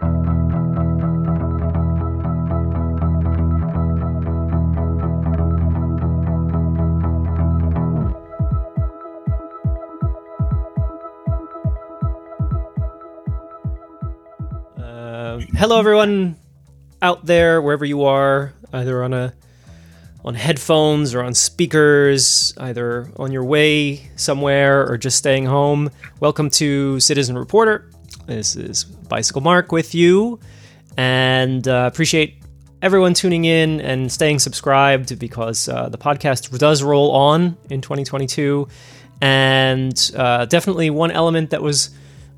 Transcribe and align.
Uh, 0.00 0.04
hello, 15.56 15.80
everyone 15.80 16.36
out 17.02 17.26
there, 17.26 17.60
wherever 17.60 17.84
you 17.84 18.04
are, 18.04 18.52
either 18.72 19.02
on 19.02 19.12
a 19.12 19.34
on 20.24 20.34
headphones 20.34 21.12
or 21.12 21.24
on 21.24 21.34
speakers, 21.34 22.54
either 22.58 23.10
on 23.16 23.32
your 23.32 23.42
way 23.42 24.08
somewhere 24.14 24.88
or 24.88 24.96
just 24.96 25.16
staying 25.16 25.46
home. 25.46 25.90
Welcome 26.20 26.50
to 26.50 27.00
Citizen 27.00 27.36
Reporter. 27.36 27.90
This 28.28 28.56
is 28.56 28.84
Bicycle 28.84 29.40
Mark 29.40 29.72
with 29.72 29.94
you, 29.94 30.38
and 30.98 31.66
uh, 31.66 31.88
appreciate 31.90 32.42
everyone 32.82 33.14
tuning 33.14 33.46
in 33.46 33.80
and 33.80 34.12
staying 34.12 34.38
subscribed 34.38 35.18
because 35.18 35.66
uh, 35.66 35.88
the 35.88 35.96
podcast 35.96 36.56
does 36.58 36.82
roll 36.82 37.12
on 37.12 37.56
in 37.70 37.80
2022, 37.80 38.68
and 39.22 40.10
uh, 40.14 40.44
definitely 40.44 40.90
one 40.90 41.10
element 41.10 41.48
that 41.48 41.62
was 41.62 41.88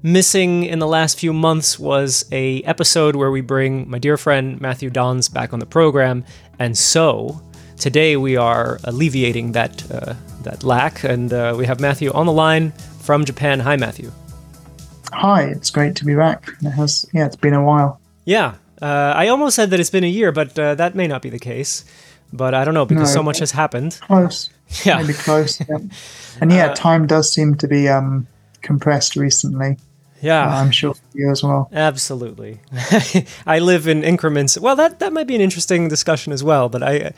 missing 0.04 0.62
in 0.62 0.78
the 0.78 0.86
last 0.86 1.18
few 1.18 1.32
months 1.32 1.76
was 1.76 2.24
a 2.30 2.62
episode 2.62 3.16
where 3.16 3.32
we 3.32 3.40
bring 3.40 3.90
my 3.90 3.98
dear 3.98 4.16
friend 4.16 4.60
Matthew 4.60 4.90
Dons 4.90 5.28
back 5.28 5.52
on 5.52 5.58
the 5.58 5.66
program, 5.66 6.24
and 6.60 6.78
so 6.78 7.42
today 7.80 8.16
we 8.16 8.36
are 8.36 8.78
alleviating 8.84 9.50
that 9.52 9.90
uh, 9.90 10.14
that 10.42 10.62
lack, 10.62 11.02
and 11.02 11.32
uh, 11.32 11.52
we 11.58 11.66
have 11.66 11.80
Matthew 11.80 12.12
on 12.12 12.26
the 12.26 12.32
line 12.32 12.70
from 13.00 13.24
Japan. 13.24 13.58
Hi, 13.58 13.74
Matthew. 13.74 14.12
Hi, 15.12 15.42
it's 15.44 15.70
great 15.70 15.96
to 15.96 16.04
be 16.04 16.14
back. 16.14 16.48
It 16.62 16.70
has, 16.70 17.06
yeah, 17.12 17.26
it's 17.26 17.36
been 17.36 17.54
a 17.54 17.62
while. 17.64 18.00
Yeah, 18.24 18.54
uh, 18.80 19.12
I 19.16 19.28
almost 19.28 19.56
said 19.56 19.70
that 19.70 19.80
it's 19.80 19.90
been 19.90 20.04
a 20.04 20.08
year, 20.08 20.32
but 20.32 20.58
uh, 20.58 20.74
that 20.76 20.94
may 20.94 21.06
not 21.06 21.22
be 21.22 21.30
the 21.30 21.38
case. 21.38 21.84
But 22.32 22.54
I 22.54 22.64
don't 22.64 22.74
know 22.74 22.86
because 22.86 23.08
No, 23.10 23.14
so 23.20 23.22
much 23.24 23.40
has 23.40 23.50
happened. 23.50 23.98
Close, 24.02 24.50
Yeah, 24.84 24.98
maybe 24.98 25.14
close. 25.14 25.60
yeah. 25.68 25.78
And 26.40 26.52
yeah, 26.52 26.66
Uh, 26.66 26.74
time 26.74 27.06
does 27.08 27.32
seem 27.32 27.56
to 27.56 27.66
be 27.66 27.88
um, 27.88 28.26
compressed 28.62 29.16
recently. 29.16 29.78
yeah. 30.22 30.46
I'm 30.60 30.70
sure 30.70 30.94
for 30.94 31.00
you 31.18 31.28
as 31.30 31.42
well. 31.42 31.68
Absolutely. 31.72 32.60
I 33.46 33.58
live 33.58 33.88
in 33.88 34.04
increments. 34.04 34.56
Well, 34.58 34.76
that 34.76 35.00
that 35.00 35.12
might 35.12 35.26
be 35.26 35.34
an 35.34 35.40
interesting 35.40 35.88
discussion 35.88 36.32
as 36.32 36.44
well. 36.44 36.68
But 36.68 36.84
I 36.84 37.12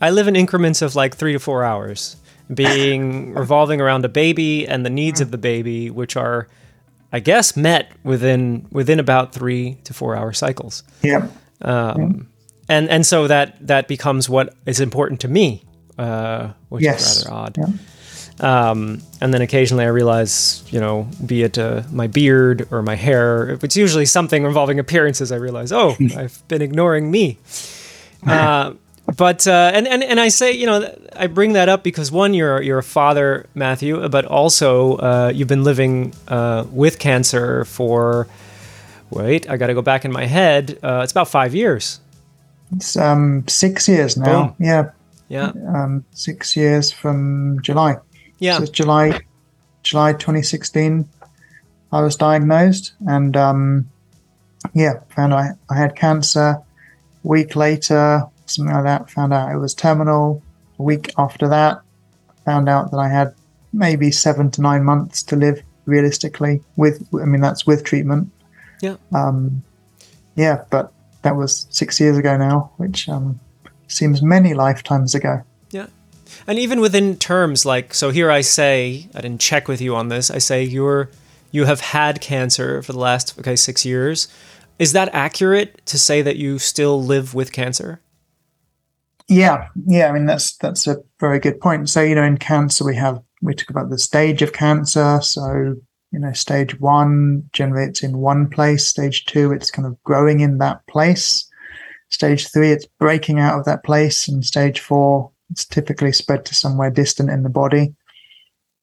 I 0.00 0.08
live 0.10 0.28
in 0.28 0.34
increments 0.36 0.80
of 0.80 0.96
like 0.96 1.14
three 1.14 1.34
to 1.34 1.38
four 1.38 1.62
hours, 1.62 2.16
being 2.52 3.34
revolving 3.42 3.82
around 3.82 4.06
a 4.06 4.08
baby 4.08 4.66
and 4.66 4.84
the 4.86 4.90
needs 4.90 5.20
of 5.20 5.30
the 5.30 5.38
baby, 5.38 5.90
which 5.90 6.16
are, 6.16 6.48
I 7.16 7.20
guess, 7.20 7.56
met 7.56 7.92
within 8.02 8.66
within 8.72 8.98
about 9.00 9.32
three 9.32 9.76
to 9.84 9.94
four 9.94 10.16
hour 10.16 10.32
cycles. 10.32 10.82
Yeah, 11.02 11.28
Um, 11.62 12.26
and 12.68 12.88
and 12.90 13.06
so 13.06 13.28
that 13.28 13.54
that 13.68 13.86
becomes 13.88 14.28
what 14.28 14.54
is 14.66 14.80
important 14.80 15.20
to 15.20 15.28
me, 15.28 15.62
uh, 15.98 16.48
which 16.70 16.82
Yes. 16.82 17.18
is 17.18 17.24
rather 17.26 17.36
odd. 17.36 17.56
Yeah. 17.58 17.66
Um, 18.40 19.00
and 19.20 19.32
then 19.32 19.42
occasionally 19.42 19.84
I 19.84 19.88
realize, 19.90 20.64
you 20.72 20.80
know, 20.80 21.06
be 21.24 21.44
it 21.44 21.56
uh, 21.56 21.82
my 21.92 22.08
beard 22.08 22.66
or 22.72 22.82
my 22.82 22.96
hair, 22.96 23.48
if 23.50 23.62
it's 23.62 23.76
usually 23.76 24.06
something 24.06 24.44
involving 24.44 24.80
appearances. 24.80 25.30
I 25.30 25.36
realize, 25.36 25.70
oh, 25.70 25.94
I've 26.16 26.42
been 26.48 26.62
ignoring 26.62 27.10
me. 27.12 27.38
Uh, 28.26 28.72
but 29.16 29.46
uh, 29.46 29.70
and, 29.74 29.86
and 29.86 30.02
and 30.02 30.18
I 30.18 30.28
say, 30.28 30.52
you 30.52 30.66
know, 30.66 30.94
I 31.14 31.26
bring 31.26 31.52
that 31.54 31.68
up 31.68 31.82
because 31.82 32.10
one, 32.10 32.34
you're 32.34 32.60
you're 32.62 32.78
a 32.78 32.82
father, 32.82 33.46
Matthew, 33.54 34.08
but 34.08 34.24
also 34.24 34.96
uh, 34.96 35.32
you've 35.34 35.48
been 35.48 35.64
living 35.64 36.14
uh, 36.28 36.64
with 36.70 36.98
cancer 36.98 37.64
for. 37.64 38.26
Wait, 39.10 39.48
I 39.48 39.56
got 39.58 39.68
to 39.68 39.74
go 39.74 39.82
back 39.82 40.04
in 40.04 40.10
my 40.12 40.26
head. 40.26 40.78
Uh, 40.82 41.02
it's 41.04 41.12
about 41.12 41.28
five 41.28 41.54
years. 41.54 42.00
it's 42.74 42.96
um, 42.96 43.46
six 43.46 43.86
years 43.86 44.16
now. 44.16 44.46
Boom. 44.46 44.56
Yeah, 44.58 44.90
Yeah, 45.28 45.52
um, 45.68 46.04
six 46.10 46.56
years 46.56 46.90
from 46.90 47.60
July. 47.62 47.96
yeah, 48.38 48.56
So 48.56 48.62
it's 48.64 48.72
July, 48.72 49.20
July 49.84 50.14
2016. 50.14 51.08
I 51.92 52.00
was 52.00 52.16
diagnosed, 52.16 52.94
and 53.06 53.36
um, 53.36 53.88
yeah, 54.74 54.94
found 55.14 55.32
I, 55.32 55.50
I 55.70 55.76
had 55.76 55.94
cancer. 55.94 56.40
A 56.40 56.64
week 57.22 57.54
later, 57.54 58.24
something 58.46 58.74
like 58.74 58.84
that, 58.84 59.10
found 59.10 59.32
out 59.32 59.52
it 59.52 59.58
was 59.58 59.74
terminal. 59.74 60.42
A 60.78 60.82
week 60.82 61.12
after 61.18 61.48
that, 61.48 61.80
found 62.44 62.68
out 62.68 62.90
that 62.90 62.98
I 62.98 63.08
had 63.08 63.34
maybe 63.72 64.10
seven 64.10 64.50
to 64.52 64.60
nine 64.60 64.84
months 64.84 65.22
to 65.24 65.36
live 65.36 65.62
realistically. 65.86 66.62
With, 66.76 67.06
I 67.14 67.24
mean, 67.24 67.40
that's 67.40 67.66
with 67.66 67.84
treatment. 67.84 68.30
Yeah. 68.80 68.96
Um, 69.14 69.62
yeah, 70.36 70.64
but 70.70 70.92
that 71.22 71.36
was 71.36 71.66
six 71.70 72.00
years 72.00 72.18
ago 72.18 72.36
now, 72.36 72.72
which 72.76 73.08
um, 73.08 73.40
seems 73.88 74.22
many 74.22 74.54
lifetimes 74.54 75.14
ago. 75.14 75.42
Yeah. 75.70 75.86
And 76.46 76.58
even 76.58 76.80
within 76.80 77.16
terms 77.16 77.64
like 77.64 77.94
so 77.94 78.10
here 78.10 78.30
I 78.30 78.40
say 78.40 79.08
I 79.14 79.20
didn't 79.20 79.40
check 79.40 79.68
with 79.68 79.80
you 79.80 79.94
on 79.96 80.08
this. 80.08 80.30
I 80.30 80.38
say 80.38 80.62
you're 80.62 81.10
you 81.50 81.64
have 81.66 81.80
had 81.80 82.20
cancer 82.20 82.82
for 82.82 82.92
the 82.92 82.98
last 82.98 83.38
okay 83.38 83.56
6 83.56 83.84
years. 83.84 84.28
Is 84.78 84.92
that 84.92 85.08
accurate 85.12 85.84
to 85.86 85.98
say 85.98 86.20
that 86.22 86.36
you 86.36 86.58
still 86.58 87.02
live 87.02 87.32
with 87.32 87.52
cancer? 87.52 88.00
Yeah, 89.28 89.68
yeah. 89.86 90.08
I 90.08 90.12
mean, 90.12 90.26
that's 90.26 90.56
that's 90.58 90.86
a 90.86 90.98
very 91.18 91.38
good 91.38 91.60
point. 91.60 91.88
So, 91.88 92.02
you 92.02 92.14
know, 92.14 92.24
in 92.24 92.36
cancer, 92.36 92.84
we 92.84 92.94
have 92.96 93.20
we 93.40 93.54
talk 93.54 93.70
about 93.70 93.90
the 93.90 93.98
stage 93.98 94.42
of 94.42 94.52
cancer. 94.52 95.20
So, 95.22 95.76
you 96.10 96.18
know, 96.18 96.32
stage 96.32 96.78
one 96.78 97.48
generates 97.52 98.02
in 98.02 98.18
one 98.18 98.48
place. 98.48 98.86
Stage 98.86 99.24
two, 99.24 99.52
it's 99.52 99.70
kind 99.70 99.86
of 99.86 100.02
growing 100.04 100.40
in 100.40 100.58
that 100.58 100.86
place. 100.86 101.48
Stage 102.10 102.52
three, 102.52 102.70
it's 102.70 102.86
breaking 102.98 103.40
out 103.40 103.58
of 103.58 103.64
that 103.64 103.82
place, 103.82 104.28
and 104.28 104.44
stage 104.44 104.80
four, 104.80 105.30
it's 105.50 105.64
typically 105.64 106.12
spread 106.12 106.44
to 106.44 106.54
somewhere 106.54 106.90
distant 106.90 107.30
in 107.30 107.42
the 107.42 107.48
body. 107.48 107.94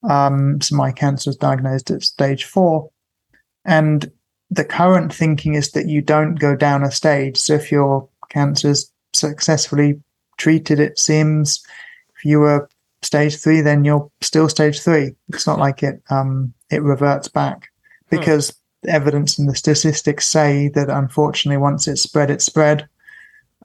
Um, 0.09 0.59
so, 0.59 0.75
my 0.75 0.91
cancer 0.91 1.29
was 1.29 1.37
diagnosed 1.37 1.91
at 1.91 2.01
stage 2.01 2.45
four, 2.45 2.89
and 3.63 4.11
the 4.49 4.65
current 4.65 5.13
thinking 5.13 5.53
is 5.53 5.71
that 5.71 5.87
you 5.87 6.01
don't 6.01 6.35
go 6.35 6.55
down 6.55 6.83
a 6.83 6.89
stage. 6.91 7.37
So, 7.37 7.53
if 7.53 7.71
your 7.71 8.09
cancer's 8.29 8.91
successfully 9.13 10.01
treated, 10.37 10.79
it 10.79 10.99
seems. 10.99 11.63
If 12.15 12.25
you 12.25 12.39
were 12.39 12.69
stage 13.01 13.37
three, 13.37 13.61
then 13.61 13.83
you're 13.83 14.09
still 14.21 14.49
stage 14.49 14.79
three. 14.79 15.15
It's 15.29 15.47
not 15.47 15.59
like 15.59 15.83
it 15.83 16.01
um, 16.09 16.53
it 16.69 16.83
reverts 16.83 17.27
back 17.27 17.69
because 18.09 18.53
the 18.83 18.89
evidence 18.89 19.37
and 19.37 19.47
the 19.47 19.55
statistics 19.55 20.27
say 20.27 20.69
that 20.69 20.89
unfortunately, 20.89 21.57
once 21.57 21.87
it's 21.87 22.01
spread, 22.01 22.29
it's 22.29 22.45
spread. 22.45 22.87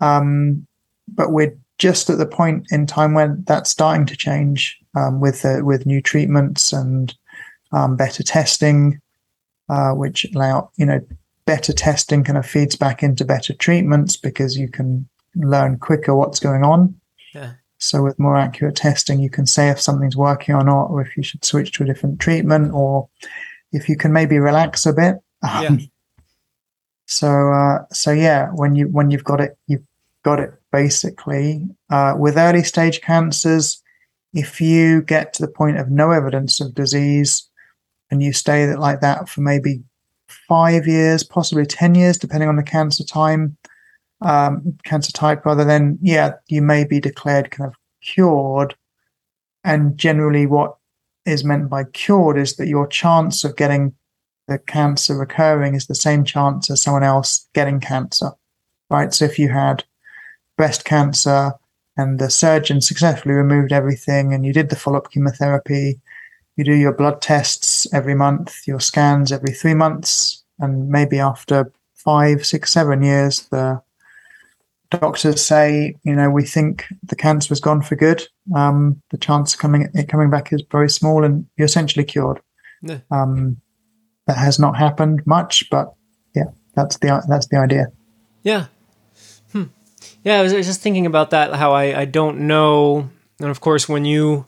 Um, 0.01 0.67
but 1.09 1.33
we're 1.33 1.57
just 1.79 2.09
at 2.11 2.19
the 2.19 2.27
point 2.27 2.67
in 2.71 2.87
time 2.87 3.15
when 3.15 3.45
that's 3.47 3.71
starting 3.71 4.07
to 4.07 4.17
change 4.17 4.79
um, 4.95 5.21
with 5.21 5.45
uh, 5.45 5.61
with 5.63 5.87
new 5.87 6.01
treatments 6.01 6.73
and 6.73 7.15
um, 7.73 7.97
better 7.97 8.23
testing, 8.23 9.01
uh, 9.69 9.93
which 9.93 10.27
allow 10.35 10.71
you 10.77 10.87
know 10.87 11.01
better 11.45 11.73
testing 11.73 12.25
kind 12.25 12.39
of 12.39 12.47
feeds 12.47 12.77
back 12.77 13.03
into 13.03 13.25
better 13.25 13.55
treatments 13.55 14.17
because 14.17 14.57
you 14.57 14.69
can 14.69 15.09
learn 15.37 15.79
quicker 15.79 16.15
what's 16.15 16.41
going 16.41 16.65
on. 16.65 16.99
Yeah. 17.35 17.53
So 17.79 18.03
with 18.03 18.19
more 18.19 18.37
accurate 18.37 18.77
testing, 18.77 19.21
you 19.21 19.31
can 19.31 19.47
say 19.47 19.69
if 19.69 19.81
something's 19.81 20.17
working 20.17 20.55
or 20.55 20.65
not, 20.65 20.87
or 20.87 21.03
if 21.03 21.17
you 21.17 21.23
should 21.23 21.45
switch 21.45 21.73
to 21.73 21.83
a 21.83 21.87
different 21.87 22.21
treatment, 22.21 22.73
or 22.73 23.09
if 23.73 23.89
you 23.89 23.97
can 23.97 24.13
maybe 24.13 24.39
relax 24.39 24.87
a 24.87 24.93
bit. 24.93 25.17
Yeah. 25.43 25.69
Um, 25.69 25.91
so 27.07 27.53
uh, 27.53 27.85
so 27.93 28.11
yeah, 28.13 28.49
when 28.49 28.75
you 28.75 28.89
when 28.89 29.11
you've 29.11 29.25
got 29.25 29.41
it, 29.41 29.57
you've 29.67 29.85
got 30.25 30.41
it 30.41 30.53
basically. 30.73 31.69
Uh, 31.91 32.15
with 32.19 32.37
early 32.37 32.65
stage 32.65 33.01
cancers, 33.01 33.83
if 34.33 34.61
you 34.61 35.03
get 35.03 35.33
to 35.35 35.43
the 35.43 35.53
point 35.53 35.79
of 35.79 35.91
no 35.91 36.11
evidence 36.11 36.61
of 36.61 36.75
disease, 36.75 37.49
and 38.11 38.23
you 38.23 38.33
stay 38.33 38.67
that 38.67 38.81
like 38.81 39.01
that 39.03 39.29
for 39.29 39.43
maybe 39.43 39.83
five 40.49 40.87
years, 40.87 41.23
possibly 41.23 41.67
ten 41.67 41.95
years, 41.95 42.19
depending 42.19 42.49
on 42.49 42.57
the 42.57 42.63
cancer 42.63 43.05
time, 43.05 43.57
um, 44.21 44.77
cancer 44.85 45.13
type 45.13 45.45
rather, 45.45 45.65
than, 45.65 45.99
yeah, 46.01 46.33
you 46.49 46.63
may 46.63 46.85
be 46.85 47.01
declared 47.01 47.51
kind 47.51 47.69
of 47.69 47.77
cured. 48.03 48.75
And 49.65 49.97
generally, 49.99 50.47
what 50.47 50.77
is 51.25 51.45
meant 51.45 51.69
by 51.69 51.85
cured 51.85 52.39
is 52.39 52.57
that 52.57 52.69
your 52.69 52.87
chance 52.87 53.45
of 53.45 53.57
getting 53.57 53.95
the 54.49 54.59
cancer 54.59 55.17
recurring 55.17 55.75
is 55.75 55.87
the 55.87 55.95
same 55.95 56.25
chance 56.25 56.71
as 56.71 56.81
someone 56.81 57.03
else 57.03 57.49
getting 57.53 57.81
cancer, 57.81 58.31
right? 58.91 59.13
So 59.13 59.25
if 59.25 59.39
you 59.39 59.49
had 59.49 59.85
breast 60.57 60.85
cancer 60.85 61.53
and 61.97 62.19
the 62.19 62.31
surgeon 62.31 62.81
successfully 62.81 63.35
removed 63.35 63.73
everything 63.73 64.33
and 64.33 64.47
you 64.47 64.53
did 64.53 64.71
the 64.71 64.77
follow 64.77 64.99
up 64.99 65.11
chemotherapy, 65.11 66.01
you 66.57 66.65
do 66.65 66.75
your 66.75 66.93
blood 66.93 67.21
tests 67.21 67.93
every 67.93 68.15
month, 68.15 68.67
your 68.67 68.81
scans 68.81 69.33
every 69.33 69.53
three 69.53 69.75
months, 69.75 70.45
and 70.59 70.89
maybe 70.89 71.19
after 71.19 71.73
five, 71.95 72.47
six, 72.47 72.71
seven 72.71 73.03
years, 73.03 73.49
the 73.49 73.83
doctors 74.91 75.45
say, 75.45 75.97
you 76.05 76.15
know, 76.15 76.31
we 76.31 76.45
think 76.45 76.87
the 77.03 77.17
cancer 77.17 77.49
has 77.49 77.61
gone 77.61 77.83
for 77.83 77.97
good. 77.97 78.27
Um, 78.55 79.03
the 79.11 79.19
chance 79.19 79.55
of 79.55 79.61
coming 79.61 79.89
it 79.95 80.09
coming 80.09 80.31
back 80.31 80.53
is 80.53 80.63
very 80.71 80.91
small, 80.91 81.25
and 81.25 81.47
you're 81.57 81.67
essentially 81.67 82.05
cured. 82.05 82.41
Yeah. 82.83 82.99
Um, 83.11 83.61
that 84.27 84.37
has 84.37 84.59
not 84.59 84.77
happened 84.77 85.27
much, 85.27 85.69
but 85.71 85.95
yeah, 86.35 86.51
that's 86.75 86.99
the 86.99 87.23
that's 87.29 87.47
the 87.49 87.59
idea. 87.59 87.87
Yeah. 88.43 88.67
Hmm. 89.53 89.65
Yeah, 90.25 90.41
I 90.41 90.43
was, 90.43 90.53
I 90.53 90.57
was 90.57 90.67
just 90.67 90.81
thinking 90.81 91.07
about 91.07 91.31
that. 91.31 91.55
How 91.55 91.73
I 91.73 92.01
I 92.01 92.05
don't 92.05 92.41
know, 92.41 93.09
and 93.41 93.51
of 93.51 93.61
course 93.61 93.89
when 93.89 94.05
you 94.05 94.47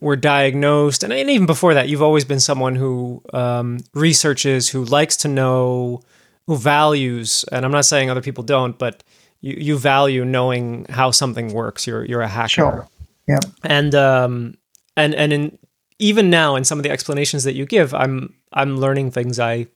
were 0.00 0.16
diagnosed, 0.16 1.02
and, 1.02 1.12
and 1.12 1.30
even 1.30 1.46
before 1.46 1.74
that, 1.74 1.88
you've 1.88 2.02
always 2.02 2.24
been 2.24 2.40
someone 2.40 2.74
who 2.74 3.22
um, 3.32 3.78
researches, 3.94 4.70
who 4.70 4.84
likes 4.84 5.16
to 5.18 5.28
know, 5.28 6.00
who 6.46 6.56
values. 6.56 7.44
And 7.52 7.64
I'm 7.64 7.72
not 7.72 7.84
saying 7.84 8.10
other 8.10 8.22
people 8.22 8.42
don't, 8.42 8.78
but 8.78 9.04
you, 9.40 9.56
you 9.58 9.78
value 9.78 10.24
knowing 10.24 10.86
how 10.88 11.10
something 11.10 11.52
works. 11.52 11.86
You're 11.86 12.04
you're 12.04 12.22
a 12.22 12.28
hacker. 12.28 12.48
Sure. 12.48 12.88
Yeah. 13.28 13.40
And 13.62 13.94
um 13.94 14.54
and 14.96 15.14
and 15.14 15.32
in 15.32 15.58
even 15.98 16.30
now 16.30 16.56
in 16.56 16.64
some 16.64 16.78
of 16.78 16.82
the 16.82 16.90
explanations 16.90 17.44
that 17.44 17.54
you 17.54 17.66
give, 17.66 17.94
I'm 17.94 18.34
I'm 18.52 18.78
learning 18.78 19.10
things 19.12 19.38
I 19.38 19.66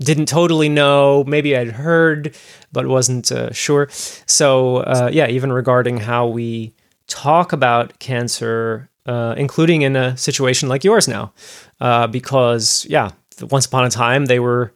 didn't 0.00 0.26
totally 0.26 0.68
know. 0.68 1.24
Maybe 1.24 1.56
I'd 1.56 1.72
heard, 1.72 2.34
but 2.72 2.86
wasn't 2.86 3.30
uh, 3.30 3.52
sure. 3.52 3.88
So 3.90 4.78
uh, 4.78 5.10
yeah, 5.12 5.28
even 5.28 5.52
regarding 5.52 5.98
how 5.98 6.26
we 6.26 6.72
talk 7.06 7.52
about 7.52 7.98
cancer, 7.98 8.88
uh, 9.06 9.34
including 9.36 9.82
in 9.82 9.96
a 9.96 10.16
situation 10.16 10.68
like 10.68 10.84
yours 10.84 11.06
now, 11.08 11.32
uh, 11.80 12.06
because 12.06 12.86
yeah, 12.88 13.10
once 13.50 13.66
upon 13.66 13.84
a 13.84 13.90
time 13.90 14.26
they 14.26 14.38
were 14.38 14.72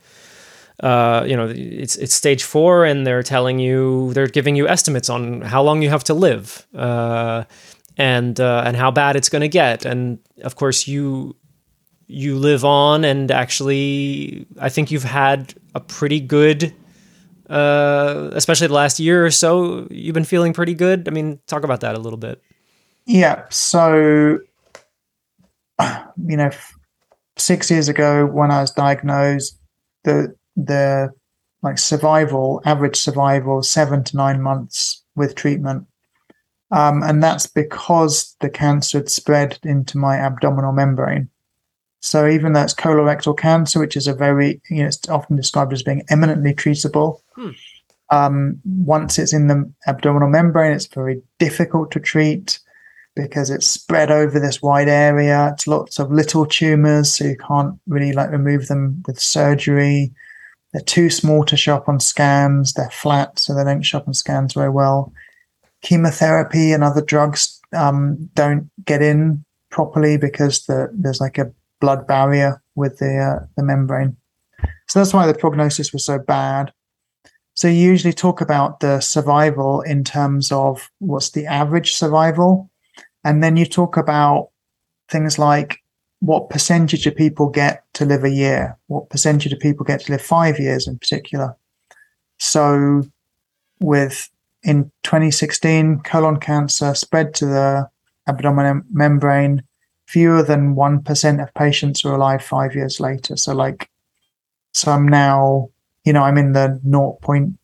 uh, 0.81 1.25
you 1.27 1.37
know, 1.37 1.53
it's 1.55 1.97
it's 1.97 2.15
stage 2.15 2.43
four, 2.43 2.85
and 2.85 3.07
they're 3.07 3.23
telling 3.23 3.59
you 3.59 4.13
they're 4.15 4.27
giving 4.27 4.57
you 4.57 4.67
estimates 4.67 5.09
on 5.09 5.41
how 5.43 5.63
long 5.63 5.83
you 5.83 5.89
have 5.89 6.05
to 6.05 6.15
live, 6.15 6.67
uh, 6.75 7.45
and 7.97 8.41
uh, 8.41 8.65
and 8.67 8.77
how 8.77 8.91
bad 8.91 9.15
it's 9.17 9.29
going 9.29 9.43
to 9.43 9.49
get, 9.49 9.85
and 9.85 10.19
of 10.43 10.57
course 10.57 10.89
you 10.89 11.37
you 12.07 12.37
live 12.39 12.65
on, 12.65 13.05
and 13.05 13.31
actually, 13.31 14.47
I 14.59 14.69
think 14.69 14.91
you've 14.91 15.05
had 15.05 15.55
a 15.75 15.81
pretty 15.81 16.21
good, 16.21 16.75
uh, 17.49 18.31
especially 18.33 18.67
the 18.67 18.75
last 18.75 18.99
year 18.99 19.25
or 19.25 19.31
so. 19.31 19.87
You've 19.91 20.15
been 20.15 20.25
feeling 20.25 20.53
pretty 20.53 20.75
good. 20.75 21.09
I 21.09 21.13
mean, 21.13 21.39
talk 21.47 21.65
about 21.65 21.81
that 21.81 21.95
a 21.95 21.99
little 21.99 22.19
bit. 22.19 22.43
Yeah. 23.07 23.45
So, 23.51 24.39
you 25.81 26.37
know, 26.37 26.51
six 27.37 27.71
years 27.71 27.89
ago 27.89 28.27
when 28.27 28.51
I 28.51 28.61
was 28.61 28.71
diagnosed, 28.71 29.59
the 30.05 30.35
the 30.57 31.13
like 31.63 31.79
survival, 31.79 32.61
average 32.65 32.97
survival, 32.97 33.63
seven 33.63 34.05
to 34.05 34.17
nine 34.17 34.43
months 34.43 35.03
with 35.17 35.35
treatment. 35.35 35.87
Um, 36.71 37.03
and 37.03 37.23
that's 37.23 37.47
because 37.47 38.37
the 38.41 38.51
cancer 38.51 38.99
had 38.99 39.09
spread 39.09 39.59
into 39.63 39.97
my 39.97 40.17
abdominal 40.17 40.73
membrane. 40.73 41.29
So 42.01 42.29
even 42.29 42.53
though 42.53 42.63
it's 42.63 42.75
colorectal 42.75 43.37
cancer, 43.37 43.81
which 43.81 43.97
is 43.97 44.07
a 44.07 44.13
very, 44.13 44.61
you 44.69 44.83
know, 44.83 44.89
it's 44.89 45.09
often 45.09 45.37
described 45.37 45.73
as 45.73 45.83
being 45.83 46.03
eminently 46.11 46.53
treatable, 46.53 47.21
hmm. 47.35 47.51
um, 48.11 48.61
once 48.65 49.19
it's 49.19 49.33
in 49.33 49.47
the 49.47 49.73
abdominal 49.87 50.29
membrane, 50.29 50.73
it's 50.73 50.87
very 50.87 51.23
difficult 51.39 51.91
to 51.93 52.01
treat 52.01 52.59
because 53.17 53.49
it's 53.49 53.67
spread 53.67 54.11
over 54.11 54.39
this 54.39 54.61
wide 54.61 54.89
area. 54.89 55.51
It's 55.55 55.67
lots 55.67 55.99
of 55.99 56.13
little 56.13 56.45
tumors, 56.45 57.15
so 57.15 57.25
you 57.25 57.37
can't 57.37 57.79
really 57.87 58.13
like 58.13 58.31
remove 58.31 58.69
them 58.69 59.03
with 59.07 59.19
surgery. 59.19 60.13
They're 60.75 60.83
too 60.83 61.09
small 61.09 61.45
to 61.45 61.57
show 61.57 61.77
up 61.77 61.89
on 61.89 62.01
scans. 62.01 62.73
They're 62.73 62.91
flat, 62.91 63.39
so 63.39 63.55
they 63.55 63.63
don't 63.63 63.83
show 63.83 63.99
up 63.99 64.09
on 64.09 64.15
scans 64.15 64.55
very 64.55 64.71
well. 64.71 65.13
Chemotherapy 65.83 66.73
and 66.73 66.83
other 66.83 67.01
drugs 67.01 67.61
um, 67.73 68.29
don't 68.35 68.69
get 68.85 69.01
in 69.01 69.45
properly 69.71 70.17
because 70.17 70.67
the, 70.67 70.91
there's 70.93 71.21
like 71.21 71.39
a 71.39 71.53
blood 71.81 72.09
barrier 72.09 72.61
with 72.75 72.99
the 72.99 73.19
uh, 73.19 73.47
the 73.57 73.63
membrane. 73.63 74.17
So 74.89 74.99
that's 74.99 75.15
why 75.15 75.29
the 75.29 75.39
prognosis 75.39 75.93
was 75.93 76.05
so 76.05 76.19
bad. 76.19 76.73
So 77.55 77.69
you 77.69 77.75
usually 77.75 78.13
talk 78.13 78.41
about 78.41 78.81
the 78.81 78.99
survival 78.99 79.81
in 79.83 80.03
terms 80.03 80.51
of 80.51 80.91
what's 80.99 81.31
the 81.31 81.47
average 81.47 81.95
survival, 81.95 82.69
and 83.23 83.45
then 83.45 83.57
you 83.57 83.65
talk 83.65 83.97
about 83.97 84.49
things 85.09 85.39
like 85.39 85.84
what 86.25 86.49
percentage 86.49 87.07
of 87.07 87.15
people 87.15 87.51
get 87.51 87.85
to 87.93 88.07
live 88.07 88.25
a 88.25 88.31
year? 88.31 88.79
What 88.87 89.11
percentage 89.11 89.53
of 89.53 89.61
people 89.61 89.85
get 89.85 90.01
to 90.01 90.13
live 90.13 90.23
five 90.23 90.59
years 90.59 90.89
in 90.89 90.99
particular? 90.99 91.55
So, 92.39 93.03
with 93.81 94.31
in 94.63 94.91
2016, 95.03 96.01
colon 96.01 96.41
cancer 96.41 96.95
spread 96.95 97.35
to 97.35 97.47
the 97.47 97.91
abdominal 98.27 98.81
membrane. 98.91 99.65
Fewer 100.07 100.43
than 100.43 100.75
1% 100.75 101.43
of 101.43 101.53
patients 101.53 102.05
are 102.07 102.15
alive 102.15 102.43
five 102.43 102.75
years 102.75 103.01
later. 103.01 103.37
So, 103.37 103.55
like, 103.55 103.91
so 104.73 104.93
I'm 104.93 105.07
now, 105.07 105.69
you 106.05 106.15
know, 106.15 106.23
I'm 106.23 106.39
in 106.39 106.53
the 106.53 106.81
0.1 106.87 107.55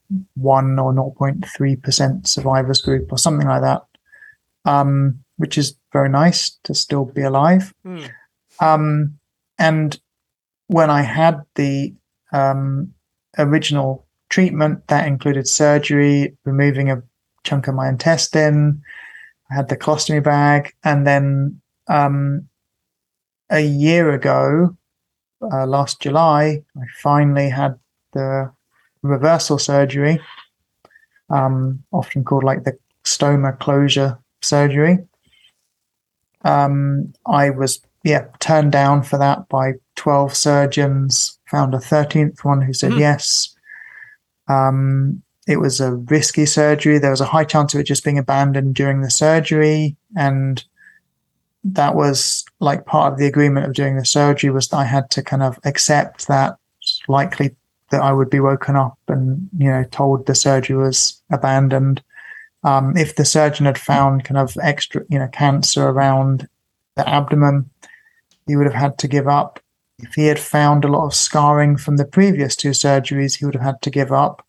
or 0.43 0.93
0.3% 0.93 2.27
survivors 2.27 2.83
group 2.83 3.11
or 3.11 3.17
something 3.17 3.49
like 3.49 3.63
that, 3.63 3.83
um, 4.67 5.25
which 5.39 5.57
is 5.57 5.77
very 5.95 6.11
nice 6.11 6.51
to 6.65 6.75
still 6.75 7.07
be 7.07 7.23
alive. 7.23 7.73
Mm. 7.87 8.11
Um, 8.61 9.19
and 9.59 9.99
when 10.69 10.91
I 10.91 11.03
had 11.03 11.43
the 11.57 11.95
um, 12.33 12.93
original 13.39 14.07
treatment, 14.29 14.87
that 14.89 15.07
included 15.07 15.49
surgery, 15.49 16.37
removing 16.45 16.91
a 16.91 17.03
chunk 17.45 17.67
of 17.69 17.75
my 17.75 17.89
intestine. 17.89 18.83
I 19.51 19.55
had 19.55 19.69
the 19.69 19.77
colostomy 19.77 20.23
bag, 20.23 20.73
and 20.85 21.07
then 21.07 21.61
um, 21.89 22.49
a 23.51 23.61
year 23.61 24.13
ago, 24.13 24.77
uh, 25.43 25.67
last 25.67 26.01
July, 26.01 26.63
I 26.77 26.85
finally 27.03 27.49
had 27.49 27.79
the 28.13 28.53
reversal 29.03 29.59
surgery, 29.59 30.21
um, 31.31 31.83
often 31.93 32.23
called 32.23 32.45
like 32.45 32.65
the 32.65 32.79
stoma 33.05 33.59
closure 33.59 34.19
surgery. 34.43 34.99
Um, 36.45 37.13
I 37.27 37.51
was 37.51 37.81
yeah, 38.03 38.27
turned 38.39 38.73
down 38.73 39.03
for 39.03 39.19
that 39.19 39.49
by 39.49 39.75
12 39.97 40.35
surgeons, 40.35 41.39
found 41.47 41.75
a 41.75 41.79
13th 41.79 42.45
one 42.45 42.63
who 42.63 42.73
said 42.73 42.93
mm-hmm. 42.93 43.01
yes. 43.01 43.55
Um, 44.49 45.23
it 45.47 45.59
was 45.59 45.81
a 45.81 45.95
risky 45.95 46.47
surgery. 46.47 46.99
There 46.99 47.11
was 47.11 47.21
a 47.21 47.27
high 47.27 47.45
chance 47.45 47.75
of 47.75 47.81
it 47.81 47.85
just 47.85 48.05
being 48.05 48.19
abandoned 48.19 48.75
during 48.75 49.01
the 49.01 49.11
surgery. 49.11 49.97
And 50.17 50.65
that 51.65 51.95
was 51.95 52.45
like 52.61 52.87
part 52.87 53.13
of 53.13 53.19
the 53.19 53.27
agreement 53.27 53.67
of 53.67 53.75
doing 53.75 53.97
the 53.97 54.05
surgery 54.05 54.51
was 54.51 54.69
that 54.69 54.79
I 54.79 54.85
had 54.85 55.11
to 55.11 55.23
kind 55.23 55.43
of 55.43 55.59
accept 55.65 56.29
that 56.29 56.57
likely 57.09 57.55
that 57.91 58.01
I 58.01 58.13
would 58.13 58.31
be 58.31 58.41
woken 58.41 58.77
up 58.77 58.99
and, 59.09 59.49
you 59.59 59.69
know, 59.69 59.85
told 59.91 60.27
the 60.27 60.35
surgery 60.35 60.77
was 60.77 61.21
abandoned. 61.31 62.03
Um, 62.63 62.97
if 62.97 63.17
the 63.17 63.25
surgeon 63.25 63.67
had 63.67 63.79
found 63.79 64.25
kind 64.25 64.39
of 64.39 64.57
extra, 64.63 65.03
you 65.09 65.19
know, 65.19 65.29
cancer 65.29 65.89
around 65.89 66.49
the 66.95 67.09
abdomen, 67.09 67.69
he 68.51 68.57
would 68.57 68.67
have 68.67 68.75
had 68.75 68.99
to 68.99 69.07
give 69.07 69.29
up. 69.29 69.61
If 70.01 70.15
he 70.15 70.27
had 70.27 70.41
found 70.41 70.85
a 70.85 70.89
lot 70.89 71.07
of 71.07 71.15
scarring 71.15 71.77
from 71.77 71.99
the 71.99 72.05
previous 72.05 72.57
two 72.57 72.71
surgeries, 72.71 73.39
he 73.39 73.45
would 73.45 73.55
have 73.55 73.63
had 73.63 73.81
to 73.83 73.91
give 73.91 74.11
up 74.11 74.45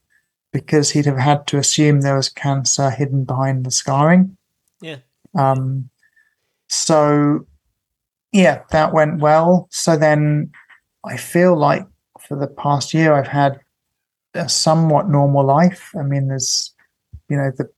because 0.51 0.89
he'd 0.89 1.05
have 1.05 1.19
had 1.19 1.45
to 1.47 1.59
assume 1.59 2.01
there 2.01 2.15
was 2.15 2.29
cancer 2.29 2.89
hidden 2.89 3.25
behind 3.25 3.63
the 3.63 3.69
scarring. 3.69 4.35
Yeah. 4.81 4.97
Um, 5.37 5.91
so, 6.67 7.45
yeah, 8.31 8.63
that 8.71 8.91
went 8.91 9.19
well. 9.19 9.67
So 9.69 9.95
then 9.95 10.51
I 11.05 11.17
feel 11.17 11.55
like 11.55 11.85
for 12.19 12.35
the 12.35 12.47
past 12.47 12.95
year, 12.95 13.13
I've 13.13 13.27
had 13.27 13.59
a 14.33 14.49
somewhat 14.49 15.09
normal 15.09 15.45
life. 15.45 15.91
I 15.95 16.01
mean, 16.01 16.29
there's, 16.29 16.73
you 17.29 17.37
know, 17.37 17.51
the, 17.55 17.69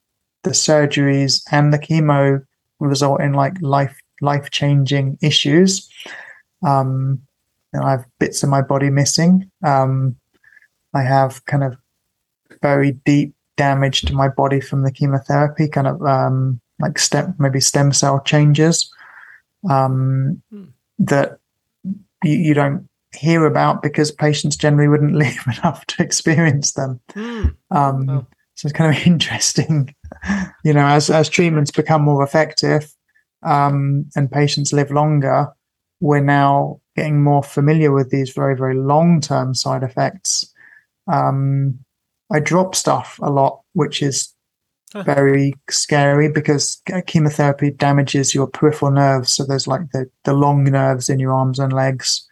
the 0.43 0.51
surgeries 0.51 1.43
and 1.51 1.73
the 1.73 1.79
chemo 1.79 2.45
result 2.79 3.19
in 3.19 3.33
like 3.33 3.61
life 3.61 3.99
life 4.23 4.49
changing 4.49 5.17
issues. 5.21 5.89
Um, 6.65 7.21
I 7.79 7.91
have 7.91 8.05
bits 8.19 8.43
of 8.43 8.49
my 8.49 8.61
body 8.61 8.89
missing. 8.89 9.49
Um, 9.63 10.15
I 10.93 11.01
have 11.01 11.45
kind 11.45 11.63
of 11.63 11.75
very 12.61 12.91
deep 13.05 13.33
damage 13.57 14.01
to 14.01 14.13
my 14.13 14.29
body 14.29 14.59
from 14.59 14.83
the 14.83 14.91
chemotherapy, 14.91 15.67
kind 15.67 15.87
of 15.87 16.01
um, 16.03 16.61
like 16.79 16.97
stem, 16.99 17.35
maybe 17.39 17.59
stem 17.59 17.91
cell 17.91 18.21
changes 18.21 18.91
um, 19.69 20.41
hmm. 20.51 20.65
that 20.99 21.39
you, 22.23 22.37
you, 22.37 22.53
don't 22.53 22.87
hear 23.15 23.45
about 23.45 23.81
because 23.81 24.11
patients 24.11 24.55
generally 24.55 24.87
wouldn't 24.87 25.15
live 25.15 25.43
enough 25.47 25.85
to 25.87 26.03
experience 26.03 26.73
them. 26.73 26.99
Hmm. 27.13 27.45
Um, 27.71 28.09
oh. 28.09 28.27
So 28.55 28.67
it's 28.67 28.77
kind 28.77 28.95
of 28.95 29.03
interesting, 29.07 29.93
you 30.63 30.73
know, 30.73 30.85
as 30.85 31.09
as 31.09 31.29
treatments 31.29 31.71
become 31.71 32.03
more 32.03 32.23
effective, 32.23 32.93
um, 33.43 34.05
and 34.15 34.31
patients 34.31 34.73
live 34.73 34.91
longer, 34.91 35.47
we're 35.99 36.23
now 36.23 36.81
getting 36.95 37.23
more 37.23 37.43
familiar 37.43 37.91
with 37.91 38.09
these 38.09 38.31
very, 38.31 38.55
very 38.55 38.75
long 38.75 39.21
term 39.21 39.53
side 39.53 39.83
effects. 39.83 40.51
Um, 41.11 41.79
I 42.31 42.39
drop 42.39 42.75
stuff 42.75 43.19
a 43.21 43.29
lot, 43.29 43.61
which 43.73 44.01
is 44.01 44.33
very 45.01 45.53
scary 45.69 46.29
because 46.29 46.81
chemotherapy 47.07 47.71
damages 47.71 48.35
your 48.35 48.47
peripheral 48.47 48.91
nerves. 48.91 49.33
So 49.33 49.43
there's 49.43 49.67
like 49.67 49.89
the, 49.91 50.09
the 50.23 50.33
long 50.33 50.63
nerves 50.65 51.09
in 51.09 51.19
your 51.19 51.33
arms 51.33 51.57
and 51.57 51.73
legs. 51.73 52.27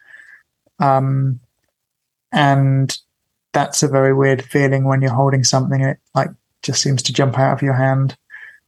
Um, 0.78 1.40
and 2.30 2.96
that's 3.52 3.82
a 3.82 3.88
very 3.88 4.14
weird 4.14 4.44
feeling 4.44 4.84
when 4.84 5.02
you're 5.02 5.12
holding 5.12 5.44
something 5.44 5.82
and 5.82 5.90
it 5.92 5.98
like 6.14 6.30
just 6.62 6.80
seems 6.80 7.02
to 7.02 7.12
jump 7.12 7.38
out 7.38 7.52
of 7.52 7.62
your 7.62 7.74
hand. 7.74 8.16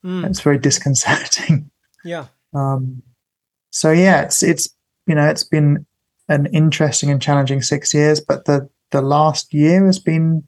Mm. 0.04 0.26
It's 0.26 0.40
very 0.40 0.58
disconcerting. 0.58 1.70
Yeah. 2.04 2.26
Um, 2.54 3.02
so 3.70 3.90
yeah, 3.90 4.22
it's 4.22 4.42
it's 4.42 4.68
you 5.06 5.14
know 5.14 5.26
it's 5.28 5.44
been 5.44 5.86
an 6.28 6.46
interesting 6.46 7.10
and 7.10 7.20
challenging 7.20 7.62
six 7.62 7.92
years, 7.92 8.20
but 8.20 8.44
the 8.44 8.68
the 8.90 9.02
last 9.02 9.52
year 9.52 9.84
has 9.86 9.98
been 9.98 10.46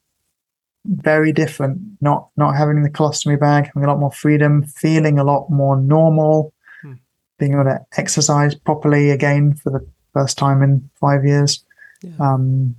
very 0.84 1.32
different. 1.32 1.80
Not 2.00 2.28
not 2.36 2.54
having 2.56 2.82
the 2.82 2.90
colostomy 2.90 3.38
bag, 3.38 3.66
having 3.66 3.84
a 3.84 3.88
lot 3.88 3.98
more 3.98 4.12
freedom, 4.12 4.62
feeling 4.64 5.18
a 5.18 5.24
lot 5.24 5.50
more 5.50 5.76
normal, 5.76 6.52
Hmm. 6.82 6.94
being 7.38 7.54
able 7.54 7.64
to 7.64 7.84
exercise 7.96 8.54
properly 8.54 9.10
again 9.10 9.54
for 9.54 9.70
the 9.70 9.84
first 10.12 10.38
time 10.38 10.62
in 10.62 10.88
five 11.00 11.24
years. 11.24 11.64
Yeah. 12.02 12.12
Um, 12.20 12.76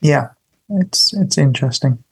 yeah, 0.00 0.28
it's 0.70 1.12
it's 1.12 1.36
interesting. 1.36 2.02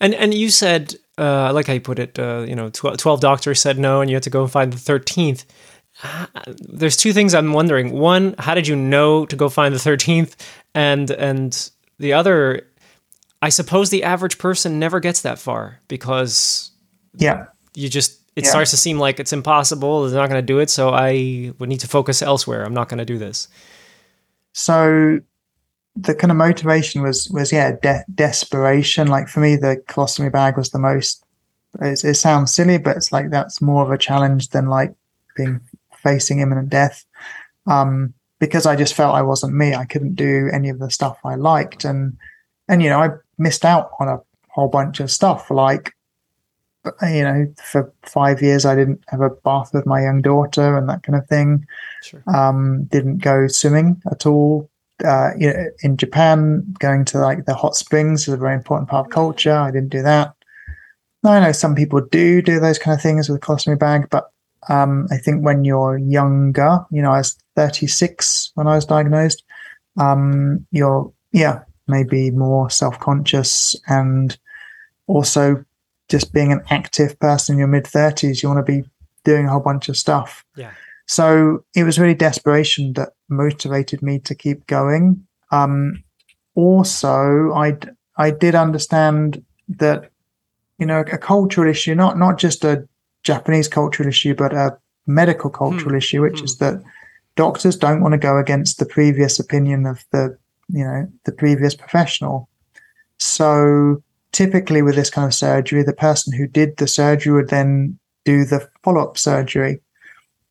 And 0.00 0.14
and 0.14 0.34
you 0.34 0.50
said, 0.50 0.96
uh, 1.18 1.22
I 1.22 1.50
like 1.50 1.66
how 1.66 1.72
you 1.74 1.80
put 1.80 1.98
it. 1.98 2.18
Uh, 2.18 2.44
you 2.48 2.54
know, 2.56 2.70
tw- 2.70 2.96
twelve 2.98 3.20
doctors 3.20 3.60
said 3.60 3.78
no, 3.78 4.00
and 4.00 4.10
you 4.10 4.16
had 4.16 4.22
to 4.24 4.30
go 4.30 4.42
and 4.42 4.50
find 4.50 4.72
the 4.72 4.78
thirteenth. 4.78 5.44
Uh, 6.02 6.26
there's 6.58 6.96
two 6.96 7.12
things 7.12 7.34
I'm 7.34 7.52
wondering. 7.52 7.92
One, 7.92 8.34
how 8.38 8.54
did 8.54 8.66
you 8.66 8.74
know 8.76 9.26
to 9.26 9.36
go 9.36 9.48
find 9.48 9.74
the 9.74 9.78
thirteenth? 9.78 10.34
And 10.74 11.10
and 11.10 11.70
the 11.98 12.14
other, 12.14 12.66
I 13.40 13.48
suppose 13.50 13.90
the 13.90 14.02
average 14.02 14.38
person 14.38 14.78
never 14.80 14.98
gets 14.98 15.22
that 15.22 15.38
far 15.38 15.78
because 15.86 16.72
Yeah, 17.16 17.46
you 17.74 17.88
just 17.88 18.18
it 18.34 18.42
Yeah. 18.44 18.50
starts 18.50 18.70
to 18.72 18.76
seem 18.76 18.98
like 18.98 19.20
it's 19.20 19.32
impossible. 19.32 20.08
They're 20.08 20.20
not 20.20 20.28
going 20.28 20.42
to 20.42 20.46
do 20.52 20.58
it, 20.58 20.68
so 20.68 20.90
I 20.90 21.52
would 21.60 21.68
need 21.68 21.80
to 21.80 21.88
focus 21.88 22.22
elsewhere. 22.22 22.64
I'm 22.64 22.74
not 22.74 22.88
going 22.88 22.98
to 22.98 23.04
do 23.04 23.18
this. 23.18 23.46
so 24.52 25.20
the 25.96 26.14
kind 26.14 26.30
of 26.30 26.36
motivation 26.36 27.02
was 27.02 27.28
was 27.30 27.52
yeah 27.52 27.72
de- 27.82 28.04
desperation. 28.14 29.08
Like 29.08 29.28
for 29.28 29.40
me 29.40 29.56
the 29.56 29.82
colostomy 29.88 30.30
bag 30.30 30.56
was 30.56 30.70
the 30.70 30.78
most 30.78 31.24
it, 31.80 32.04
it 32.04 32.14
sounds 32.14 32.52
silly 32.52 32.78
but 32.78 32.96
it's 32.96 33.12
like 33.12 33.30
that's 33.30 33.60
more 33.60 33.84
of 33.84 33.90
a 33.90 33.98
challenge 33.98 34.50
than 34.50 34.66
like 34.66 34.94
being 35.36 35.60
facing 35.96 36.40
imminent 36.40 36.68
death. 36.68 37.04
Um 37.66 38.12
because 38.40 38.66
i 38.66 38.76
just 38.76 38.94
felt 38.94 39.14
i 39.14 39.22
wasn't 39.22 39.54
me. 39.54 39.74
I 39.74 39.84
couldn't 39.84 40.16
do 40.16 40.50
any 40.52 40.68
of 40.68 40.78
the 40.78 40.90
stuff 40.90 41.18
i 41.24 41.34
liked. 41.36 41.84
And 41.84 42.16
and 42.68 42.82
you 42.82 42.88
know 42.88 43.00
i 43.00 43.10
missed 43.38 43.64
out 43.64 43.90
on 44.00 44.08
a 44.08 44.20
whole 44.48 44.68
bunch 44.68 45.00
of 45.00 45.10
stuff. 45.10 45.50
Like 45.50 45.94
you 47.02 47.22
know 47.22 47.54
for 47.62 47.90
five 48.02 48.42
years 48.42 48.66
i 48.66 48.74
didn't 48.74 49.02
have 49.08 49.22
a 49.22 49.30
bath 49.30 49.70
with 49.72 49.86
my 49.86 50.02
young 50.02 50.20
daughter 50.20 50.76
and 50.76 50.88
that 50.88 51.02
kind 51.04 51.16
of 51.16 51.26
thing. 51.28 51.66
Sure. 52.02 52.22
um, 52.26 52.84
didn't 52.84 53.18
go 53.18 53.46
swimming 53.46 54.02
at 54.10 54.26
all. 54.26 54.68
Uh, 55.04 55.30
you 55.36 55.52
know, 55.52 55.66
in 55.82 55.96
Japan, 55.96 56.64
going 56.78 57.04
to 57.06 57.18
like 57.18 57.46
the 57.46 57.54
hot 57.54 57.74
springs 57.74 58.28
is 58.28 58.34
a 58.34 58.36
very 58.36 58.54
important 58.54 58.88
part 58.88 59.06
of 59.06 59.12
culture. 59.12 59.52
I 59.52 59.70
didn't 59.70 59.88
do 59.88 60.02
that. 60.02 60.34
I 61.24 61.40
know 61.40 61.52
some 61.52 61.74
people 61.74 62.00
do 62.00 62.42
do 62.42 62.60
those 62.60 62.78
kind 62.78 62.94
of 62.94 63.02
things 63.02 63.28
with 63.28 63.42
a 63.42 63.44
colostomy 63.44 63.78
bag, 63.78 64.08
but 64.10 64.30
um, 64.68 65.08
I 65.10 65.16
think 65.16 65.44
when 65.44 65.64
you're 65.64 65.98
younger, 65.98 66.84
you 66.90 67.02
know, 67.02 67.12
I 67.12 67.18
was 67.18 67.36
36 67.56 68.52
when 68.54 68.66
I 68.66 68.74
was 68.74 68.84
diagnosed. 68.84 69.42
Um, 69.96 70.66
you're, 70.70 71.12
yeah, 71.32 71.62
maybe 71.86 72.30
more 72.30 72.70
self-conscious 72.70 73.76
and 73.86 74.36
also 75.06 75.64
just 76.08 76.32
being 76.32 76.52
an 76.52 76.62
active 76.70 77.18
person 77.18 77.54
in 77.54 77.58
your 77.58 77.68
mid 77.68 77.84
30s, 77.84 78.42
you 78.42 78.48
want 78.48 78.64
to 78.64 78.72
be 78.72 78.88
doing 79.24 79.46
a 79.46 79.50
whole 79.50 79.60
bunch 79.60 79.88
of 79.88 79.96
stuff. 79.96 80.44
Yeah. 80.56 80.72
So 81.06 81.64
it 81.74 81.84
was 81.84 81.98
really 81.98 82.14
desperation 82.14 82.94
that 82.94 83.10
motivated 83.28 84.02
me 84.02 84.18
to 84.20 84.34
keep 84.34 84.66
going. 84.66 85.26
Um, 85.50 86.02
also, 86.54 87.52
I 88.16 88.30
did 88.30 88.54
understand 88.54 89.44
that 89.68 90.10
you 90.78 90.86
know 90.86 91.00
a 91.00 91.18
cultural 91.18 91.68
issue, 91.68 91.94
not 91.94 92.18
not 92.18 92.38
just 92.38 92.64
a 92.64 92.86
Japanese 93.22 93.68
cultural 93.68 94.08
issue, 94.08 94.34
but 94.34 94.52
a 94.52 94.76
medical 95.06 95.50
cultural 95.50 95.90
Hmm. 95.90 95.96
issue, 95.96 96.22
which 96.22 96.40
Hmm. 96.40 96.44
is 96.44 96.58
that 96.58 96.82
doctors 97.36 97.76
don't 97.76 98.00
want 98.00 98.12
to 98.12 98.18
go 98.18 98.38
against 98.38 98.78
the 98.78 98.86
previous 98.86 99.38
opinion 99.38 99.86
of 99.86 100.04
the 100.12 100.36
you 100.68 100.84
know 100.84 101.06
the 101.24 101.32
previous 101.32 101.74
professional. 101.74 102.48
So 103.18 104.02
typically 104.32 104.82
with 104.82 104.94
this 104.96 105.10
kind 105.10 105.26
of 105.26 105.34
surgery, 105.34 105.82
the 105.82 105.92
person 105.92 106.32
who 106.32 106.46
did 106.46 106.76
the 106.76 106.86
surgery 106.86 107.32
would 107.32 107.50
then 107.50 107.98
do 108.24 108.44
the 108.44 108.68
follow 108.82 109.02
up 109.02 109.18
surgery. 109.18 109.80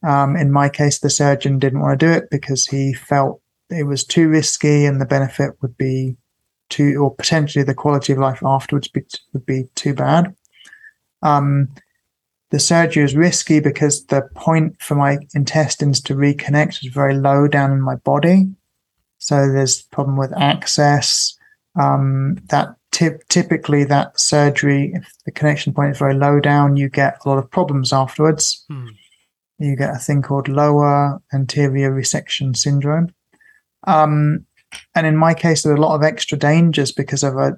Um, 0.03 0.35
in 0.35 0.51
my 0.51 0.69
case, 0.69 0.99
the 0.99 1.09
surgeon 1.09 1.59
didn't 1.59 1.79
want 1.79 1.99
to 1.99 2.05
do 2.05 2.11
it 2.11 2.29
because 2.29 2.65
he 2.65 2.93
felt 2.93 3.41
it 3.69 3.83
was 3.83 4.03
too 4.03 4.27
risky 4.27 4.85
and 4.85 4.99
the 4.99 5.05
benefit 5.05 5.53
would 5.61 5.77
be 5.77 6.17
too, 6.69 6.97
or 6.97 7.13
potentially 7.13 7.63
the 7.63 7.73
quality 7.73 8.13
of 8.13 8.19
life 8.19 8.41
afterwards 8.43 8.87
be, 8.87 9.03
would 9.31 9.45
be 9.45 9.65
too 9.75 9.93
bad. 9.93 10.35
Um, 11.21 11.69
the 12.51 12.59
surgery 12.59 13.03
was 13.03 13.15
risky 13.15 13.59
because 13.59 14.05
the 14.05 14.29
point 14.35 14.79
for 14.81 14.95
my 14.95 15.17
intestines 15.33 16.01
to 16.01 16.13
reconnect 16.13 16.83
was 16.83 16.93
very 16.93 17.15
low 17.15 17.47
down 17.47 17.71
in 17.71 17.81
my 17.81 17.95
body. 17.95 18.47
So 19.17 19.51
there's 19.51 19.81
problem 19.81 20.17
with 20.17 20.33
access. 20.37 21.35
Um, 21.79 22.37
that 22.49 22.75
typically 22.91 23.83
that 23.85 24.19
surgery, 24.19 24.91
if 24.93 25.11
the 25.25 25.31
connection 25.31 25.73
point 25.73 25.91
is 25.91 25.97
very 25.97 26.13
low 26.13 26.39
down, 26.39 26.77
you 26.77 26.89
get 26.89 27.17
a 27.23 27.29
lot 27.29 27.39
of 27.39 27.49
problems 27.49 27.93
afterwards 27.93 28.65
Hmm. 28.69 28.89
You 29.63 29.75
get 29.75 29.95
a 29.95 29.99
thing 29.99 30.21
called 30.21 30.47
lower 30.47 31.21
anterior 31.33 31.91
resection 31.91 32.55
syndrome. 32.55 33.13
Um, 33.87 34.45
and 34.95 35.07
in 35.07 35.15
my 35.15 35.33
case, 35.33 35.63
there 35.63 35.71
are 35.71 35.77
a 35.77 35.81
lot 35.81 35.95
of 35.95 36.03
extra 36.03 36.37
dangers 36.37 36.91
because 36.91 37.23
of 37.23 37.37
a 37.37 37.57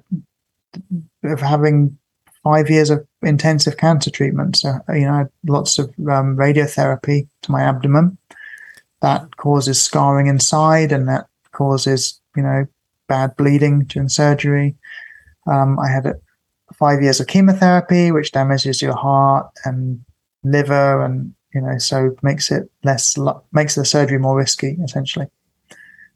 of 1.24 1.40
having 1.40 1.98
five 2.44 2.68
years 2.68 2.90
of 2.90 3.06
intensive 3.22 3.76
cancer 3.76 4.10
treatment. 4.10 4.56
So 4.56 4.78
you 4.90 5.06
know, 5.06 5.28
lots 5.46 5.78
of 5.78 5.88
um, 6.10 6.36
radiotherapy 6.36 7.26
to 7.42 7.52
my 7.52 7.62
abdomen 7.62 8.16
that 9.02 9.36
causes 9.36 9.80
scarring 9.80 10.26
inside, 10.26 10.92
and 10.92 11.08
that 11.08 11.26
causes 11.52 12.20
you 12.36 12.42
know 12.42 12.66
bad 13.08 13.36
bleeding 13.36 13.84
during 13.84 14.08
surgery. 14.08 14.76
Um, 15.46 15.78
I 15.78 15.88
had 15.88 16.12
five 16.74 17.02
years 17.02 17.20
of 17.20 17.26
chemotherapy, 17.26 18.10
which 18.10 18.32
damages 18.32 18.82
your 18.82 18.94
heart 18.94 19.50
and 19.64 20.04
liver 20.44 21.04
and 21.04 21.34
you 21.56 21.62
know, 21.62 21.78
so 21.78 22.14
makes 22.22 22.50
it 22.50 22.70
less 22.84 23.16
makes 23.52 23.74
the 23.76 23.84
surgery 23.84 24.18
more 24.18 24.36
risky, 24.36 24.76
essentially. 24.84 25.26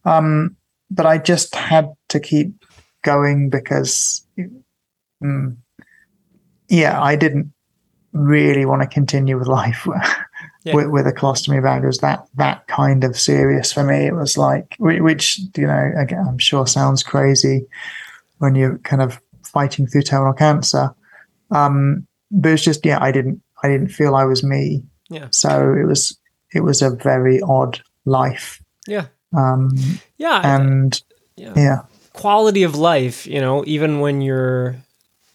Um, 0.04 0.54
but 0.90 1.06
I 1.06 1.16
just 1.16 1.54
had 1.54 1.90
to 2.10 2.20
keep 2.20 2.52
going 3.02 3.48
because, 3.48 4.26
mm, 5.24 5.56
yeah, 6.68 7.02
I 7.02 7.16
didn't 7.16 7.52
really 8.12 8.66
want 8.66 8.82
to 8.82 8.88
continue 8.88 9.38
with 9.38 9.48
life 9.48 9.86
Yeah. 10.62 10.74
with, 10.74 10.88
with 10.88 11.06
a 11.06 11.12
colostomy 11.12 11.62
bag. 11.62 11.84
It 11.84 11.86
was 11.86 11.98
that 12.00 12.26
that 12.34 12.66
kind 12.66 13.02
of 13.02 13.18
serious 13.18 13.72
for 13.72 13.82
me. 13.82 14.04
It 14.06 14.14
was 14.14 14.36
like, 14.36 14.76
which 14.78 15.40
you 15.56 15.66
know, 15.66 15.92
again, 15.96 16.22
I'm 16.28 16.36
sure 16.36 16.66
sounds 16.66 17.02
crazy 17.02 17.66
when 18.38 18.54
you're 18.54 18.76
kind 18.80 19.00
of 19.00 19.22
fighting 19.42 19.86
through 19.86 20.02
terminal 20.02 20.34
cancer. 20.34 20.94
Um, 21.50 22.06
but 22.30 22.52
it's 22.52 22.62
just, 22.62 22.84
yeah, 22.84 22.98
I 23.02 23.10
didn't, 23.10 23.40
I 23.62 23.68
didn't 23.68 23.88
feel 23.88 24.14
I 24.14 24.24
was 24.24 24.44
me. 24.44 24.82
Yeah. 25.10 25.28
So 25.30 25.74
it 25.74 25.84
was 25.86 26.16
it 26.52 26.60
was 26.60 26.82
a 26.82 26.90
very 26.90 27.40
odd 27.42 27.80
life. 28.04 28.62
Yeah. 28.86 29.06
Um, 29.36 29.76
Yeah. 30.18 30.40
And 30.42 31.02
yeah. 31.36 31.52
yeah, 31.56 31.78
quality 32.12 32.62
of 32.62 32.74
life, 32.74 33.26
you 33.26 33.40
know, 33.40 33.64
even 33.66 34.00
when 34.00 34.20
you're 34.20 34.76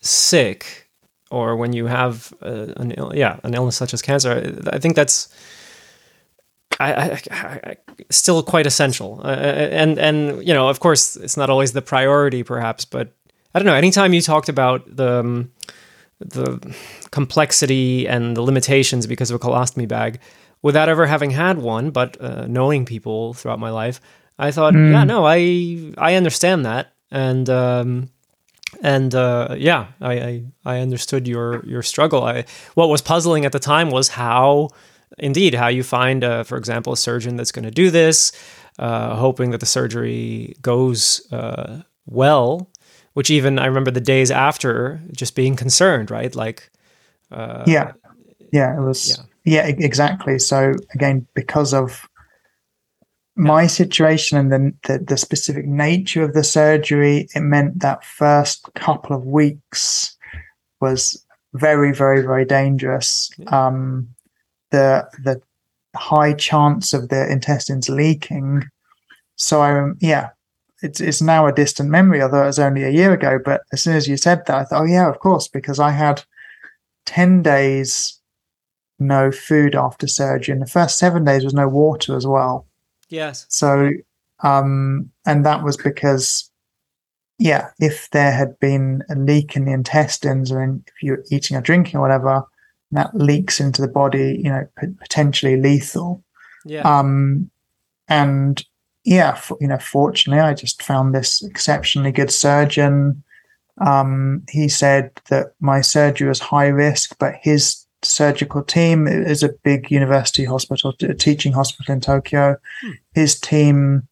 sick 0.02 0.90
or 1.32 1.56
when 1.56 1.74
you 1.74 1.88
have 1.88 2.34
uh, 2.42 2.74
an 2.78 2.92
Ill- 2.92 3.16
yeah 3.16 3.40
an 3.44 3.54
illness 3.54 3.76
such 3.78 3.94
as 3.94 4.02
cancer, 4.02 4.32
I 4.32 4.76
I 4.76 4.80
think 4.80 4.96
that's 4.96 5.30
I, 6.80 6.94
I, 6.94 7.20
I, 7.72 7.78
still 8.10 8.44
quite 8.44 8.68
essential. 8.68 9.22
Uh, 9.24 9.30
and 9.30 9.98
and 9.98 10.46
you 10.48 10.54
know, 10.54 10.70
of 10.70 10.80
course, 10.80 11.16
it's 11.16 11.38
not 11.38 11.50
always 11.50 11.72
the 11.72 11.82
priority, 11.82 12.44
perhaps, 12.44 12.86
but 12.86 13.14
I 13.54 13.60
don't 13.60 13.66
know. 13.66 13.76
Anytime 13.76 14.14
you 14.14 14.22
talked 14.22 14.50
about 14.50 14.84
the 14.96 15.20
um, 15.20 15.52
the 16.20 16.60
complexity 17.12 18.08
and 18.08 18.36
the 18.38 18.42
limitations 18.42 19.08
because 19.08 19.32
of 19.32 19.36
a 19.36 19.40
colostomy 19.40 19.88
bag, 19.88 20.20
without 20.62 20.90
ever 20.90 21.06
having 21.06 21.32
had 21.32 21.58
one, 21.60 21.92
but 21.92 22.20
uh, 22.22 22.46
knowing 22.48 22.86
people 22.86 23.34
throughout 23.34 23.60
my 23.60 23.70
life, 23.70 24.00
I 24.40 24.52
thought, 24.52 24.74
Mm. 24.74 24.92
yeah, 24.92 25.04
no, 25.04 25.26
I 25.26 25.94
I 25.98 26.16
understand 26.16 26.66
that, 26.66 26.94
and 27.12 27.50
um, 27.50 28.10
and 28.82 29.14
uh, 29.16 29.56
yeah, 29.58 29.88
I, 30.02 30.14
I 30.14 30.44
I 30.66 30.80
understood 30.82 31.28
your 31.28 31.64
your 31.66 31.84
struggle. 31.84 32.24
I 32.24 32.46
what 32.74 32.90
was 32.90 33.02
puzzling 33.02 33.46
at 33.46 33.52
the 33.52 33.60
time 33.60 33.92
was 33.92 34.10
how, 34.10 34.70
indeed, 35.18 35.54
how 35.56 35.68
you 35.70 35.84
find, 35.84 36.24
uh, 36.24 36.44
for 36.44 36.58
example, 36.58 36.92
a 36.94 36.98
surgeon 36.98 37.38
that's 37.38 37.52
going 37.52 37.66
to 37.66 37.72
do 37.84 37.90
this, 37.92 38.32
uh, 38.80 39.16
hoping 39.16 39.52
that 39.52 39.60
the 39.60 39.66
surgery 39.66 40.56
goes 40.62 41.22
uh, 41.32 41.82
well. 42.06 42.70
Which 43.16 43.32
even 43.32 43.58
I 43.60 43.66
remember 43.66 43.92
the 43.92 44.02
days 44.02 44.30
after, 44.30 45.02
just 45.12 45.36
being 45.36 45.56
concerned, 45.56 46.12
right? 46.12 46.36
Like, 46.36 46.70
uh, 47.32 47.64
yeah, 47.66 47.94
yeah. 48.54 48.78
It 48.78 48.82
was 48.82 49.18
yeah. 49.44 49.64
yeah, 49.64 49.68
exactly. 49.68 50.38
So 50.38 50.76
again, 50.94 51.26
because 51.34 51.74
of 51.74 52.08
my 53.36 53.68
situation 53.68 54.38
and 54.38 54.52
the, 54.52 54.74
the 54.88 55.00
the 55.00 55.18
specific 55.18 55.66
nature 55.66 56.24
of 56.24 56.34
the 56.34 56.44
surgery, 56.44 57.28
it 57.34 57.42
meant 57.42 57.80
that 57.80 58.04
first 58.04 58.70
couple 58.76 59.16
of 59.16 59.26
weeks 59.26 60.16
was 60.82 61.26
very, 61.54 61.94
very, 61.94 62.22
very 62.22 62.46
dangerous. 62.46 63.32
Um, 63.48 64.10
the 64.72 65.08
the 65.24 65.42
high 65.96 66.34
chance 66.34 66.94
of 66.94 67.10
the 67.10 67.32
intestines 67.32 67.90
leaking. 67.90 68.64
So 69.38 69.62
I, 69.62 69.92
yeah, 70.00 70.30
it's 70.82 71.00
it's 71.00 71.22
now 71.22 71.48
a 71.48 71.54
distant 71.54 71.90
memory, 71.90 72.22
although 72.22 72.44
it 72.44 72.48
was 72.48 72.60
only 72.60 72.84
a 72.84 72.90
year 72.90 73.14
ago. 73.14 73.40
But 73.44 73.62
as 73.72 73.82
soon 73.82 73.96
as 73.96 74.08
you 74.08 74.18
said 74.18 74.46
that, 74.46 74.56
I 74.56 74.64
thought, 74.64 74.82
oh 74.82 74.86
yeah, 74.86 75.10
of 75.10 75.20
course, 75.20 75.48
because 75.48 75.80
I 75.80 75.92
had 75.92 76.24
ten 77.06 77.42
days 77.42 78.20
no 79.00 79.32
food 79.32 79.76
after 79.76 80.08
surgery, 80.08 80.54
and 80.54 80.62
the 80.62 80.70
first 80.70 80.98
seven 80.98 81.24
days 81.24 81.44
was 81.44 81.54
no 81.54 81.68
water 81.68 82.16
as 82.16 82.26
well. 82.26 82.66
Yes. 83.10 83.46
So, 83.50 83.92
um, 84.42 85.12
and 85.26 85.46
that 85.46 85.64
was 85.64 85.78
because, 85.78 86.50
yeah, 87.38 87.70
if 87.80 88.10
there 88.12 88.32
had 88.32 88.60
been 88.60 89.04
a 89.10 89.16
leak 89.16 89.56
in 89.56 89.66
the 89.66 89.74
intestines, 89.74 90.52
or 90.52 90.64
in, 90.64 90.84
if 90.88 91.04
you're 91.04 91.24
eating 91.30 91.58
or 91.58 91.62
drinking 91.62 91.98
or 91.98 92.02
whatever, 92.02 92.44
that 92.92 93.14
leaks 93.14 93.60
into 93.60 93.82
the 93.82 93.88
body, 93.88 94.42
you 94.44 94.50
know, 94.50 94.68
p- 94.80 94.88
potentially 95.00 95.60
lethal. 95.60 96.24
Yeah. 96.66 96.82
Um, 96.82 97.52
and 98.08 98.64
yeah, 99.06 99.40
you 99.62 99.68
know, 99.68 99.78
fortunately, 99.78 100.42
I 100.42 100.56
just 100.56 100.82
found 100.82 101.14
this 101.14 101.44
exceptionally 101.44 102.12
good 102.12 102.32
surgeon. 102.32 103.24
Um, 103.80 104.44
he 104.50 104.68
said 104.68 105.12
that 105.30 105.54
my 105.60 105.82
surgery 105.82 106.28
was 106.28 106.40
high 106.40 106.68
risk, 106.68 107.16
but 107.20 107.36
his 107.40 107.86
surgical 108.02 108.64
team 108.64 109.08
is 109.08 109.44
a 109.44 109.54
big 109.64 109.92
university 109.92 110.44
hospital, 110.44 110.94
a 111.02 111.14
teaching 111.14 111.54
hospital 111.54 111.94
in 111.94 112.02
Tokyo. 112.02 112.58
Hmm. 112.82 112.92
His 113.14 113.40
team, 113.40 114.08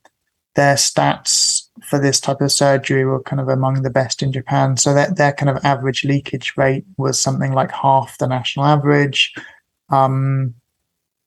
their 0.54 0.76
stats 0.76 1.68
for 1.84 1.98
this 1.98 2.20
type 2.20 2.42
of 2.42 2.52
surgery 2.52 3.04
were 3.04 3.24
kind 3.24 3.40
of 3.40 3.50
among 3.50 3.82
the 3.82 3.90
best 3.90 4.22
in 4.22 4.32
Japan. 4.32 4.78
So 4.78 4.94
that 4.94 5.18
their 5.18 5.34
kind 5.34 5.50
of 5.50 5.64
average 5.66 6.04
leakage 6.04 6.54
rate 6.56 6.86
was 6.98 7.20
something 7.20 7.54
like 7.54 7.72
half 7.72 8.20
the 8.20 8.28
national 8.28 8.66
average. 8.68 9.34
Um, 9.90 10.54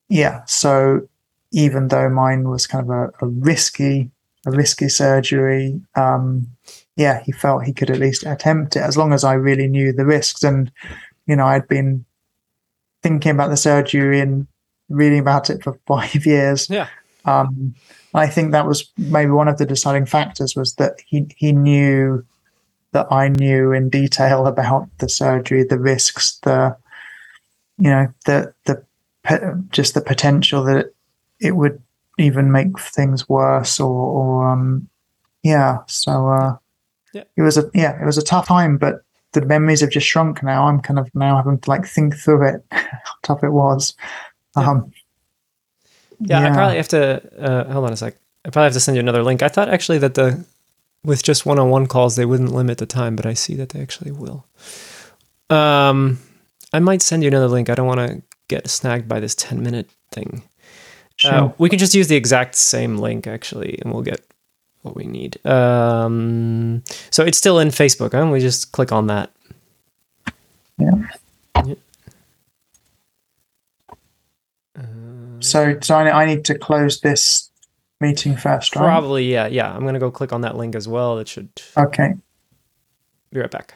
yeah, 0.07 0.45
so 0.45 1.09
even 1.51 1.87
though 1.87 2.09
mine 2.09 2.49
was 2.49 2.67
kind 2.67 2.83
of 2.83 2.89
a, 2.89 3.25
a 3.25 3.27
risky, 3.27 4.11
a 4.45 4.51
risky 4.51 4.89
surgery, 4.89 5.81
um, 5.95 6.47
yeah, 6.95 7.21
he 7.23 7.31
felt 7.31 7.63
he 7.63 7.73
could 7.73 7.89
at 7.89 7.99
least 7.99 8.25
attempt 8.25 8.75
it 8.75 8.81
as 8.81 8.97
long 8.97 9.13
as 9.13 9.23
I 9.23 9.33
really 9.33 9.67
knew 9.67 9.93
the 9.93 10.05
risks. 10.05 10.43
And 10.43 10.71
you 11.25 11.35
know, 11.35 11.45
I'd 11.45 11.67
been 11.67 12.05
thinking 13.03 13.31
about 13.31 13.49
the 13.49 13.57
surgery 13.57 14.19
and 14.19 14.47
reading 14.89 15.19
about 15.19 15.49
it 15.49 15.63
for 15.63 15.79
five 15.87 16.25
years. 16.25 16.69
Yeah. 16.69 16.87
Um, 17.25 17.75
I 18.13 18.27
think 18.27 18.51
that 18.51 18.65
was 18.65 18.89
maybe 18.97 19.31
one 19.31 19.47
of 19.47 19.57
the 19.57 19.65
deciding 19.65 20.05
factors 20.05 20.55
was 20.55 20.75
that 20.75 20.99
he 21.05 21.27
he 21.35 21.51
knew 21.51 22.25
that 22.93 23.11
I 23.11 23.27
knew 23.27 23.71
in 23.73 23.89
detail 23.89 24.47
about 24.47 24.87
the 24.97 25.09
surgery, 25.09 25.63
the 25.63 25.79
risks, 25.79 26.39
the 26.43 26.75
you 27.77 27.89
know 27.89 28.07
the 28.25 28.53
the 28.65 28.83
just 29.71 29.93
the 29.93 30.01
potential 30.01 30.63
that 30.63 30.93
it 31.39 31.51
would 31.55 31.81
even 32.19 32.51
make 32.51 32.79
things 32.79 33.29
worse 33.29 33.79
or, 33.79 33.91
or 33.91 34.49
um 34.49 34.87
yeah 35.43 35.79
so 35.87 36.27
uh 36.29 36.55
Yeah. 37.13 37.23
it 37.35 37.41
was 37.41 37.57
a 37.57 37.69
yeah 37.73 38.01
it 38.01 38.05
was 38.05 38.17
a 38.17 38.23
tough 38.23 38.47
time 38.47 38.77
but 38.77 39.03
the 39.33 39.41
memories 39.45 39.81
have 39.81 39.91
just 39.91 40.07
shrunk 40.07 40.41
now 40.41 40.67
i'm 40.67 40.79
kind 40.81 40.97
of 40.99 41.13
now 41.13 41.35
having 41.37 41.59
to 41.59 41.69
like 41.69 41.85
think 41.85 42.15
through 42.15 42.47
it 42.47 42.65
how 42.71 43.13
tough 43.23 43.43
it 43.43 43.51
was 43.51 43.95
Yeah. 44.57 44.69
um 44.69 44.91
Yeah, 46.19 46.49
I 46.49 46.53
probably 46.53 46.77
have 46.77 46.87
to. 46.89 47.21
Uh, 47.39 47.71
hold 47.71 47.85
on 47.85 47.93
a 47.93 47.97
sec. 47.97 48.15
I 48.43 48.49
probably 48.49 48.65
have 48.65 48.73
to 48.73 48.79
send 48.79 48.95
you 48.95 49.01
another 49.01 49.21
link. 49.21 49.43
I 49.43 49.49
thought 49.49 49.69
actually 49.69 49.99
that 49.99 50.15
the 50.15 50.43
with 51.03 51.21
just 51.21 51.45
one-on-one 51.45 51.85
calls 51.85 52.15
they 52.15 52.25
wouldn't 52.25 52.51
limit 52.51 52.79
the 52.79 52.87
time, 52.87 53.15
but 53.15 53.27
I 53.27 53.35
see 53.35 53.53
that 53.55 53.69
they 53.69 53.81
actually 53.81 54.09
will. 54.11 54.43
Um, 55.51 56.17
I 56.73 56.79
might 56.79 57.03
send 57.03 57.21
you 57.23 57.27
another 57.29 57.47
link. 57.47 57.69
I 57.69 57.75
don't 57.75 57.85
want 57.87 57.99
to 58.01 58.21
get 58.47 58.67
snagged 58.67 59.07
by 59.07 59.19
this 59.19 59.35
ten-minute 59.35 59.89
thing. 60.11 60.41
Sure. 61.17 61.31
Uh, 61.31 61.51
we 61.57 61.69
can 61.69 61.79
just 61.79 61.93
use 61.93 62.07
the 62.07 62.15
exact 62.15 62.55
same 62.55 62.97
link 62.97 63.27
actually, 63.27 63.79
and 63.81 63.93
we'll 63.93 64.03
get 64.03 64.21
what 64.81 64.95
we 64.95 65.05
need. 65.05 65.45
Um, 65.45 66.83
so 67.09 67.23
it's 67.23 67.37
still 67.37 67.59
in 67.59 67.69
Facebook, 67.69 68.13
huh? 68.13 68.31
We 68.31 68.39
just 68.39 68.71
click 68.71 68.91
on 68.91 69.07
that. 69.07 69.31
Yeah. 70.77 70.91
so 75.39 75.77
so 75.81 75.95
I, 75.95 76.23
I 76.23 76.25
need 76.25 76.45
to 76.45 76.57
close 76.57 77.01
this 77.01 77.49
meeting 77.99 78.35
first 78.35 78.75
right 78.75 78.83
Probably, 78.83 79.31
yeah, 79.31 79.47
yeah. 79.47 79.73
I'm 79.73 79.85
gonna 79.85 79.99
go 79.99 80.11
click 80.11 80.33
on 80.33 80.41
that 80.41 80.55
link 80.55 80.75
as 80.75 80.87
well. 80.87 81.17
It 81.19 81.27
should 81.27 81.49
okay 81.75 82.13
be 83.31 83.39
right 83.39 83.51
back. 83.51 83.75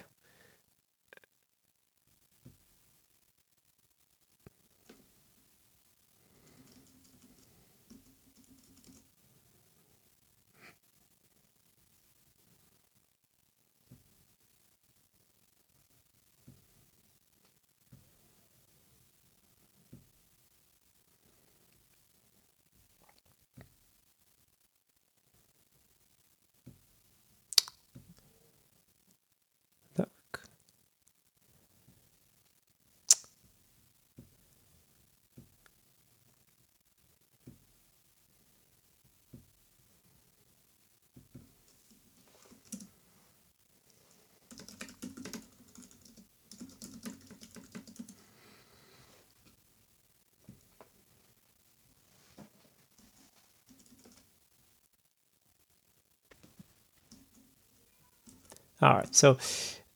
All 58.81 58.93
right. 58.93 59.15
So, 59.15 59.37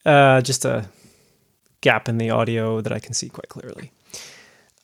uh, 0.06 0.42
just 0.42 0.66
a 0.66 0.86
gap 1.82 2.08
in 2.08 2.18
the 2.18 2.30
audio 2.30 2.82
that 2.82 2.92
I 2.92 3.00
can 3.00 3.14
see 3.14 3.30
quite 3.30 3.50
clearly. 3.50 3.92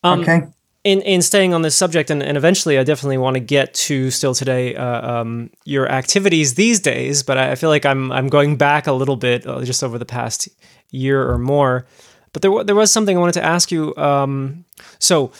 Um, 0.03 0.21
okay 0.21 0.47
in 0.83 1.01
in 1.01 1.21
staying 1.21 1.53
on 1.53 1.61
this 1.61 1.75
subject, 1.75 2.09
and, 2.09 2.23
and 2.23 2.37
eventually, 2.37 2.79
I 2.79 2.83
definitely 2.83 3.17
want 3.17 3.35
to 3.35 3.39
get 3.39 3.73
to 3.75 4.09
still 4.09 4.33
today 4.33 4.75
uh, 4.75 5.19
um, 5.19 5.51
your 5.63 5.89
activities 5.89 6.55
these 6.55 6.79
days. 6.79 7.23
But 7.23 7.37
I, 7.37 7.51
I 7.51 7.55
feel 7.55 7.69
like 7.69 7.85
I'm 7.85 8.11
I'm 8.11 8.27
going 8.29 8.57
back 8.57 8.87
a 8.87 8.93
little 8.93 9.15
bit 9.15 9.45
uh, 9.45 9.63
just 9.63 9.83
over 9.83 9.99
the 9.99 10.05
past 10.05 10.49
year 10.89 11.29
or 11.29 11.37
more. 11.37 11.85
But 12.33 12.41
there 12.41 12.51
wa- 12.51 12.63
there 12.63 12.75
was 12.75 12.91
something 12.91 13.15
I 13.15 13.19
wanted 13.19 13.33
to 13.33 13.43
ask 13.43 13.71
you. 13.71 13.95
Um, 13.95 14.65
so 14.97 15.31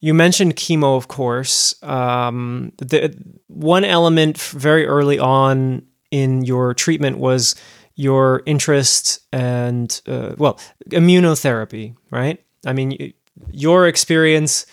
you 0.00 0.12
mentioned 0.12 0.56
chemo, 0.56 0.96
of 0.96 1.08
course. 1.08 1.80
Um, 1.82 2.72
the 2.78 3.16
one 3.46 3.84
element 3.84 4.38
very 4.38 4.86
early 4.86 5.18
on 5.18 5.82
in 6.10 6.44
your 6.44 6.74
treatment 6.74 7.18
was 7.18 7.54
your 8.00 8.42
interest 8.46 9.20
and 9.30 10.00
uh, 10.06 10.34
well 10.38 10.58
immunotherapy, 10.88 11.94
right? 12.10 12.42
I 12.64 12.72
mean, 12.72 13.12
your 13.52 13.86
experience 13.86 14.64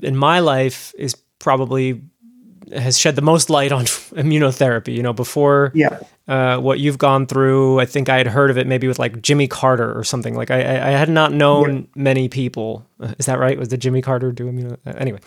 in 0.00 0.16
my 0.16 0.38
life 0.38 0.94
is 0.98 1.14
probably 1.38 2.02
has 2.72 2.98
shed 2.98 3.16
the 3.16 3.22
most 3.22 3.50
light 3.50 3.72
on 3.72 3.84
immunotherapy. 4.14 4.94
You 4.94 5.02
know, 5.02 5.12
before 5.12 5.70
yeah 5.74 5.98
uh, 6.26 6.56
what 6.58 6.78
you've 6.80 6.96
gone 6.96 7.26
through, 7.26 7.80
I 7.80 7.84
think 7.84 8.08
I 8.08 8.16
had 8.16 8.26
heard 8.26 8.50
of 8.50 8.56
it 8.56 8.66
maybe 8.66 8.88
with 8.88 8.98
like 8.98 9.20
Jimmy 9.20 9.46
Carter 9.46 9.92
or 9.96 10.02
something. 10.04 10.34
Like 10.34 10.50
I, 10.50 10.58
I 10.58 10.90
had 10.92 11.10
not 11.10 11.32
known 11.32 11.86
many 11.94 12.28
people. 12.30 12.86
Uh, 12.98 13.12
Is 13.18 13.26
that 13.26 13.38
right? 13.38 13.58
Was 13.58 13.68
the 13.68 13.76
Jimmy 13.76 14.00
Carter 14.00 14.32
do 14.32 14.46
immuno? 14.50 14.78
uh, 14.86 14.92
Anyway, 14.96 15.18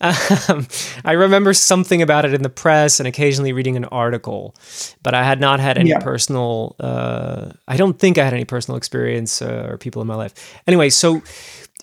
um, 0.00 0.66
I 1.04 1.12
remember 1.12 1.52
something 1.52 2.00
about 2.00 2.24
it 2.24 2.32
in 2.32 2.42
the 2.42 2.48
press 2.48 2.98
and 2.98 3.06
occasionally 3.06 3.52
reading 3.52 3.76
an 3.76 3.84
article, 3.86 4.54
but 5.02 5.12
I 5.14 5.22
had 5.22 5.38
not 5.38 5.60
had 5.60 5.76
any 5.76 5.90
Yeah. 5.90 5.98
personal. 5.98 6.76
Uh, 6.80 7.50
I 7.66 7.76
don't 7.76 7.98
think 7.98 8.16
I 8.16 8.24
had 8.24 8.32
any 8.32 8.46
personal 8.46 8.78
experience 8.78 9.42
uh, 9.42 9.68
or 9.70 9.76
people 9.76 10.00
in 10.00 10.08
my 10.08 10.14
life. 10.14 10.32
Anyway, 10.66 10.88
so 10.88 11.20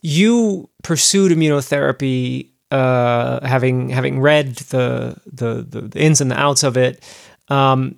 you 0.01 0.69
pursued 0.83 1.31
immunotherapy 1.31 2.49
uh, 2.71 3.45
having 3.45 3.89
having 3.89 4.19
read 4.19 4.55
the, 4.55 5.15
the 5.31 5.65
the 5.67 5.81
the 5.81 5.99
ins 5.99 6.21
and 6.21 6.31
the 6.31 6.39
outs 6.39 6.63
of 6.63 6.77
it 6.77 7.03
um, 7.49 7.95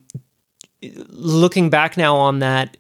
looking 1.10 1.70
back 1.70 1.98
now 1.98 2.16
on 2.16 2.40
that 2.40 2.78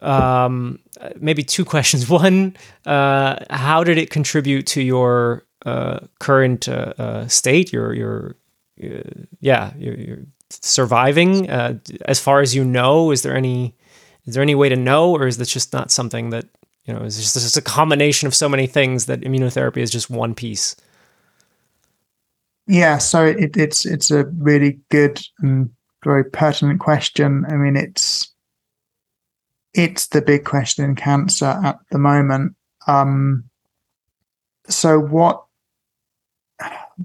um, 0.00 0.78
maybe 1.16 1.42
two 1.42 1.64
questions 1.74 2.08
one 2.08 2.56
uh, 2.86 3.36
how 3.50 3.84
did 3.84 3.98
it 3.98 4.10
contribute 4.10 4.66
to 4.66 4.82
your 4.82 5.44
uh, 5.64 6.00
current 6.18 6.68
uh, 6.68 6.92
uh, 6.98 7.28
state 7.28 7.72
your 7.72 7.92
your 7.92 8.36
uh, 8.82 9.02
yeah, 9.40 9.72
you're, 9.76 9.94
you're 9.94 10.26
surviving. 10.50 11.48
As 11.48 12.20
far 12.20 12.40
as 12.40 12.54
you 12.54 12.64
know, 12.64 13.10
is 13.10 13.22
there 13.22 13.36
any 13.36 13.74
is 14.24 14.34
there 14.34 14.42
any 14.42 14.54
way 14.54 14.68
to 14.68 14.76
know, 14.76 15.12
or 15.12 15.26
is 15.26 15.36
this 15.36 15.52
just 15.52 15.72
not 15.72 15.90
something 15.90 16.30
that 16.30 16.46
you 16.84 16.94
know? 16.94 17.02
Is 17.02 17.16
this 17.16 17.34
just 17.42 17.56
a 17.56 17.62
combination 17.62 18.26
of 18.26 18.34
so 18.34 18.48
many 18.48 18.66
things 18.66 19.06
that 19.06 19.20
immunotherapy 19.20 19.78
is 19.78 19.90
just 19.90 20.10
one 20.10 20.34
piece? 20.34 20.76
Yeah, 22.72 22.96
so 22.96 23.26
it, 23.26 23.54
it's 23.54 23.84
it's 23.84 24.10
a 24.10 24.24
really 24.24 24.80
good 24.90 25.20
and 25.40 25.68
very 26.02 26.24
pertinent 26.24 26.80
question. 26.80 27.44
I 27.46 27.56
mean, 27.56 27.76
it's 27.76 28.32
it's 29.74 30.06
the 30.06 30.22
big 30.22 30.46
question 30.46 30.86
in 30.86 30.96
cancer 30.96 31.60
at 31.62 31.78
the 31.90 31.98
moment. 31.98 32.56
Um, 32.86 33.44
so, 34.70 34.98
what 34.98 35.44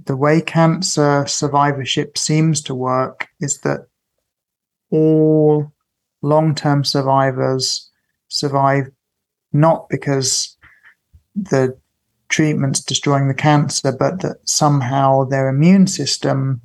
the 0.05 0.15
way 0.15 0.39
cancer 0.39 1.27
survivorship 1.27 2.17
seems 2.17 2.61
to 2.61 2.73
work 2.73 3.27
is 3.41 3.57
that 3.59 3.87
all 4.89 5.69
long 6.21 6.55
term 6.55 6.85
survivors 6.85 7.91
survive 8.29 8.85
not 9.51 9.89
because 9.89 10.55
the 11.35 11.77
treatment's 12.29 12.81
destroying 12.81 13.27
the 13.27 13.33
cancer, 13.33 13.91
but 13.91 14.21
that 14.21 14.37
somehow 14.47 15.23
their 15.23 15.49
immune 15.49 15.87
system 15.87 16.61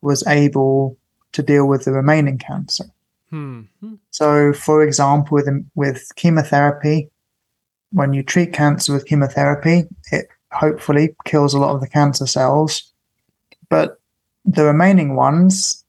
was 0.00 0.26
able 0.26 0.96
to 1.32 1.42
deal 1.42 1.66
with 1.66 1.84
the 1.84 1.92
remaining 1.92 2.38
cancer. 2.38 2.84
Hmm. 3.30 3.62
So, 4.10 4.52
for 4.52 4.82
example, 4.82 5.34
with, 5.34 5.48
with 5.74 6.10
chemotherapy, 6.16 7.10
when 7.90 8.12
you 8.12 8.22
treat 8.22 8.52
cancer 8.52 8.92
with 8.92 9.06
chemotherapy, 9.06 9.84
it 10.10 10.26
hopefully 10.50 11.14
kills 11.24 11.54
a 11.54 11.58
lot 11.58 11.74
of 11.74 11.80
the 11.80 11.88
cancer 11.88 12.26
cells, 12.26 12.92
but 13.68 14.00
the 14.44 14.64
remaining 14.64 15.14
ones 15.14 15.84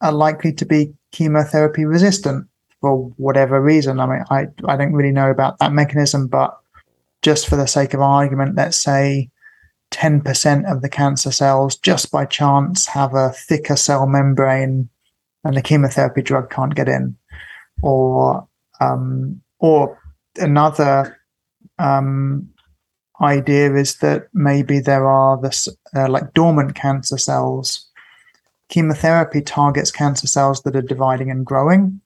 are 0.00 0.12
likely 0.12 0.52
to 0.52 0.64
be 0.64 0.94
chemotherapy 1.12 1.84
resistant 1.84 2.46
for 2.80 3.08
whatever 3.16 3.60
reason. 3.60 4.00
I 4.00 4.06
mean, 4.06 4.24
I, 4.30 4.46
I 4.66 4.76
don't 4.76 4.92
really 4.92 5.12
know 5.12 5.30
about 5.30 5.58
that 5.58 5.72
mechanism, 5.72 6.28
but 6.28 6.58
just 7.26 7.48
for 7.48 7.56
the 7.56 7.66
sake 7.66 7.92
of 7.92 8.00
argument, 8.00 8.54
let's 8.54 8.76
say 8.76 9.28
10% 9.90 10.70
of 10.70 10.80
the 10.80 10.88
cancer 10.88 11.32
cells 11.32 11.74
just 11.74 12.12
by 12.12 12.24
chance 12.24 12.86
have 12.86 13.14
a 13.14 13.30
thicker 13.30 13.74
cell 13.74 14.06
membrane 14.06 14.88
and 15.42 15.56
the 15.56 15.60
chemotherapy 15.60 16.22
drug 16.22 16.48
can't 16.50 16.76
get 16.76 16.88
in. 16.88 17.16
Or, 17.82 18.46
um, 18.80 19.42
or 19.58 20.00
another 20.36 21.18
um, 21.80 22.48
idea 23.20 23.74
is 23.74 23.96
that 23.96 24.28
maybe 24.32 24.78
there 24.78 25.08
are 25.08 25.36
this 25.36 25.68
uh, 25.96 26.08
like 26.08 26.32
dormant 26.32 26.76
cancer 26.76 27.18
cells. 27.18 27.90
Chemotherapy 28.68 29.40
targets 29.40 29.90
cancer 29.90 30.28
cells 30.28 30.62
that 30.62 30.76
are 30.76 30.92
dividing 30.94 31.32
and 31.32 31.44
growing. 31.44 32.00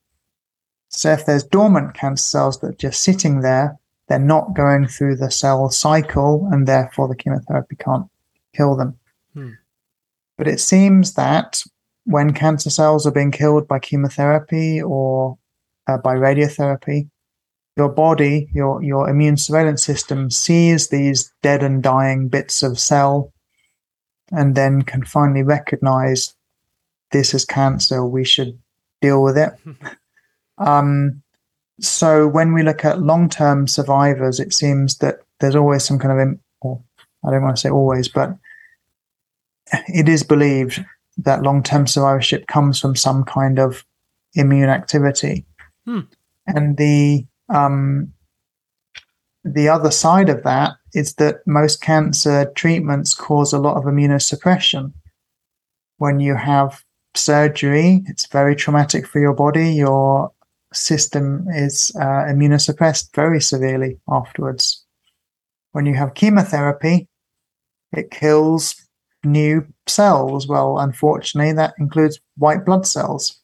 So 0.88 1.12
if 1.12 1.26
there's 1.26 1.44
dormant 1.44 1.92
cancer 1.92 2.22
cells 2.22 2.60
that 2.60 2.68
are 2.68 2.78
just 2.78 3.02
sitting 3.02 3.42
there, 3.42 3.78
they're 4.10 4.18
not 4.18 4.54
going 4.54 4.88
through 4.88 5.14
the 5.14 5.30
cell 5.30 5.70
cycle, 5.70 6.48
and 6.50 6.66
therefore 6.66 7.06
the 7.06 7.14
chemotherapy 7.14 7.76
can't 7.76 8.10
kill 8.54 8.74
them. 8.74 8.98
Hmm. 9.34 9.52
But 10.36 10.48
it 10.48 10.58
seems 10.58 11.14
that 11.14 11.62
when 12.06 12.34
cancer 12.34 12.70
cells 12.70 13.06
are 13.06 13.12
being 13.12 13.30
killed 13.30 13.68
by 13.68 13.78
chemotherapy 13.78 14.82
or 14.82 15.38
uh, 15.86 15.98
by 15.98 16.16
radiotherapy, 16.16 17.08
your 17.76 17.88
body, 17.88 18.50
your 18.52 18.82
your 18.82 19.08
immune 19.08 19.36
surveillance 19.36 19.84
system 19.84 20.28
sees 20.28 20.88
these 20.88 21.32
dead 21.40 21.62
and 21.62 21.80
dying 21.80 22.26
bits 22.26 22.64
of 22.64 22.80
cell, 22.80 23.32
and 24.32 24.56
then 24.56 24.82
can 24.82 25.04
finally 25.04 25.44
recognize 25.44 26.34
this 27.12 27.32
is 27.32 27.44
cancer. 27.44 28.04
We 28.04 28.24
should 28.24 28.58
deal 29.00 29.22
with 29.22 29.38
it. 29.38 29.52
um, 30.58 31.22
so 31.80 32.28
when 32.28 32.52
we 32.52 32.62
look 32.62 32.84
at 32.84 33.02
long-term 33.02 33.66
survivors, 33.66 34.38
it 34.38 34.52
seems 34.52 34.98
that 34.98 35.20
there's 35.40 35.56
always 35.56 35.84
some 35.84 35.98
kind 35.98 36.20
of, 36.20 36.38
or 36.60 36.82
I 37.24 37.30
don't 37.30 37.42
want 37.42 37.56
to 37.56 37.60
say 37.60 37.70
always, 37.70 38.08
but 38.08 38.36
it 39.88 40.08
is 40.08 40.22
believed 40.22 40.84
that 41.18 41.42
long-term 41.42 41.86
survivorship 41.86 42.46
comes 42.46 42.78
from 42.78 42.96
some 42.96 43.24
kind 43.24 43.58
of 43.58 43.84
immune 44.34 44.68
activity. 44.68 45.44
Hmm. 45.84 46.00
And 46.46 46.76
the 46.76 47.26
um, 47.48 48.12
the 49.44 49.68
other 49.68 49.90
side 49.90 50.28
of 50.28 50.42
that 50.42 50.74
is 50.94 51.14
that 51.14 51.46
most 51.46 51.80
cancer 51.80 52.50
treatments 52.54 53.14
cause 53.14 53.52
a 53.52 53.58
lot 53.58 53.76
of 53.76 53.84
immunosuppression. 53.84 54.92
When 55.96 56.20
you 56.20 56.34
have 56.34 56.84
surgery, 57.14 58.02
it's 58.06 58.26
very 58.26 58.54
traumatic 58.54 59.06
for 59.06 59.20
your 59.20 59.34
body. 59.34 59.72
Your 59.72 60.32
system 60.72 61.46
is 61.48 61.92
uh, 61.96 62.24
immunosuppressed 62.28 63.14
very 63.14 63.40
severely 63.40 63.98
afterwards. 64.08 64.84
When 65.72 65.86
you 65.86 65.94
have 65.94 66.14
chemotherapy, 66.14 67.08
it 67.92 68.10
kills 68.10 68.74
new 69.24 69.66
cells. 69.86 70.46
Well, 70.46 70.78
unfortunately, 70.78 71.52
that 71.54 71.74
includes 71.78 72.20
white 72.36 72.64
blood 72.64 72.86
cells, 72.86 73.40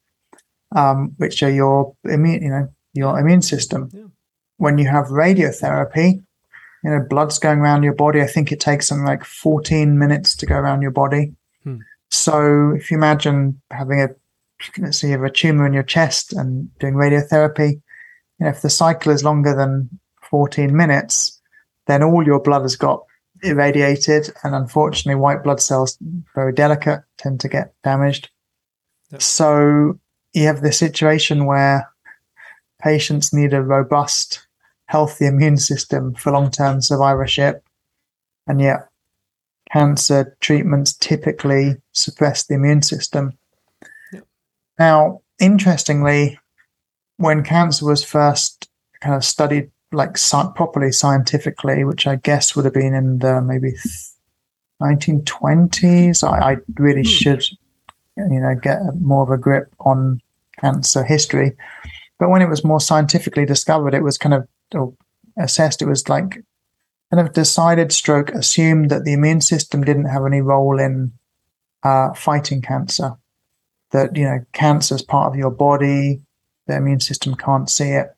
um, 0.74 1.14
which 1.18 1.42
are 1.42 1.50
your 1.50 1.94
immune, 2.04 2.42
you 2.42 2.50
know, 2.50 2.68
your 2.94 3.18
immune 3.18 3.42
system. 3.42 3.90
Yeah. 3.92 4.04
When 4.58 4.78
you 4.78 4.88
have 4.88 5.06
radiotherapy, 5.06 6.22
you 6.82 6.90
know, 6.90 7.04
blood's 7.08 7.38
going 7.38 7.58
around 7.58 7.82
your 7.82 7.94
body. 7.94 8.22
I 8.22 8.26
think 8.26 8.52
it 8.52 8.60
takes 8.60 8.86
something 8.86 9.04
like 9.04 9.24
14 9.24 9.98
minutes 9.98 10.34
to 10.36 10.46
go 10.46 10.54
around 10.54 10.82
your 10.82 10.92
body. 10.92 11.34
Hmm. 11.64 11.78
So 12.10 12.72
if 12.76 12.90
you 12.90 12.96
imagine 12.96 13.60
having 13.70 14.00
a 14.00 14.08
let's 14.78 14.98
say 14.98 15.08
you 15.08 15.12
have 15.12 15.22
a 15.22 15.30
tumor 15.30 15.66
in 15.66 15.72
your 15.72 15.82
chest 15.82 16.32
and 16.32 16.76
doing 16.78 16.94
radiotherapy, 16.94 17.72
you 17.72 17.80
know, 18.40 18.48
if 18.48 18.62
the 18.62 18.70
cycle 18.70 19.12
is 19.12 19.24
longer 19.24 19.54
than 19.54 19.88
14 20.22 20.74
minutes, 20.76 21.40
then 21.86 22.02
all 22.02 22.24
your 22.24 22.40
blood 22.40 22.62
has 22.62 22.76
got 22.76 23.02
irradiated. 23.42 24.30
And 24.42 24.54
unfortunately, 24.54 25.20
white 25.20 25.42
blood 25.42 25.60
cells, 25.60 25.98
very 26.34 26.52
delicate, 26.52 27.00
tend 27.16 27.40
to 27.40 27.48
get 27.48 27.74
damaged. 27.82 28.30
Yep. 29.10 29.22
So 29.22 29.98
you 30.32 30.46
have 30.46 30.62
this 30.62 30.78
situation 30.78 31.46
where 31.46 31.88
patients 32.80 33.32
need 33.32 33.54
a 33.54 33.62
robust, 33.62 34.46
healthy 34.86 35.26
immune 35.26 35.56
system 35.56 36.14
for 36.14 36.32
long 36.32 36.50
term 36.50 36.80
survivorship. 36.80 37.62
And 38.46 38.60
yet, 38.60 38.88
cancer 39.72 40.36
treatments 40.40 40.92
typically 40.94 41.76
suppress 41.92 42.44
the 42.44 42.54
immune 42.54 42.82
system. 42.82 43.36
Now, 44.78 45.22
interestingly, 45.40 46.38
when 47.16 47.42
cancer 47.42 47.86
was 47.86 48.04
first 48.04 48.68
kind 49.00 49.14
of 49.14 49.24
studied 49.24 49.70
like 49.92 50.18
properly 50.54 50.92
scientifically, 50.92 51.84
which 51.84 52.06
I 52.06 52.16
guess 52.16 52.54
would 52.54 52.64
have 52.64 52.74
been 52.74 52.94
in 52.94 53.18
the 53.18 53.40
maybe 53.40 53.72
1920s, 54.82 56.22
I, 56.22 56.52
I 56.52 56.56
really 56.78 57.02
hmm. 57.02 57.08
should, 57.08 57.44
you 58.16 58.40
know, 58.40 58.54
get 58.60 58.80
more 59.00 59.22
of 59.22 59.30
a 59.30 59.38
grip 59.38 59.74
on 59.80 60.20
cancer 60.60 61.04
history. 61.04 61.56
But 62.18 62.30
when 62.30 62.42
it 62.42 62.48
was 62.48 62.64
more 62.64 62.80
scientifically 62.80 63.44
discovered, 63.44 63.94
it 63.94 64.02
was 64.02 64.18
kind 64.18 64.34
of 64.34 64.48
or 64.74 64.94
assessed. 65.38 65.82
It 65.82 65.88
was 65.88 66.08
like 66.08 66.42
kind 67.12 67.26
of 67.26 67.32
decided, 67.32 67.92
stroke 67.92 68.30
assumed 68.30 68.90
that 68.90 69.04
the 69.04 69.12
immune 69.12 69.40
system 69.40 69.84
didn't 69.84 70.06
have 70.06 70.24
any 70.26 70.40
role 70.40 70.78
in 70.78 71.12
uh, 71.82 72.12
fighting 72.14 72.62
cancer 72.62 73.12
that 73.96 74.14
you 74.14 74.24
know 74.24 74.44
cancer 74.52 74.94
is 74.94 75.02
part 75.02 75.32
of 75.32 75.38
your 75.38 75.50
body 75.50 76.20
the 76.66 76.76
immune 76.76 77.00
system 77.00 77.34
can't 77.34 77.70
see 77.70 77.90
it 77.90 78.14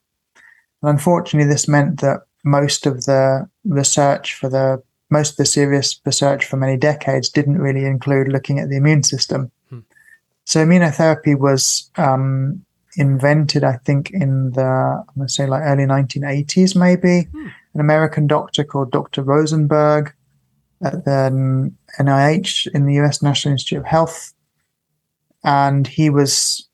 and 0.82 0.90
unfortunately 0.90 1.48
this 1.48 1.68
meant 1.68 2.00
that 2.00 2.22
most 2.44 2.84
of 2.84 3.04
the 3.04 3.48
research 3.64 4.34
for 4.34 4.48
the 4.48 4.82
most 5.10 5.30
of 5.30 5.36
the 5.36 5.46
serious 5.46 6.00
research 6.04 6.44
for 6.44 6.56
many 6.56 6.76
decades 6.76 7.28
didn't 7.28 7.58
really 7.58 7.84
include 7.84 8.28
looking 8.28 8.58
at 8.58 8.68
the 8.68 8.76
immune 8.76 9.04
system 9.04 9.52
hmm. 9.68 9.78
so 10.44 10.64
immunotherapy 10.64 11.38
was 11.38 11.90
um, 11.96 12.64
invented 12.96 13.62
i 13.62 13.76
think 13.84 14.10
in 14.10 14.50
the 14.52 14.62
i'm 14.62 15.14
going 15.14 15.28
to 15.28 15.32
say 15.32 15.46
like 15.46 15.62
early 15.62 15.84
1980s 15.84 16.74
maybe 16.74 17.28
hmm. 17.30 17.46
an 17.74 17.80
american 17.80 18.26
doctor 18.26 18.64
called 18.64 18.90
dr 18.90 19.22
rosenberg 19.22 20.12
at 20.82 21.04
the 21.04 21.30
nih 22.00 22.74
in 22.74 22.86
the 22.86 22.94
us 22.94 23.22
national 23.22 23.52
institute 23.52 23.78
of 23.78 23.86
health 23.86 24.34
and 25.44 25.86
he 25.86 26.10
was, 26.10 26.66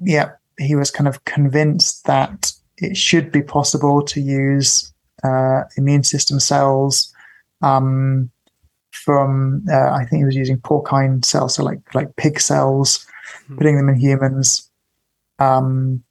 yeah, 0.00 0.30
he 0.58 0.74
was 0.74 0.90
kind 0.90 1.08
of 1.08 1.24
convinced 1.24 2.04
that 2.06 2.52
it 2.78 2.96
should 2.96 3.30
be 3.30 3.42
possible 3.42 4.02
to 4.02 4.20
use 4.20 4.92
uh, 5.24 5.62
immune 5.76 6.02
system 6.02 6.40
cells 6.40 7.12
um, 7.62 8.30
from, 8.90 9.64
uh, 9.70 9.90
I 9.90 10.04
think 10.04 10.20
he 10.20 10.24
was 10.24 10.36
using 10.36 10.58
porcine 10.58 11.24
cells, 11.24 11.54
so 11.54 11.64
like 11.64 11.94
like 11.94 12.16
pig 12.16 12.40
cells, 12.40 13.06
mm-hmm. 13.44 13.56
putting 13.56 13.76
them 13.76 13.88
in 13.88 13.96
humans, 13.96 14.70
um, 15.38 16.02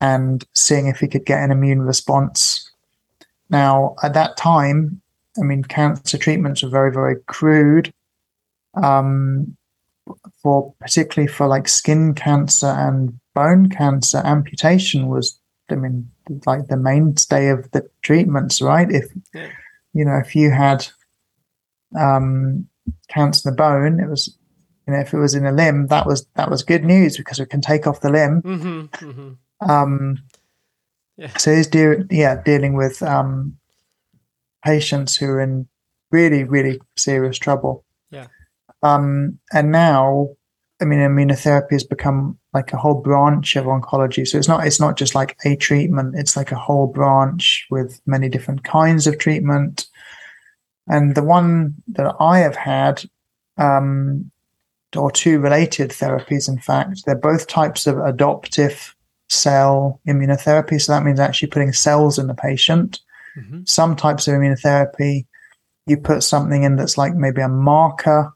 and 0.00 0.44
seeing 0.54 0.86
if 0.86 0.98
he 0.98 1.08
could 1.08 1.24
get 1.24 1.42
an 1.42 1.50
immune 1.50 1.82
response. 1.82 2.70
Now, 3.48 3.94
at 4.02 4.14
that 4.14 4.36
time, 4.36 5.00
I 5.38 5.42
mean, 5.42 5.62
cancer 5.62 6.18
treatments 6.18 6.62
were 6.62 6.68
very, 6.68 6.92
very 6.92 7.16
crude. 7.26 7.92
Um, 8.74 9.56
for 10.42 10.74
particularly 10.80 11.26
for 11.32 11.46
like 11.46 11.68
skin 11.68 12.14
cancer 12.14 12.66
and 12.66 13.18
bone 13.34 13.68
cancer, 13.68 14.18
amputation 14.18 15.08
was, 15.08 15.38
I 15.70 15.74
mean, 15.74 16.10
like 16.46 16.68
the 16.68 16.76
mainstay 16.76 17.48
of 17.48 17.70
the 17.72 17.88
treatments, 18.02 18.60
right? 18.62 18.90
If 18.90 19.06
Yeah. 19.34 19.50
you 19.92 20.04
know, 20.04 20.16
if 20.18 20.34
you 20.36 20.50
had 20.50 20.86
um, 21.98 22.68
cancer 23.08 23.48
in 23.48 23.54
the 23.54 23.56
bone, 23.56 24.00
it 24.00 24.08
was, 24.08 24.36
you 24.86 24.92
know, 24.92 25.00
if 25.00 25.12
it 25.12 25.18
was 25.18 25.34
in 25.34 25.46
a 25.46 25.52
limb, 25.52 25.86
that 25.88 26.06
was 26.06 26.26
that 26.34 26.50
was 26.50 26.62
good 26.62 26.84
news 26.84 27.16
because 27.16 27.38
we 27.38 27.46
can 27.46 27.60
take 27.60 27.86
off 27.86 28.00
the 28.00 28.10
limb. 28.10 28.42
Mm-hmm, 28.42 29.08
mm-hmm. 29.10 29.70
Um, 29.70 30.18
Yeah. 31.16 31.36
So 31.38 31.54
he's 31.54 31.66
de- 31.66 32.04
yeah 32.10 32.42
dealing 32.44 32.74
with 32.76 33.02
um, 33.02 33.56
patients 34.64 35.16
who 35.16 35.26
are 35.30 35.40
in 35.40 35.66
really 36.10 36.44
really 36.44 36.80
serious 36.96 37.38
trouble. 37.38 37.84
Um, 38.86 39.38
and 39.52 39.72
now, 39.72 40.28
I 40.80 40.84
mean, 40.84 40.98
immunotherapy 41.00 41.72
has 41.72 41.84
become 41.84 42.38
like 42.52 42.72
a 42.72 42.76
whole 42.76 43.00
branch 43.00 43.56
of 43.56 43.64
oncology. 43.66 44.26
So 44.26 44.38
it's 44.38 44.48
not 44.48 44.66
it's 44.66 44.80
not 44.80 44.96
just 44.96 45.14
like 45.14 45.36
a 45.44 45.56
treatment; 45.56 46.14
it's 46.16 46.36
like 46.36 46.52
a 46.52 46.58
whole 46.58 46.86
branch 46.86 47.66
with 47.70 48.00
many 48.06 48.28
different 48.28 48.64
kinds 48.64 49.06
of 49.06 49.18
treatment. 49.18 49.86
And 50.88 51.14
the 51.14 51.22
one 51.22 51.74
that 51.88 52.14
I 52.20 52.38
have 52.38 52.54
had, 52.54 53.02
um, 53.58 54.30
or 54.96 55.10
two 55.10 55.40
related 55.40 55.90
therapies, 55.90 56.48
in 56.48 56.58
fact, 56.58 57.04
they're 57.04 57.16
both 57.16 57.48
types 57.48 57.86
of 57.86 57.98
adoptive 57.98 58.94
cell 59.28 60.00
immunotherapy. 60.06 60.80
So 60.80 60.92
that 60.92 61.04
means 61.04 61.18
actually 61.18 61.48
putting 61.48 61.72
cells 61.72 62.18
in 62.18 62.28
the 62.28 62.34
patient. 62.34 63.00
Mm-hmm. 63.36 63.62
Some 63.64 63.96
types 63.96 64.28
of 64.28 64.34
immunotherapy, 64.34 65.26
you 65.86 65.96
put 65.96 66.22
something 66.22 66.62
in 66.62 66.76
that's 66.76 66.96
like 66.96 67.14
maybe 67.14 67.42
a 67.42 67.48
marker 67.48 68.32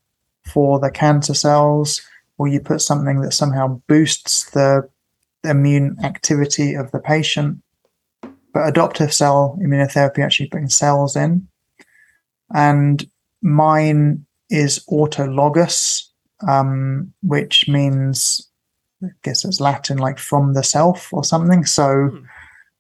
for 0.53 0.79
the 0.81 0.91
cancer 0.91 1.35
cells, 1.35 2.03
or 2.39 2.49
you 2.49 2.61
put 2.61 2.81
something 2.81 3.21
that 3.21 3.33
somehow 3.33 3.81
boosts 3.87 4.51
the 4.51 4.89
immune 5.45 5.97
activity 6.03 6.75
of 6.75 6.91
the 6.91 6.99
patient. 6.99 7.63
But 8.53 8.69
adoptive 8.69 9.13
cell 9.13 9.59
immunotherapy 9.63 10.25
actually 10.25 10.49
putting 10.49 10.69
cells 10.69 11.17
in. 11.17 11.47
And 12.53 13.05
mine 13.43 14.27
is 14.49 14.85
autologous, 14.91 16.09
um, 16.47 17.13
which 17.23 17.69
means 17.69 18.49
I 19.03 19.09
guess 19.23 19.45
it's 19.45 19.61
Latin, 19.61 19.99
like 19.99 20.19
from 20.19 20.55
the 20.55 20.63
self 20.63 21.13
or 21.13 21.25
something. 21.25 21.65
So 21.65 22.11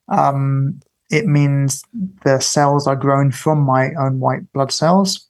um, 0.08 0.80
it 1.10 1.26
means 1.26 1.82
the 2.24 2.40
cells 2.40 2.86
are 2.86 2.96
grown 2.96 3.30
from 3.30 3.60
my 3.60 3.92
own 3.94 4.20
white 4.20 4.52
blood 4.52 4.72
cells. 4.72 5.26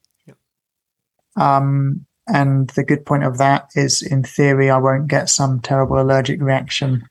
Um, 1.36 2.06
and 2.32 2.68
the 2.70 2.84
good 2.84 3.04
point 3.04 3.24
of 3.24 3.38
that 3.38 3.68
is, 3.74 4.02
in 4.02 4.22
theory, 4.22 4.70
I 4.70 4.78
won't 4.78 5.08
get 5.08 5.28
some 5.28 5.60
terrible 5.60 6.00
allergic 6.00 6.40
reaction. 6.40 7.06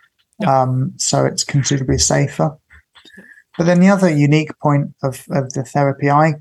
Um, 0.48 0.94
so 0.98 1.26
it's 1.26 1.44
considerably 1.44 1.98
safer. 1.98 2.58
But 3.58 3.66
then 3.66 3.82
the 3.82 3.90
other 3.90 4.10
unique 4.10 4.58
point 4.60 4.96
of, 5.04 5.26
of 5.32 5.52
the 5.54 5.64
therapy 5.64 6.10
I 6.10 6.36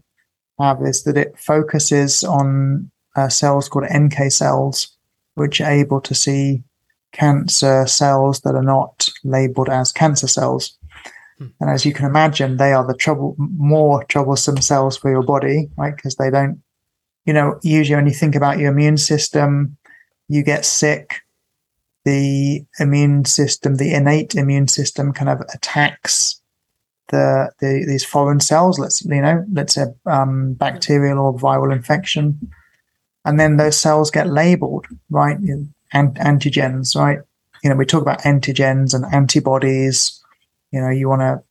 have 0.60 0.82
is 0.82 1.02
that 1.04 1.16
it 1.16 1.38
focuses 1.38 2.22
on 2.22 2.90
uh, 3.16 3.28
cells 3.28 3.68
called 3.68 3.86
NK 3.92 4.30
cells, 4.30 4.96
which 5.34 5.60
are 5.60 5.70
able 5.70 6.00
to 6.02 6.14
see 6.14 6.62
cancer 7.12 7.86
cells 7.86 8.40
that 8.42 8.54
are 8.54 8.62
not 8.62 9.08
labeled 9.24 9.68
as 9.68 9.92
cancer 9.92 10.28
cells. 10.28 10.78
Hmm. 11.38 11.46
And 11.60 11.70
as 11.70 11.84
you 11.84 11.92
can 11.92 12.06
imagine, 12.06 12.56
they 12.56 12.72
are 12.72 12.86
the 12.86 12.94
trouble 12.94 13.34
more 13.38 14.04
troublesome 14.04 14.60
cells 14.60 14.96
for 14.96 15.10
your 15.10 15.22
body, 15.22 15.68
right? 15.76 15.94
Because 15.96 16.16
they 16.16 16.30
don't, 16.30 16.62
you 17.28 17.34
know, 17.34 17.60
usually 17.62 17.94
when 17.94 18.06
you 18.06 18.14
think 18.14 18.34
about 18.34 18.56
your 18.56 18.72
immune 18.72 18.96
system, 18.96 19.76
you 20.28 20.42
get 20.42 20.64
sick. 20.64 21.20
The 22.06 22.64
immune 22.80 23.26
system, 23.26 23.76
the 23.76 23.92
innate 23.92 24.34
immune 24.34 24.68
system, 24.68 25.12
kind 25.12 25.28
of 25.28 25.42
attacks 25.52 26.40
the, 27.08 27.50
the 27.60 27.84
these 27.86 28.02
foreign 28.02 28.40
cells. 28.40 28.78
Let's 28.78 29.04
you 29.04 29.20
know, 29.20 29.44
let's 29.52 29.74
say 29.74 29.88
um, 30.06 30.54
bacterial 30.54 31.18
or 31.18 31.34
viral 31.34 31.70
infection, 31.70 32.50
and 33.26 33.38
then 33.38 33.58
those 33.58 33.76
cells 33.76 34.10
get 34.10 34.30
labeled, 34.30 34.86
right? 35.10 35.36
Antigens, 35.92 36.96
right? 36.96 37.18
You 37.62 37.68
know, 37.68 37.76
we 37.76 37.84
talk 37.84 38.00
about 38.00 38.22
antigens 38.22 38.94
and 38.94 39.04
antibodies. 39.12 40.18
You 40.72 40.80
know, 40.80 40.88
you 40.88 41.10
want 41.10 41.20
to 41.20 41.42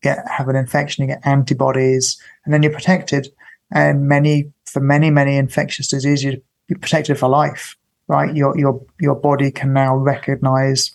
get 0.00 0.24
have 0.28 0.48
an 0.48 0.54
infection, 0.54 1.02
you 1.02 1.12
get 1.12 1.26
antibodies, 1.26 2.22
and 2.44 2.54
then 2.54 2.62
you're 2.62 2.72
protected. 2.72 3.32
And 3.72 4.06
many 4.06 4.52
for 4.68 4.80
many 4.80 5.10
many 5.10 5.36
infectious 5.36 5.88
diseases, 5.88 6.24
you- 6.24 6.42
you're 6.68 6.78
protected 6.78 7.18
for 7.18 7.28
life, 7.28 7.76
right? 8.08 8.34
Your 8.34 8.56
your 8.58 8.80
your 9.00 9.14
body 9.14 9.50
can 9.50 9.72
now 9.72 9.96
recognize 9.96 10.92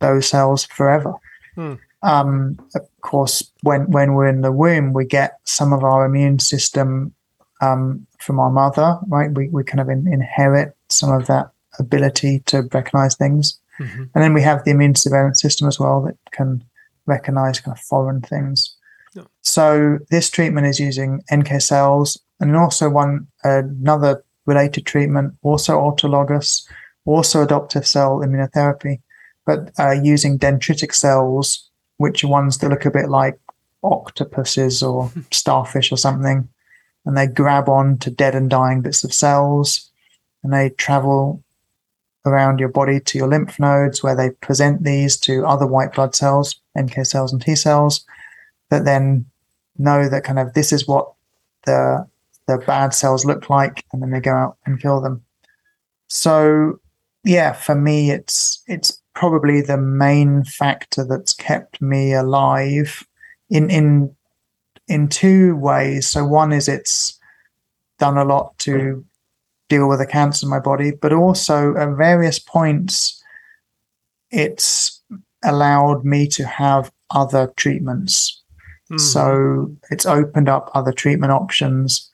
those 0.00 0.28
cells 0.28 0.64
forever. 0.66 1.14
Hmm. 1.54 1.74
Um, 2.02 2.58
of 2.74 2.82
course, 3.02 3.42
when 3.62 3.90
when 3.90 4.14
we're 4.14 4.28
in 4.28 4.40
the 4.40 4.52
womb, 4.52 4.92
we 4.92 5.04
get 5.04 5.38
some 5.44 5.72
of 5.72 5.84
our 5.84 6.04
immune 6.04 6.38
system 6.38 7.14
um, 7.60 8.06
from 8.18 8.40
our 8.40 8.50
mother, 8.50 8.98
right? 9.08 9.30
We 9.32 9.48
we 9.48 9.64
kind 9.64 9.80
of 9.80 9.88
in, 9.88 10.08
inherit 10.12 10.74
some 10.88 11.12
of 11.12 11.26
that 11.26 11.50
ability 11.78 12.40
to 12.46 12.62
recognize 12.72 13.16
things. 13.16 13.58
Mm-hmm. 13.78 14.04
And 14.14 14.24
then 14.24 14.34
we 14.34 14.42
have 14.42 14.64
the 14.64 14.72
immune 14.72 14.94
surveillance 14.94 15.40
system 15.40 15.68
as 15.68 15.78
well 15.78 16.02
that 16.02 16.16
can 16.32 16.64
recognize 17.06 17.60
kind 17.60 17.76
of 17.76 17.82
foreign 17.82 18.20
things. 18.20 18.76
Yeah. 19.14 19.24
So 19.42 19.98
this 20.10 20.30
treatment 20.30 20.66
is 20.66 20.78
using 20.78 21.22
NK 21.32 21.60
cells 21.60 22.18
and 22.40 22.56
also 22.56 22.88
one 22.88 23.26
another 23.44 24.24
related 24.46 24.86
treatment, 24.86 25.34
also 25.42 25.78
autologous, 25.78 26.66
also 27.04 27.42
adoptive 27.42 27.86
cell 27.86 28.18
immunotherapy, 28.18 29.00
but 29.46 29.70
uh, 29.78 29.92
using 29.92 30.38
dendritic 30.38 30.94
cells, 30.94 31.68
which 31.98 32.24
are 32.24 32.28
ones 32.28 32.58
that 32.58 32.68
look 32.68 32.84
a 32.84 32.90
bit 32.90 33.08
like 33.08 33.38
octopuses 33.82 34.82
or 34.82 35.10
starfish 35.30 35.92
or 35.92 35.96
something, 35.96 36.48
and 37.04 37.16
they 37.16 37.26
grab 37.26 37.68
on 37.68 37.98
to 37.98 38.10
dead 38.10 38.34
and 38.34 38.50
dying 38.50 38.80
bits 38.80 39.04
of 39.04 39.12
cells, 39.12 39.90
and 40.42 40.52
they 40.52 40.70
travel 40.70 41.42
around 42.26 42.58
your 42.58 42.68
body 42.68 43.00
to 43.00 43.16
your 43.16 43.28
lymph 43.28 43.58
nodes 43.58 44.02
where 44.02 44.14
they 44.14 44.30
present 44.30 44.84
these 44.84 45.16
to 45.16 45.46
other 45.46 45.66
white 45.66 45.94
blood 45.94 46.14
cells, 46.14 46.56
NK 46.78 47.06
cells 47.06 47.32
and 47.32 47.40
T 47.40 47.54
cells, 47.54 48.04
that 48.68 48.84
then 48.84 49.26
know 49.78 50.08
that 50.08 50.24
kind 50.24 50.38
of 50.38 50.52
this 50.52 50.72
is 50.72 50.86
what 50.86 51.12
the 51.64 52.06
the 52.50 52.64
bad 52.66 52.94
cells 52.94 53.24
look 53.24 53.48
like, 53.48 53.84
and 53.92 54.02
then 54.02 54.10
they 54.10 54.20
go 54.20 54.34
out 54.34 54.56
and 54.66 54.80
kill 54.80 55.00
them. 55.00 55.22
So 56.08 56.80
yeah, 57.24 57.52
for 57.52 57.74
me 57.74 58.10
it's 58.10 58.62
it's 58.66 59.00
probably 59.14 59.60
the 59.60 59.76
main 59.76 60.44
factor 60.44 61.04
that's 61.04 61.32
kept 61.32 61.80
me 61.80 62.12
alive 62.12 63.06
in 63.48 63.70
in 63.70 64.14
in 64.88 65.08
two 65.08 65.56
ways. 65.56 66.08
So 66.08 66.24
one 66.24 66.52
is 66.52 66.68
it's 66.68 67.18
done 67.98 68.18
a 68.18 68.24
lot 68.24 68.58
to 68.58 69.04
deal 69.68 69.88
with 69.88 70.00
the 70.00 70.06
cancer 70.06 70.46
in 70.46 70.50
my 70.50 70.58
body, 70.58 70.90
but 70.90 71.12
also 71.12 71.76
at 71.76 71.96
various 71.96 72.38
points, 72.38 73.22
it's 74.30 75.00
allowed 75.44 76.04
me 76.04 76.26
to 76.26 76.44
have 76.44 76.90
other 77.10 77.52
treatments. 77.56 78.42
Mm-hmm. 78.90 78.98
So 78.98 79.76
it's 79.90 80.06
opened 80.06 80.48
up 80.48 80.70
other 80.74 80.92
treatment 80.92 81.32
options 81.32 82.09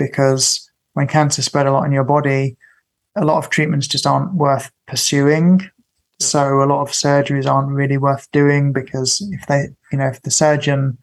because 0.00 0.68
when 0.94 1.06
cancer 1.06 1.42
spread 1.42 1.66
a 1.66 1.72
lot 1.72 1.84
in 1.84 1.92
your 1.92 2.04
body, 2.04 2.56
a 3.16 3.24
lot 3.24 3.36
of 3.36 3.50
treatments 3.50 3.86
just 3.86 4.06
aren't 4.06 4.34
worth 4.34 4.72
pursuing. 4.88 5.60
So 6.18 6.62
a 6.62 6.64
lot 6.64 6.80
of 6.80 6.88
surgeries 6.88 7.46
aren't 7.46 7.68
really 7.68 7.98
worth 7.98 8.26
doing 8.32 8.72
because 8.72 9.20
if 9.32 9.46
they, 9.46 9.68
you 9.92 9.98
know, 9.98 10.06
if 10.06 10.22
the 10.22 10.30
surgeon 10.30 10.98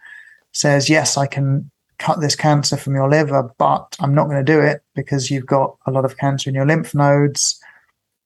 says, 0.51 0.89
yes, 0.89 1.15
I 1.15 1.27
can 1.27 1.69
cut 1.99 2.19
this 2.19 2.35
cancer 2.35 2.75
from 2.75 2.95
your 2.95 3.09
liver, 3.09 3.49
but 3.57 3.95
I'm 3.99 4.15
not 4.15 4.25
going 4.25 4.43
to 4.43 4.51
do 4.51 4.59
it 4.59 4.81
because 4.95 5.29
you've 5.29 5.45
got 5.45 5.77
a 5.85 5.91
lot 5.91 6.05
of 6.05 6.17
cancer 6.17 6.49
in 6.49 6.55
your 6.55 6.65
lymph 6.65 6.95
nodes 6.95 7.59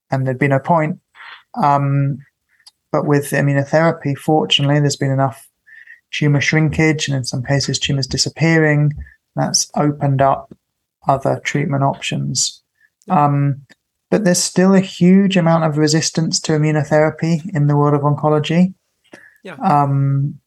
and 0.10 0.26
there'd 0.26 0.40
be 0.40 0.48
no 0.48 0.60
point. 0.60 1.00
Um, 1.62 2.18
but 2.92 3.06
with 3.06 3.32
immunotherapy, 3.32 4.18
fortunately, 4.18 4.80
there's 4.80 4.96
been 4.96 5.12
enough 5.12 5.50
tumor 6.12 6.42
shrinkage 6.42 7.08
and 7.08 7.16
in 7.16 7.24
some 7.24 7.44
cases 7.44 7.78
tumors 7.80 8.08
disappearing. 8.08 8.92
That's 9.36 9.70
opened 9.76 10.22
up 10.22 10.54
other 11.08 11.40
treatment 11.44 11.84
options. 11.84 12.62
Um, 13.10 13.62
but 14.10 14.24
there's 14.26 14.44
still 14.44 14.74
a 14.76 14.80
huge 14.82 15.38
amount 15.38 15.64
of 15.64 15.78
resistance 15.78 16.40
to 16.42 16.52
immunotherapy 16.52 17.50
in 17.54 17.68
the 17.68 17.78
world 17.78 17.94
of 17.94 18.02
oncology. 18.02 18.74
Yeah. 19.44 19.56
Um, 19.56 20.40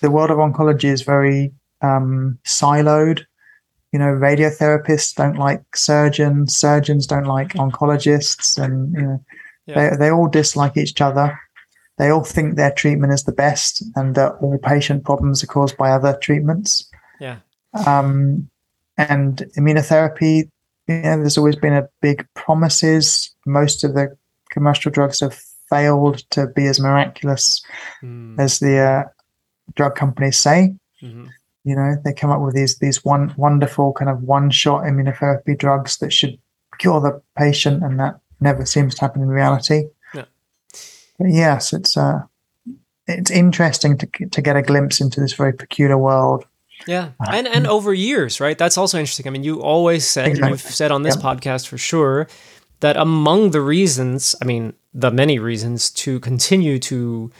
the 0.00 0.10
world 0.10 0.30
of 0.30 0.38
oncology 0.38 0.84
is 0.84 1.02
very 1.02 1.52
um, 1.80 2.38
siloed. 2.44 3.24
You 3.92 3.98
know, 3.98 4.06
radiotherapists 4.06 5.14
don't 5.14 5.38
like 5.38 5.76
surgeons, 5.76 6.54
surgeons 6.54 7.06
don't 7.06 7.24
like 7.24 7.54
oncologists, 7.54 8.62
and 8.62 8.92
you 8.92 9.02
know, 9.02 9.24
Yeah. 9.66 9.90
they 9.90 9.96
they 9.96 10.10
all 10.10 10.28
dislike 10.28 10.76
each 10.76 11.00
other. 11.00 11.38
They 11.96 12.10
all 12.10 12.24
think 12.24 12.56
their 12.56 12.72
treatment 12.72 13.12
is 13.12 13.24
the 13.24 13.32
best, 13.32 13.82
and 13.96 14.14
that 14.16 14.32
all 14.40 14.58
patient 14.58 15.04
problems 15.04 15.42
are 15.42 15.46
caused 15.46 15.76
by 15.76 15.90
other 15.90 16.18
treatments. 16.20 16.90
Yeah. 17.20 17.38
Um, 17.86 18.50
and 18.96 19.44
immunotherapy, 19.56 20.48
yeah, 20.86 21.16
there's 21.16 21.38
always 21.38 21.56
been 21.56 21.72
a 21.72 21.88
big 22.02 22.26
promises. 22.34 23.34
Most 23.46 23.84
of 23.84 23.94
the 23.94 24.16
commercial 24.50 24.90
drugs 24.90 25.20
have 25.20 25.40
failed 25.70 26.18
to 26.30 26.46
be 26.48 26.66
as 26.66 26.78
miraculous 26.78 27.62
Mm. 28.02 28.38
as 28.38 28.58
the 28.58 28.78
uh, 28.78 29.02
drug 29.74 29.94
companies 29.96 30.38
say. 30.38 30.74
Mhm. 31.02 31.28
You 31.64 31.76
know, 31.76 31.96
they 32.04 32.12
come 32.12 32.30
up 32.30 32.42
with 32.42 32.54
these 32.54 32.78
these 32.78 33.02
one 33.04 33.32
wonderful 33.38 33.92
kind 33.94 34.10
of 34.10 34.22
one 34.22 34.50
shot 34.50 34.84
immunotherapy 34.84 35.56
drugs 35.58 35.96
that 35.98 36.12
should 36.12 36.38
cure 36.78 37.00
the 37.00 37.22
patient, 37.36 37.82
and 37.82 37.98
that 37.98 38.20
never 38.40 38.66
seems 38.66 38.94
to 38.94 39.00
happen 39.00 39.22
in 39.22 39.28
reality. 39.28 39.84
Yeah. 40.12 40.24
But 41.18 41.30
yes, 41.30 41.72
it's 41.72 41.96
uh, 41.96 42.22
it's 43.06 43.30
interesting 43.30 43.96
to 43.98 44.06
to 44.30 44.42
get 44.42 44.56
a 44.56 44.62
glimpse 44.62 45.00
into 45.00 45.20
this 45.20 45.32
very 45.32 45.52
peculiar 45.54 45.96
world. 45.98 46.44
Yeah, 46.86 47.10
and 47.32 47.46
and 47.48 47.66
over 47.66 47.94
years, 47.94 48.40
right? 48.40 48.58
That's 48.58 48.76
also 48.76 48.98
interesting. 48.98 49.26
I 49.26 49.30
mean, 49.30 49.44
you 49.44 49.62
always 49.62 50.06
said, 50.08 50.28
Exactly. 50.28 50.50
you've 50.50 50.60
said 50.60 50.90
on 50.92 51.02
this 51.02 51.16
Yep. 51.16 51.24
podcast 51.24 51.66
for 51.68 51.78
sure, 51.78 52.28
that 52.80 52.96
among 52.96 53.50
the 53.52 53.60
reasons, 53.62 54.34
I 54.42 54.44
mean, 54.44 54.74
the 54.92 55.10
many 55.10 55.38
reasons 55.38 55.90
to 55.90 56.20
continue 56.20 56.78
to 56.80 57.30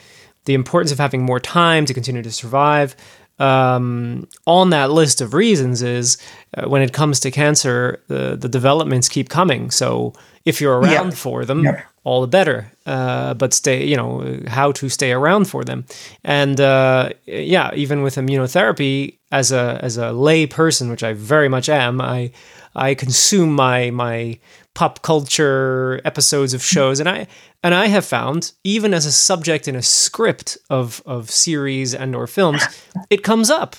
the 0.45 0.53
importance 0.53 0.91
of 0.91 0.97
having 0.99 1.23
more 1.23 1.39
time 1.39 1.85
to 1.85 1.93
continue 1.93 2.21
to 2.23 2.31
survive. 2.31 2.95
Um, 3.37 4.27
on 4.47 4.69
that 4.69 4.91
list 4.91 5.19
of 5.21 5.33
reasons 5.33 5.81
is 5.81 6.17
uh, 6.57 6.69
when 6.69 6.81
it 6.81 6.93
comes 6.93 7.19
to 7.19 7.31
cancer, 7.31 8.01
the 8.07 8.35
the 8.37 8.47
developments 8.49 9.09
keep 9.09 9.27
coming. 9.29 9.71
So 9.71 10.13
if 10.45 10.61
you're 10.61 10.79
around 10.79 11.17
for 11.17 11.45
them, 11.45 11.63
Yep. 11.65 11.83
All 12.05 12.21
the 12.21 12.27
better. 12.27 12.71
Uh, 12.85 13.33
but 13.33 13.53
stay, 13.53 13.85
you 13.85 13.97
know, 13.97 14.39
how 14.47 14.71
to 14.71 14.87
stay 14.89 15.11
around 15.11 15.45
for 15.49 15.65
them, 15.65 15.83
and 16.23 16.59
uh, 16.61 17.09
yeah, 17.25 17.71
even 17.75 18.01
with 18.03 18.15
immunotherapy, 18.15 19.17
as 19.31 19.51
a 19.51 19.79
as 19.83 19.97
a 19.97 20.11
lay 20.13 20.47
person, 20.47 20.89
which 20.89 21.03
I 21.03 21.13
very 21.13 21.49
much 21.49 21.67
am, 21.69 21.99
I 21.99 22.31
I 22.75 22.95
consume 22.95 23.53
my 23.53 23.89
my 23.91 24.39
pop 24.73 25.01
culture 25.01 26.01
episodes 26.05 26.53
of 26.53 26.61
shows, 26.63 26.99
and 26.99 27.09
I 27.09 27.27
and 27.63 27.73
I 27.73 27.87
have 27.87 28.05
found 28.05 28.51
even 28.63 28.93
as 28.93 29.05
a 29.05 29.11
subject 29.11 29.67
in 29.67 29.75
a 29.75 29.81
script 29.81 30.57
of 30.69 31.01
of 31.05 31.29
series 31.31 31.93
and 31.95 32.15
or 32.15 32.27
films, 32.27 32.69
it 33.09 33.23
comes 33.23 33.49
up. 33.49 33.75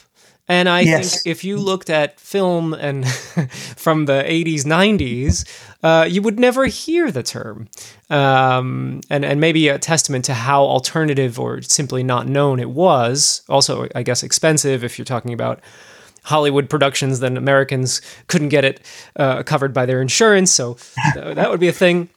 And 0.48 0.68
I 0.68 0.84
Yes. 0.84 1.22
think 1.22 1.26
if 1.26 1.42
you 1.44 1.58
looked 1.58 1.90
at 1.90 2.20
film 2.20 2.72
and 2.72 3.04
from 3.76 4.06
the 4.06 4.22
80s, 4.24 4.64
90s, 4.64 5.44
uh, 5.87 6.05
you 6.05 6.20
would 6.20 6.40
never 6.40 6.66
hear 6.66 7.12
the 7.12 7.22
term. 7.22 7.68
Um, 8.11 9.03
and, 9.09 9.25
and 9.25 9.40
maybe 9.40 9.68
a 9.68 9.79
testament 9.79 10.25
to 10.25 10.35
how 10.35 10.64
alternative 10.64 11.38
or 11.38 11.62
simply 11.62 12.03
not 12.03 12.27
known 12.27 12.59
it 12.59 12.70
was. 12.70 13.42
Also, 13.49 13.87
I 13.94 14.03
guess, 14.03 14.25
expensive 14.25 14.83
if 14.83 14.99
you're 14.99 15.05
talking 15.05 15.33
about 15.33 15.61
Hollywood 16.25 16.68
productions, 16.68 17.20
then 17.20 17.37
Americans 17.37 18.03
couldn't 18.27 18.49
get 18.49 18.64
it 18.64 18.81
uh, 19.14 19.44
covered 19.44 19.72
by 19.72 19.87
their 19.87 20.03
insurance. 20.03 20.51
So 20.51 20.77
that 21.14 21.51
would 21.51 21.61
be 21.61 21.68
a 21.68 21.72
thing. 21.72 22.09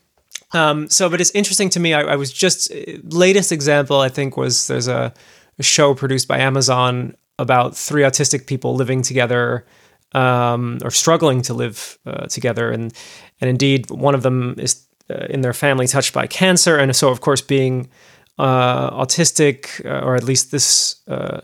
Um, 0.52 0.90
so, 0.90 1.08
but 1.08 1.22
it's 1.22 1.32
interesting 1.36 1.70
to 1.70 1.80
me. 1.80 1.94
I, 1.94 2.02
I 2.02 2.16
was 2.16 2.34
just 2.34 2.74
latest 3.04 3.52
example. 3.52 4.00
I 4.00 4.10
think 4.10 4.36
was 4.36 4.66
there's 4.66 4.88
a, 4.88 5.14
a 5.60 5.64
show 5.64 5.94
produced 5.94 6.28
by 6.28 6.40
Amazon 6.40 7.16
about 7.38 7.78
three 7.78 8.02
autistic 8.02 8.48
people 8.48 8.74
living 8.74 9.04
together 9.04 9.64
um, 10.14 10.80
or 10.84 10.92
struggling 10.92 11.42
to 11.44 11.54
live 11.54 11.98
uh, 12.06 12.26
together, 12.28 12.72
and 12.72 12.94
and 13.42 13.50
indeed 13.50 13.90
one 13.90 14.16
of 14.16 14.22
them 14.24 14.56
is 14.58 14.86
uh, 15.10 15.26
in 15.30 15.42
their 15.42 15.54
family 15.54 15.88
touched 15.88 16.14
by 16.14 16.28
cancer, 16.28 16.78
and 16.78 16.96
so 16.96 17.10
of 17.10 17.20
course 17.22 17.42
being 17.42 17.90
uh, 18.38 18.92
autistic 18.92 19.84
uh, 19.86 20.06
or 20.06 20.16
at 20.16 20.24
least 20.24 20.52
this. 20.52 20.96
Uh, 21.08 21.42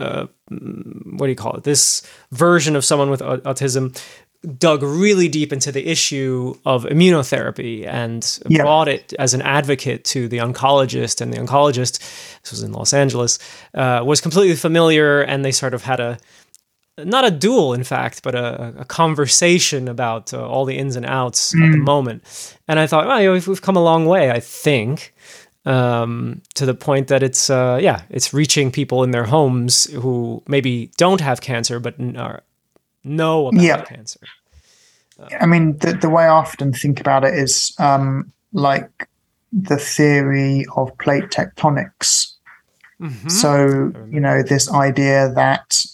uh, 0.00 0.26
what 0.48 1.26
do 1.26 1.30
you 1.30 1.34
call 1.34 1.54
it? 1.56 1.64
This 1.64 2.02
version 2.30 2.76
of 2.76 2.84
someone 2.84 3.10
with 3.10 3.20
au- 3.20 3.38
autism 3.38 4.00
dug 4.56 4.84
really 4.84 5.26
deep 5.28 5.52
into 5.52 5.72
the 5.72 5.84
issue 5.88 6.54
of 6.64 6.84
immunotherapy 6.84 7.84
and 7.84 8.38
Yeah. 8.48 8.62
brought 8.62 8.86
it 8.86 9.12
as 9.18 9.34
an 9.34 9.42
advocate 9.42 10.04
to 10.04 10.28
the 10.28 10.38
oncologist. 10.38 11.20
And 11.20 11.32
the 11.32 11.38
oncologist, 11.38 11.98
this 12.42 12.52
was 12.52 12.62
in 12.62 12.70
Los 12.72 12.92
Angeles, 12.92 13.40
uh, 13.74 14.02
was 14.04 14.20
completely 14.20 14.54
familiar, 14.54 15.20
and 15.20 15.44
they 15.44 15.50
sort 15.50 15.74
of 15.74 15.82
had 15.82 15.98
a 15.98 16.18
not 17.04 17.24
a 17.24 17.30
duel, 17.30 17.74
in 17.74 17.84
fact, 17.84 18.22
but 18.22 18.34
a, 18.34 18.74
a 18.78 18.84
conversation 18.84 19.88
about 19.88 20.32
uh, 20.34 20.46
all 20.46 20.64
the 20.64 20.76
ins 20.78 20.96
and 20.96 21.06
outs 21.06 21.54
at 21.54 21.70
the 21.72 21.78
moment. 21.78 22.56
And 22.66 22.78
I 22.78 22.86
thought, 22.86 23.06
well, 23.06 23.20
you 23.20 23.26
know, 23.28 23.32
we've, 23.34 23.48
we've 23.48 23.62
come 23.62 23.76
a 23.76 23.82
long 23.82 24.06
way, 24.06 24.30
I 24.30 24.40
think, 24.40 25.14
um, 25.64 26.40
to 26.54 26.66
the 26.66 26.74
point 26.74 27.08
that 27.08 27.22
it's, 27.22 27.50
uh, 27.50 27.78
yeah, 27.80 28.02
it's 28.10 28.32
reaching 28.32 28.70
people 28.72 29.02
in 29.04 29.10
their 29.10 29.24
homes 29.24 29.84
who 29.92 30.42
maybe 30.48 30.90
don't 30.96 31.20
have 31.20 31.40
cancer 31.40 31.78
but 31.80 31.94
n- 32.00 32.16
are, 32.16 32.42
know 33.04 33.48
about 33.48 33.62
Yeah. 33.62 33.82
cancer. 33.84 34.20
I 35.40 35.46
mean, 35.46 35.76
the, 35.78 35.92
the 35.94 36.08
way 36.08 36.24
I 36.24 36.28
often 36.28 36.72
think 36.72 37.00
about 37.00 37.24
it 37.24 37.34
is 37.34 37.74
um, 37.78 38.32
like 38.52 39.08
the 39.52 39.76
theory 39.76 40.64
of 40.76 40.96
plate 40.98 41.24
tectonics. 41.30 42.34
Mhm. 43.00 43.30
So, 43.30 43.92
you 44.10 44.20
know, 44.20 44.42
this 44.42 44.70
idea 44.72 45.32
that 45.34 45.84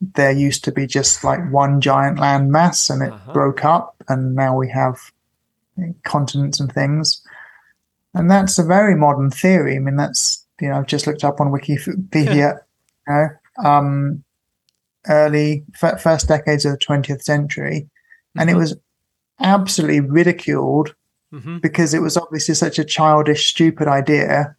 there 0.00 0.32
used 0.32 0.62
to 0.64 0.72
be 0.72 0.86
just 0.86 1.24
like 1.24 1.40
one 1.50 1.80
giant 1.80 2.18
land 2.18 2.50
mass 2.52 2.90
and 2.90 3.02
it 3.02 3.12
Uh-huh. 3.12 3.32
broke 3.32 3.64
up, 3.64 3.96
and 4.08 4.34
now 4.34 4.56
we 4.56 4.68
have 4.70 4.98
continents 6.04 6.60
and 6.60 6.72
things. 6.72 7.22
And 8.14 8.30
that's 8.30 8.58
a 8.58 8.62
very 8.64 8.94
modern 8.94 9.30
theory. 9.30 9.76
I 9.76 9.78
mean, 9.78 9.96
that's, 9.96 10.46
you 10.60 10.68
know, 10.68 10.78
I've 10.78 10.86
just 10.86 11.06
looked 11.06 11.24
up 11.24 11.40
on 11.40 11.48
Wikipedia, 11.52 12.58
you 13.08 13.12
know, 13.14 13.28
um, 13.64 14.22
early, 15.08 15.64
f- 15.80 16.00
first 16.02 16.28
decades 16.28 16.64
of 16.64 16.72
the 16.72 16.78
20th 16.78 17.22
century. 17.22 17.88
And 18.38 18.50
it 18.50 18.54
Mhm. 18.54 18.58
was 18.58 18.76
absolutely 19.40 20.00
ridiculed 20.00 20.94
Mhm. 21.32 21.60
because 21.60 21.92
it 21.94 22.00
was 22.02 22.16
obviously 22.16 22.54
such 22.54 22.78
a 22.78 22.84
childish, 22.84 23.48
stupid 23.50 23.86
idea 23.88 24.56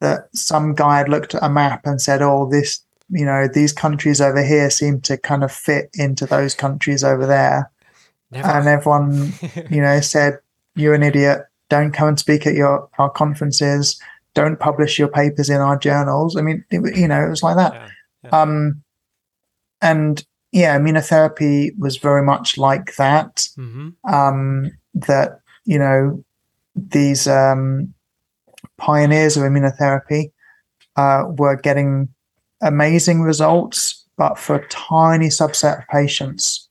that 0.00 0.28
some 0.34 0.74
guy 0.74 0.98
had 0.98 1.08
looked 1.08 1.34
at 1.34 1.42
a 1.42 1.48
map 1.48 1.86
and 1.86 2.00
said, 2.00 2.22
"Oh, 2.22 2.48
this, 2.48 2.80
you 3.08 3.24
know, 3.24 3.46
these 3.46 3.72
countries 3.72 4.20
over 4.20 4.42
here 4.42 4.70
seem 4.70 5.00
to 5.02 5.16
kind 5.16 5.44
of 5.44 5.52
fit 5.52 5.90
into 5.94 6.26
those 6.26 6.54
countries 6.54 7.04
over 7.04 7.26
there," 7.26 7.70
Never. 8.30 8.48
and 8.48 8.68
everyone, 8.68 9.32
you 9.70 9.80
know, 9.80 10.00
said, 10.02 10.38
"You're 10.74 10.94
an 10.94 11.02
idiot. 11.02 11.42
Don't 11.68 11.92
come 11.92 12.08
and 12.08 12.18
speak 12.18 12.46
at 12.46 12.54
your 12.54 12.88
our 12.98 13.10
conferences. 13.10 14.00
Don't 14.34 14.58
publish 14.58 14.98
your 14.98 15.08
papers 15.08 15.50
in 15.50 15.60
our 15.60 15.78
journals." 15.78 16.36
I 16.36 16.42
mean, 16.42 16.64
it, 16.70 16.96
you 16.96 17.08
know, 17.08 17.24
it 17.24 17.30
was 17.30 17.42
like 17.42 17.56
that. 17.56 17.90
Yeah. 18.22 18.30
Um, 18.30 18.82
and 19.80 20.24
yeah, 20.52 20.78
immunotherapy 20.78 21.76
was 21.78 21.96
very 21.96 22.22
much 22.22 22.56
like 22.56 22.94
that 22.96 23.48
hmm 23.56 23.90
um, 24.04 24.70
that 24.94 25.40
you 25.64 25.78
know 25.78 26.24
these 26.76 27.26
um, 27.26 27.92
pioneers 28.78 29.36
of 29.36 29.42
immunotherapy 29.42 30.32
uh, 30.96 31.24
were 31.26 31.56
getting 31.56 32.08
amazing 32.64 33.22
results, 33.22 34.04
but 34.16 34.38
for 34.38 34.56
a 34.56 34.68
tiny 34.68 35.28
subset 35.28 35.78
of 35.78 35.88
patients, 35.88 36.68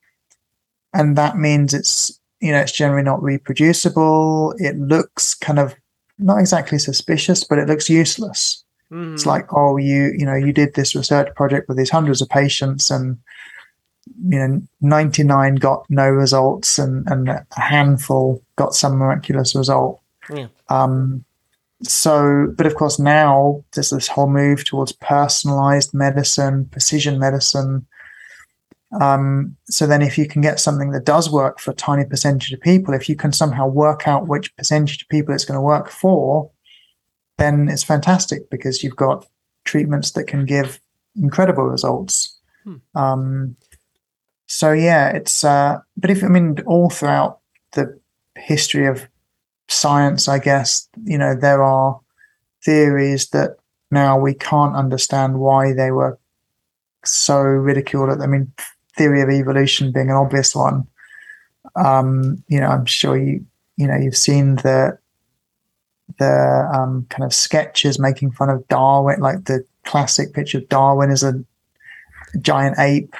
and 0.93 1.17
that 1.17 1.37
means 1.37 1.73
it's 1.73 2.19
you 2.41 2.51
know 2.51 2.59
it's 2.59 2.71
generally 2.71 3.03
not 3.03 3.23
reproducible. 3.23 4.53
It 4.57 4.77
looks 4.77 5.33
kind 5.35 5.59
of 5.59 5.75
not 6.19 6.39
exactly 6.39 6.79
suspicious, 6.79 7.43
but 7.43 7.59
it 7.59 7.67
looks 7.67 7.89
useless. 7.89 8.63
Mm-hmm. 8.91 9.15
It's 9.15 9.25
like, 9.25 9.47
oh, 9.53 9.77
you 9.77 10.13
you 10.17 10.25
know, 10.25 10.35
you 10.35 10.53
did 10.53 10.73
this 10.73 10.95
research 10.95 11.33
project 11.35 11.67
with 11.67 11.77
these 11.77 11.89
hundreds 11.89 12.21
of 12.21 12.29
patients, 12.29 12.91
and 12.91 13.17
you 14.27 14.39
know, 14.39 14.61
ninety 14.81 15.23
nine 15.23 15.55
got 15.55 15.85
no 15.89 16.09
results, 16.09 16.77
and 16.77 17.07
and 17.07 17.29
a 17.29 17.45
handful 17.51 18.41
got 18.55 18.75
some 18.75 18.97
miraculous 18.97 19.55
result. 19.55 19.99
Yeah. 20.33 20.47
Um, 20.69 21.25
so, 21.83 22.53
but 22.55 22.65
of 22.65 22.75
course, 22.75 22.99
now 22.99 23.63
there's 23.73 23.89
this 23.89 24.07
whole 24.07 24.29
move 24.29 24.63
towards 24.65 24.93
personalized 24.93 25.93
medicine, 25.93 26.65
precision 26.65 27.19
medicine. 27.19 27.85
Um, 29.01 29.57
so 29.65 29.87
then, 29.87 30.01
if 30.01 30.17
you 30.17 30.27
can 30.27 30.41
get 30.41 30.59
something 30.59 30.91
that 30.91 31.05
does 31.05 31.29
work 31.29 31.59
for 31.59 31.71
a 31.71 31.75
tiny 31.75 32.05
percentage 32.05 32.53
of 32.53 32.61
people, 32.61 32.93
if 32.93 33.09
you 33.09 33.15
can 33.15 33.33
somehow 33.33 33.67
work 33.67 34.07
out 34.07 34.27
which 34.27 34.55
percentage 34.55 35.01
of 35.01 35.09
people 35.09 35.33
it's 35.33 35.45
going 35.45 35.57
to 35.57 35.61
work 35.61 35.89
for, 35.89 36.51
then 37.37 37.67
it's 37.69 37.83
fantastic 37.83 38.49
because 38.49 38.83
you've 38.83 38.95
got 38.95 39.25
treatments 39.65 40.11
that 40.11 40.27
can 40.27 40.45
give 40.45 40.79
incredible 41.15 41.63
results. 41.63 42.39
Hmm. 42.63 42.75
Um, 42.95 43.55
so 44.47 44.71
yeah, 44.71 45.09
it's 45.09 45.43
uh, 45.43 45.79
but 45.97 46.11
if 46.11 46.23
I 46.23 46.27
mean 46.27 46.57
all 46.65 46.89
throughout 46.89 47.39
the 47.71 47.99
history 48.37 48.85
of 48.85 49.07
science, 49.67 50.27
I 50.27 50.39
guess 50.39 50.87
you 51.05 51.17
know 51.17 51.35
there 51.35 51.63
are 51.63 51.99
theories 52.63 53.29
that 53.29 53.57
now 53.91 54.17
we 54.19 54.33
can't 54.33 54.75
understand 54.75 55.39
why 55.39 55.73
they 55.73 55.91
were 55.91 56.17
so 57.05 57.39
ridiculed. 57.41 58.21
I 58.21 58.27
mean, 58.27 58.51
theory 58.97 59.21
of 59.21 59.29
evolution 59.29 59.91
being 59.91 60.09
an 60.09 60.15
obvious 60.15 60.55
one. 60.55 60.87
Um, 61.75 62.43
you 62.47 62.59
know, 62.59 62.67
I'm 62.67 62.85
sure 62.85 63.17
you 63.17 63.45
you 63.77 63.87
know 63.87 63.95
you've 63.97 64.17
seen 64.17 64.55
the 64.57 64.97
the 66.19 66.69
um, 66.73 67.05
kind 67.09 67.23
of 67.23 67.33
sketches 67.33 67.99
making 67.99 68.31
fun 68.31 68.49
of 68.49 68.67
Darwin, 68.67 69.19
like 69.19 69.45
the 69.45 69.65
classic 69.85 70.33
picture 70.33 70.59
of 70.59 70.69
Darwin 70.69 71.11
as 71.11 71.23
a 71.23 71.43
giant 72.39 72.77
ape. 72.79 73.13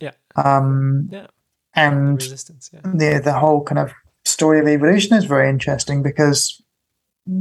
Yeah. 0.00 0.12
Um, 0.36 1.08
Yeah. 1.10 1.26
and 1.74 2.16
resistance. 2.22 2.70
Yeah. 2.72 2.80
the 2.84 3.20
the 3.22 3.32
whole 3.32 3.62
kind 3.62 3.78
of 3.78 3.92
story 4.34 4.58
of 4.58 4.66
evolution 4.66 5.16
is 5.16 5.24
very 5.24 5.48
interesting 5.48 6.02
because 6.02 6.60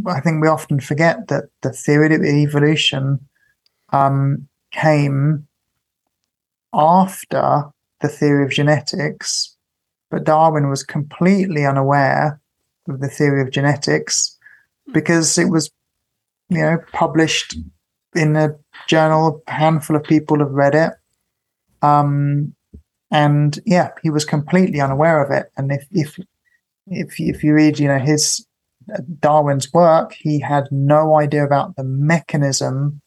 I 0.05 0.19
think 0.21 0.41
we 0.41 0.47
often 0.47 0.79
forget 0.79 1.27
that 1.27 1.45
the 1.61 1.71
theory 1.71 2.13
of 2.15 2.23
evolution 2.23 3.19
um, 3.91 4.47
came 4.71 5.47
after 6.73 7.65
the 8.01 8.07
theory 8.07 8.45
of 8.45 8.51
genetics, 8.51 9.55
but 10.11 10.23
Darwin 10.23 10.69
was 10.69 10.83
completely 10.83 11.65
unaware 11.65 12.39
of 12.87 12.99
the 12.99 13.09
theory 13.09 13.41
of 13.41 13.51
genetics 13.51 14.37
because 14.93 15.37
it 15.37 15.49
was, 15.49 15.71
you 16.49 16.61
know, 16.61 16.77
published 16.91 17.55
in 18.15 18.35
a 18.35 18.55
journal. 18.87 19.41
A 19.47 19.51
handful 19.51 19.95
of 19.95 20.03
people 20.03 20.39
have 20.39 20.51
read 20.51 20.75
it. 20.75 20.93
Um, 21.81 22.53
and 23.09 23.59
yeah, 23.65 23.89
he 24.03 24.09
was 24.09 24.25
completely 24.25 24.79
unaware 24.79 25.23
of 25.23 25.31
it. 25.31 25.51
And 25.57 25.71
if 25.71 25.85
if 25.91 26.19
if 26.87 27.19
if 27.19 27.43
you 27.43 27.53
read, 27.53 27.79
you 27.79 27.87
know, 27.87 27.99
his 27.99 28.45
uh, 28.93 28.99
Darwin's 29.19 29.71
work, 29.73 30.13
he 30.13 30.39
had 30.39 30.65
no 30.71 31.17
idea 31.17 31.43
about 31.45 31.75
the 31.75 31.83
mechanism 31.83 33.01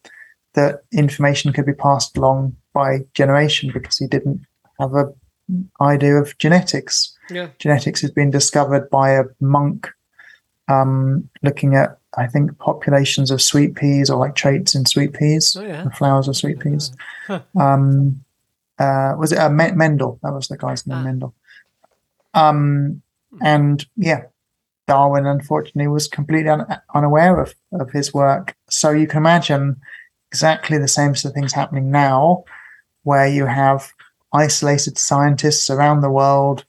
that 0.55 0.83
information 0.93 1.53
could 1.53 1.67
be 1.67 1.75
passed 1.75 2.17
along 2.17 2.57
by 2.73 3.01
generation 3.15 3.71
because 3.73 3.99
he 3.99 4.07
didn't 4.07 4.41
have 4.81 4.95
a 4.95 5.13
idea 5.81 6.15
of 6.17 6.37
genetics. 6.39 7.15
Yeah. 7.31 7.49
Genetics 7.59 8.01
has 8.01 8.11
been 8.11 8.31
discovered 8.31 8.89
by 8.91 9.11
a 9.11 9.25
monk 9.41 9.89
um, 10.69 11.29
looking 11.43 11.77
at, 11.77 11.99
I 12.17 12.27
think, 12.27 12.59
populations 12.59 13.31
of 13.31 13.41
sweet 13.43 13.75
peas 13.77 14.11
or 14.11 14.19
like 14.19 14.35
traits 14.35 14.75
in 14.75 14.87
sweet 14.87 15.13
peas, 15.13 15.57
Oh 15.57 15.63
yeah. 15.63 15.85
the 15.85 15.91
flowers 15.91 16.27
of 16.27 16.37
sweet 16.37 16.59
peas. 16.59 16.93
Huh. 17.27 17.41
Um, 17.59 18.25
uh, 18.79 19.15
was 19.19 19.31
it 19.33 19.39
uh, 19.39 19.49
Men- 19.51 19.77
Mendel? 19.77 20.19
That 20.23 20.33
was 20.33 20.49
the 20.49 20.57
guy's 20.57 20.87
name, 20.87 20.99
Ah. 20.99 21.03
Mendel. 21.05 21.35
Um, 22.35 23.03
and 23.41 23.85
yeah, 23.97 24.23
Darwin 24.87 25.27
unfortunately 25.27 25.89
was 25.89 26.09
completely 26.09 26.49
un- 26.51 26.67
unaware 26.95 27.41
of, 27.41 27.55
of 27.73 27.91
his 27.91 28.15
work. 28.15 28.55
So 28.71 28.91
you 28.91 29.07
can 29.07 29.19
imagine 29.19 29.77
exactly 30.31 30.79
the 30.79 30.89
same 30.89 31.15
sort 31.15 31.31
of 31.31 31.35
things 31.35 31.53
happening 31.53 31.91
now, 31.91 32.45
where 33.03 33.27
you 33.27 33.47
have 33.47 33.93
isolated 34.33 34.99
scientists 34.99 35.71
around 35.71 36.01
the 36.01 36.11
world 36.11 36.65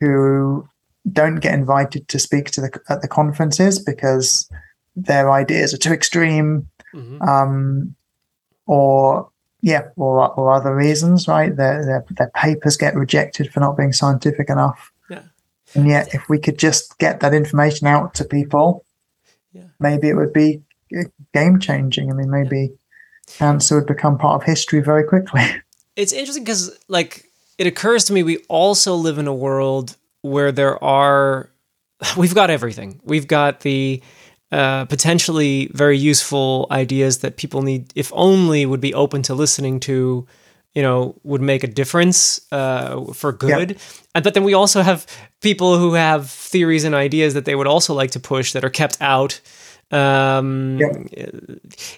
who 0.00 0.68
don't 1.12 1.36
get 1.40 1.54
invited 1.54 2.08
to 2.08 2.18
speak 2.18 2.50
to 2.50 2.60
the 2.60 2.80
at 2.88 3.00
the 3.02 3.08
conferences 3.08 3.78
because 3.78 4.48
their 4.94 5.30
ideas 5.30 5.72
are 5.72 5.78
too 5.78 5.92
extreme 5.92 6.68
Mhm. 6.94 7.20
um, 7.26 7.94
or 8.66 9.28
yeah, 9.62 9.88
or 9.96 10.32
or 10.38 10.52
other 10.52 10.74
reasons, 10.74 11.26
right? 11.28 11.54
Their, 11.56 11.84
their 11.84 12.04
their 12.10 12.30
papers 12.34 12.76
get 12.76 12.94
rejected 12.94 13.52
for 13.52 13.60
not 13.60 13.76
being 13.76 13.92
scientific 13.92 14.48
enough. 14.50 14.92
And 15.76 15.86
yet, 15.86 16.14
if 16.14 16.28
we 16.28 16.38
could 16.38 16.58
just 16.58 16.98
get 16.98 17.20
that 17.20 17.34
information 17.34 17.86
out 17.86 18.14
to 18.14 18.24
people, 18.24 18.84
Yeah. 19.52 19.64
maybe 19.78 20.08
it 20.08 20.14
would 20.14 20.32
be 20.32 20.62
game 21.34 21.58
changing. 21.60 22.10
I 22.10 22.14
mean, 22.14 22.30
maybe 22.30 22.72
cancer 23.36 23.76
would 23.76 23.86
become 23.86 24.18
part 24.18 24.40
of 24.42 24.46
history 24.46 24.80
very 24.80 25.04
quickly. 25.04 25.42
it's 25.96 26.12
interesting 26.12 26.44
because 26.44 26.78
like 26.88 27.30
it 27.58 27.66
occurs 27.66 28.04
to 28.04 28.12
me 28.12 28.22
we 28.22 28.38
also 28.48 28.94
live 28.94 29.18
in 29.18 29.26
a 29.26 29.34
world 29.34 29.96
where 30.22 30.52
there 30.52 30.82
are 30.82 31.50
we've 32.16 32.34
got 32.34 32.50
everything 32.50 33.00
we've 33.04 33.26
got 33.26 33.60
the 33.60 34.02
uh, 34.52 34.84
potentially 34.84 35.68
very 35.72 35.96
useful 35.98 36.66
ideas 36.70 37.18
that 37.18 37.36
people 37.36 37.62
need 37.62 37.92
if 37.96 38.12
only 38.14 38.64
would 38.66 38.80
be 38.80 38.94
open 38.94 39.22
to 39.22 39.34
listening 39.34 39.80
to 39.80 40.26
you 40.76 40.82
know 40.82 41.14
would 41.24 41.40
make 41.42 41.64
a 41.64 41.66
difference 41.80 42.40
uh, 42.52 43.12
for 43.14 43.32
good. 43.32 43.70
And 44.14 44.24
but 44.24 44.34
then 44.34 44.44
we 44.44 44.54
also 44.54 44.82
have 44.82 45.06
people 45.40 45.78
who 45.78 45.94
have 45.94 46.30
theories 46.30 46.84
and 46.84 46.94
ideas 46.94 47.32
that 47.34 47.44
they 47.44 47.54
would 47.54 47.66
also 47.66 47.94
like 47.94 48.10
to 48.12 48.20
push 48.20 48.52
that 48.52 48.64
are 48.64 48.70
kept 48.70 48.96
out. 49.00 49.40
Um 49.92 50.78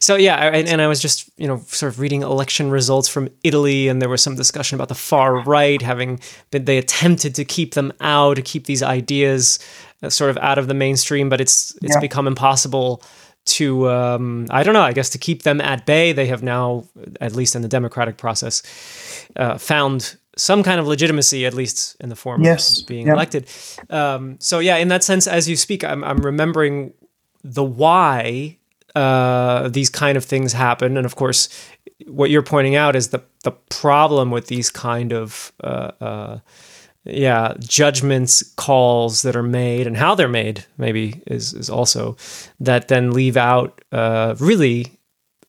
so 0.00 0.14
yeah 0.16 0.36
and, 0.52 0.68
and 0.68 0.80
i 0.82 0.86
was 0.86 1.00
just 1.00 1.30
you 1.38 1.46
know 1.48 1.58
sort 1.68 1.90
of 1.92 1.98
reading 2.00 2.22
election 2.22 2.70
results 2.70 3.08
from 3.08 3.28
italy 3.42 3.88
and 3.88 4.02
there 4.02 4.10
was 4.10 4.20
some 4.22 4.36
discussion 4.36 4.74
about 4.76 4.88
the 4.88 4.94
far 4.94 5.42
right 5.44 5.80
having 5.80 6.20
been 6.50 6.64
they 6.66 6.76
attempted 6.78 7.34
to 7.36 7.44
keep 7.46 7.72
them 7.74 7.90
out 8.00 8.34
to 8.36 8.42
keep 8.42 8.66
these 8.66 8.82
ideas 8.82 9.58
uh, 10.02 10.10
sort 10.10 10.28
of 10.30 10.36
out 10.38 10.58
of 10.58 10.66
the 10.68 10.74
mainstream 10.74 11.28
but 11.30 11.40
it's 11.40 11.74
it's 11.82 11.94
Yeah. 11.94 12.00
become 12.00 12.26
impossible 12.28 13.02
to 13.48 13.88
um 13.90 14.46
i 14.50 14.62
don't 14.62 14.74
know 14.74 14.82
i 14.82 14.92
guess 14.92 15.10
to 15.10 15.18
keep 15.18 15.42
them 15.42 15.60
at 15.60 15.84
bay 15.86 16.12
they 16.12 16.26
have 16.26 16.42
now 16.42 16.84
at 17.20 17.34
least 17.34 17.54
in 17.56 17.62
the 17.62 17.68
democratic 17.68 18.16
process 18.16 18.62
uh, 19.36 19.56
found 19.58 20.16
some 20.36 20.62
kind 20.62 20.78
of 20.80 20.86
legitimacy 20.86 21.44
at 21.46 21.54
least 21.54 21.96
in 22.00 22.08
the 22.08 22.16
form 22.16 22.42
Yes. 22.44 22.80
of 22.80 22.86
being 22.86 23.06
Yeah. 23.06 23.14
elected 23.14 23.46
um 23.90 24.36
so 24.40 24.58
yeah 24.60 24.76
in 24.76 24.88
that 24.88 25.02
sense 25.02 25.26
as 25.26 25.48
you 25.48 25.56
speak 25.56 25.82
i'm, 25.84 26.04
I'm 26.04 26.18
remembering 26.18 26.92
the 27.44 27.64
why 27.64 28.56
uh, 28.94 29.68
these 29.68 29.90
kind 29.90 30.16
of 30.16 30.24
things 30.24 30.52
happen, 30.54 30.96
and 30.96 31.06
of 31.06 31.14
course, 31.14 31.48
what 32.08 32.30
you're 32.30 32.42
pointing 32.42 32.74
out 32.74 32.96
is 32.96 33.08
the 33.08 33.20
the 33.44 33.52
problem 33.70 34.30
with 34.32 34.46
these 34.48 34.70
kind 34.70 35.12
of 35.12 35.52
uh, 35.62 35.90
uh, 36.00 36.38
yeah 37.08 37.54
judgments, 37.60 38.42
calls 38.56 39.22
that 39.22 39.36
are 39.36 39.42
made, 39.42 39.86
and 39.86 39.96
how 39.96 40.14
they're 40.14 40.28
made. 40.28 40.64
Maybe 40.76 41.22
is 41.26 41.54
is 41.54 41.70
also 41.70 42.16
that 42.60 42.88
then 42.88 43.10
leave 43.12 43.36
out 43.36 43.82
uh, 43.92 44.34
really 44.38 44.92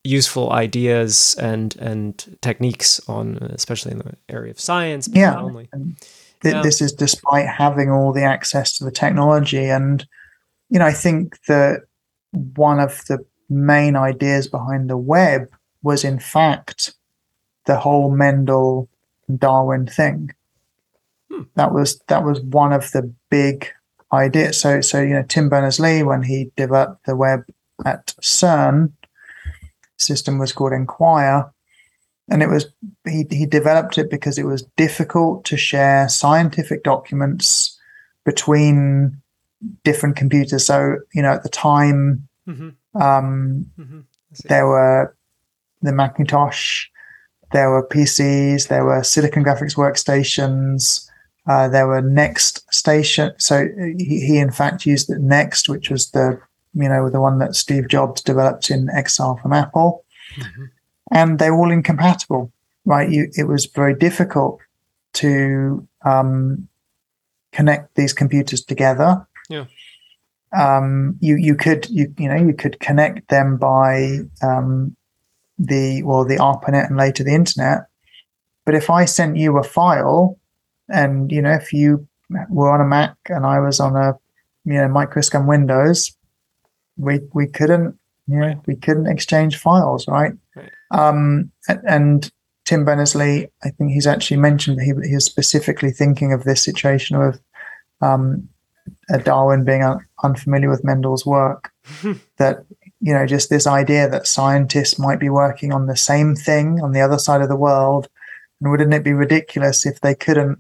useful 0.04 0.52
ideas 0.52 1.36
and 1.40 1.76
and 1.78 2.38
techniques 2.42 3.02
on 3.10 3.36
especially 3.54 3.92
in 3.92 3.98
the 4.00 4.16
area 4.30 4.50
of 4.50 4.60
science 4.60 5.10
but 5.10 5.18
Yeah. 5.18 5.32
not 5.32 5.44
only 5.44 5.70
th- 6.42 6.56
Yeah. 6.56 6.62
this 6.62 6.82
is 6.82 6.94
despite 6.94 7.48
having 7.48 7.92
all 7.92 8.14
the 8.14 8.24
access 8.24 8.78
to 8.78 8.86
the 8.86 8.92
technology. 8.92 9.66
And, 9.66 10.08
you 10.70 10.80
know, 10.80 10.86
I 10.86 10.94
think 10.94 11.38
that 11.48 11.82
one 12.56 12.80
of 12.80 13.04
the 13.08 13.20
main 13.50 13.96
ideas 13.96 14.48
behind 14.48 14.90
the 14.90 14.98
web 14.98 15.48
was, 15.84 16.04
in 16.04 16.20
fact, 16.20 16.94
the 17.66 17.78
whole 17.78 18.10
Mendel 18.12 18.88
Darwin 19.38 19.86
thing. 19.86 20.32
Hmm. 21.40 21.44
That 21.56 21.74
was 21.74 22.00
that 22.08 22.24
was 22.24 22.42
one 22.42 22.74
of 22.74 22.92
the 22.92 23.14
big 23.30 23.68
ideas. 24.12 24.60
So 24.60 24.82
so 24.82 25.02
you 25.02 25.14
know 25.14 25.24
Tim 25.24 25.50
Berners 25.50 25.80
Lee 25.80 26.04
when 26.04 26.24
he 26.24 26.52
developed 26.56 27.06
the 27.06 27.16
web 27.16 27.42
at 27.86 28.14
CERN, 28.22 28.92
system 29.98 30.38
was 30.38 30.52
called 30.52 30.74
Enquire, 30.74 31.52
and 32.30 32.44
it 32.44 32.50
was 32.50 32.68
he 33.08 33.26
he 33.30 33.46
developed 33.46 33.98
it 33.98 34.10
because 34.10 34.38
it 34.38 34.46
was 34.46 34.64
difficult 34.78 35.46
to 35.46 35.58
share 35.58 36.10
scientific 36.10 36.84
documents 36.84 37.78
between 38.26 39.22
different 39.84 40.16
computers. 40.16 40.66
So 40.66 40.98
you 41.14 41.22
know 41.22 41.34
at 41.34 41.44
the 41.44 41.50
time 41.50 42.30
Mhm, 42.50 42.76
um, 42.96 43.66
mhm. 43.78 44.04
There 44.46 44.68
were 44.68 45.16
the 45.82 45.92
Macintosh, 45.92 46.88
there 47.52 47.70
were 47.70 47.88
PCs, 47.88 48.68
there 48.68 48.86
were 48.86 49.04
Silicon 49.04 49.44
Graphics 49.44 49.76
workstations, 49.76 51.09
uh, 51.50 51.68
there 51.68 51.88
were 51.88 52.02
Next 52.02 52.54
Station. 52.74 53.34
So 53.38 53.68
he, 53.98 54.20
he 54.28 54.38
in 54.38 54.52
fact 54.52 54.86
used 54.86 55.08
the 55.10 55.20
Next, 55.20 55.68
which 55.68 55.90
was 55.90 56.12
the 56.12 56.40
you 56.74 56.88
know 56.88 57.10
the 57.10 57.20
one 57.20 57.40
that 57.40 57.56
Steve 57.56 57.88
Jobs 57.88 58.22
developed 58.22 58.70
in 58.70 58.90
exile 59.02 59.36
from 59.42 59.54
Apple, 59.54 60.06
Mhm. 60.38 60.70
and 61.12 61.40
they're 61.40 61.56
all 61.56 61.72
incompatible. 61.72 62.52
Right? 62.86 63.10
You, 63.10 63.30
it 63.36 63.48
was 63.48 63.66
very 63.66 63.96
difficult 63.96 64.60
to 65.14 65.88
um, 66.06 66.68
connect 67.52 67.96
these 67.96 68.14
computers 68.14 68.64
together. 68.64 69.28
Yeah. 69.50 69.66
Um, 70.52 71.18
you 71.20 71.36
you 71.36 71.56
could 71.56 71.90
you 71.90 72.14
you 72.18 72.28
know 72.30 72.36
you 72.48 72.54
could 72.54 72.80
connect 72.80 73.30
them 73.30 73.58
by 73.58 74.20
um, 74.42 74.96
the 75.58 76.04
well 76.04 76.26
the 76.26 76.38
ARPANET 76.38 76.88
and 76.88 76.98
later 76.98 77.24
the 77.24 77.34
internet. 77.36 77.88
But 78.66 78.76
if 78.76 78.90
I 78.90 79.06
sent 79.06 79.38
you 79.38 79.58
a 79.58 79.64
file, 79.64 80.38
and 80.90 81.32
you 81.32 81.42
know 81.42 81.52
if 81.54 81.72
you 81.74 82.08
were 82.50 82.70
on 82.70 82.82
a 82.82 82.86
Mac 82.86 83.16
and 83.28 83.46
I 83.46 83.60
was 83.60 83.80
on 83.80 83.96
a 83.96 84.14
you 84.66 84.74
know 84.74 84.88
Microsoft 84.88 85.48
Windows, 85.48 86.16
we 86.98 87.20
we 87.34 87.48
couldn't 87.48 87.98
you 88.28 88.40
know 88.40 88.62
we 88.68 88.76
couldn't 88.76 89.08
exchange 89.08 89.58
files, 89.58 90.08
right? 90.08 90.34
Right. 90.56 90.72
Um, 90.92 91.52
a- 91.68 91.80
and 91.88 92.32
Tim 92.66 92.86
Berners 92.86 93.16
Lee, 93.16 93.48
I 93.64 93.70
think 93.72 93.92
he's 93.92 94.06
actually 94.08 94.38
mentioned 94.38 94.78
that 94.78 94.84
he, 94.84 94.94
he 95.08 95.16
was 95.16 95.26
specifically 95.26 95.92
thinking 95.92 96.34
of 96.34 96.44
this 96.44 96.64
situation 96.64 97.16
of 97.16 97.40
um, 98.02 98.48
Darwin 99.24 99.66
being 99.66 99.84
un- 99.84 100.06
unfamiliar 100.24 100.70
with 100.70 100.84
Mendel's 100.84 101.26
work. 101.26 101.72
that 102.38 102.64
you 103.02 103.14
know, 103.14 103.26
just 103.26 103.50
this 103.50 103.66
idea 103.66 104.10
that 104.10 104.28
scientists 104.28 105.00
might 105.00 105.20
be 105.20 105.30
working 105.30 105.74
on 105.74 105.88
the 105.88 105.96
same 105.96 106.36
thing 106.36 106.82
on 106.82 106.92
the 106.92 107.02
other 107.02 107.18
side 107.18 107.42
of 107.42 107.50
the 107.50 107.56
world, 107.56 108.08
and 108.62 108.70
wouldn't 108.70 108.94
it 108.94 109.04
be 109.04 109.14
ridiculous 109.14 109.86
if 109.86 110.02
they 110.02 110.14
couldn't 110.14 110.60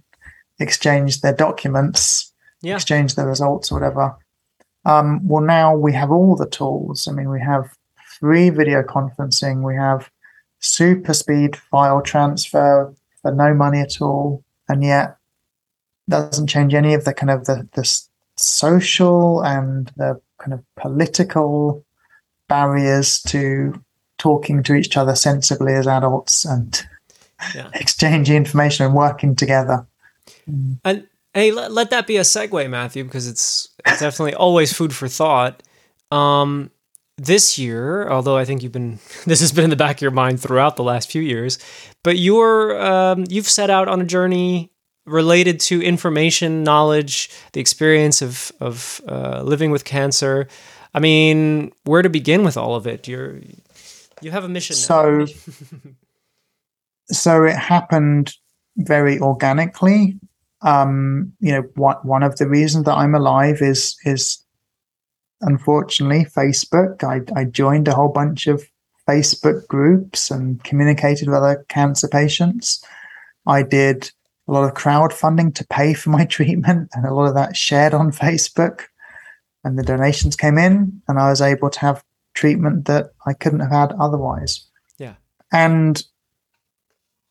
exchange 0.60 1.22
their 1.22 1.34
documents, 1.34 2.32
Yeah. 2.62 2.76
exchange 2.76 3.16
their 3.16 3.28
results, 3.28 3.72
or 3.72 3.76
whatever? 3.80 4.16
Um, 4.86 5.28
well, 5.28 5.44
now 5.44 5.76
we 5.76 5.94
have 5.94 6.12
all 6.12 6.36
the 6.36 6.48
tools. 6.48 7.08
I 7.08 7.12
mean, 7.12 7.30
we 7.30 7.42
have 7.42 7.70
free 8.20 8.50
video 8.50 8.82
conferencing, 8.84 9.64
we 9.64 9.76
have 9.76 10.10
super 10.60 11.14
speed 11.14 11.56
file 11.56 12.02
transfer 12.02 12.94
for 13.22 13.32
no 13.34 13.54
money 13.54 13.80
at 13.80 14.02
all, 14.02 14.44
and 14.68 14.84
yet 14.84 15.16
doesn't 16.08 16.48
change 16.48 16.74
any 16.74 16.94
of 16.94 17.06
the 17.06 17.14
kind 17.14 17.30
of 17.30 17.46
the, 17.46 17.68
the 17.74 18.02
social 18.36 19.42
and 19.44 19.92
the 19.98 20.20
kind 20.40 20.54
of 20.54 20.64
political 20.76 21.84
barriers 22.48 23.22
to 23.22 23.80
talking 24.18 24.64
to 24.64 24.74
each 24.74 24.98
other 24.98 25.16
sensibly 25.16 25.74
as 25.74 25.88
adults 25.88 26.46
and 26.46 26.86
yeah. 27.56 27.70
exchanging 27.76 28.36
information 28.36 28.86
and 28.86 28.96
working 28.96 29.36
together. 29.36 29.86
And 30.84 31.08
hey, 31.34 31.52
let, 31.52 31.72
let 31.72 31.90
that 31.92 32.08
be 32.08 32.18
a 32.18 32.22
segue, 32.22 32.70
Matthew, 32.70 33.04
because 33.04 33.28
it's, 33.28 33.70
it's 33.86 34.00
definitely 34.00 34.36
always 34.36 34.74
food 34.74 34.94
for 34.94 35.08
thought. 35.08 35.64
Um, 36.12 36.72
this 37.18 37.60
year, 37.60 38.10
although 38.10 38.38
I 38.38 38.46
think 38.46 38.64
you've 38.64 38.72
been 38.72 39.00
this 39.26 39.42
has 39.42 39.52
been 39.52 39.66
in 39.66 39.70
the 39.70 39.76
back 39.76 39.98
of 39.98 40.02
your 40.02 40.12
mind 40.12 40.40
throughout 40.40 40.76
the 40.76 40.84
last 40.84 41.12
few 41.12 41.22
years, 41.22 41.60
but 42.04 42.18
you're 42.18 42.82
um, 42.82 43.26
you've 43.30 43.50
set 43.50 43.70
out 43.70 43.88
on 43.88 44.02
a 44.02 44.06
journey 44.06 44.72
related 45.06 45.60
to 45.60 45.82
information, 45.82 46.64
knowledge, 46.64 47.30
the 47.54 47.60
experience 47.60 48.22
of 48.22 48.52
of 48.60 49.02
uh, 49.08 49.42
living 49.44 49.72
with 49.72 49.86
cancer. 49.86 50.48
I 50.94 51.00
mean, 51.00 51.72
where 51.84 52.02
to 52.02 52.10
begin 52.10 52.44
with 52.44 52.58
all 52.58 52.76
of 52.76 52.88
it? 52.88 53.08
You're 53.08 53.40
you 54.22 54.32
have 54.32 54.44
a 54.44 54.50
mission. 54.50 54.76
So, 54.76 55.26
so 57.12 57.44
it 57.44 57.56
happened 57.56 58.34
very 58.78 59.20
organically. 59.20 60.20
Um, 60.62 61.34
you 61.40 61.52
know, 61.52 61.62
one 61.76 61.98
one 62.04 62.24
of 62.24 62.38
the 62.38 62.48
reasons 62.48 62.86
that 62.86 62.98
I'm 62.98 63.16
alive 63.16 63.62
is 63.62 63.98
is 64.04 64.44
unfortunately 65.42 66.26
Facebook. 66.26 67.04
I 67.04 67.22
I 67.40 67.46
joined 67.46 67.88
a 67.88 67.96
whole 67.96 68.10
bunch 68.10 68.48
of 68.48 68.64
Facebook 69.08 69.68
groups 69.68 70.30
and 70.30 70.64
communicated 70.64 71.28
with 71.28 71.38
other 71.38 71.66
cancer 71.70 72.08
patients. 72.08 72.84
I 73.48 73.64
did 73.64 74.12
a 74.48 74.52
lot 74.52 74.66
of 74.66 74.76
crowdfunding 74.76 75.56
to 75.56 75.68
pay 75.68 75.94
for 75.94 76.10
my 76.10 76.26
treatment, 76.38 76.90
and 76.94 77.06
a 77.06 77.14
lot 77.14 77.28
of 77.28 77.36
that 77.36 77.56
shared 77.56 77.94
on 77.94 78.12
Facebook. 78.12 78.84
And 79.64 79.78
the 79.78 79.84
donations 79.84 80.36
came 80.36 80.58
in, 80.58 81.02
and 81.08 81.20
I 81.20 81.30
was 81.30 81.42
able 81.42 81.70
to 81.70 81.80
have 81.80 82.04
treatment 82.34 82.86
that 82.86 83.12
I 83.26 83.34
couldn't 83.34 83.60
have 83.60 83.72
had 83.72 83.92
otherwise. 84.00 84.66
Yeah. 84.98 85.16
And 85.52 86.02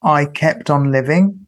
I 0.03 0.27
kept 0.27 0.71
on 0.71 0.93
living, 0.93 1.47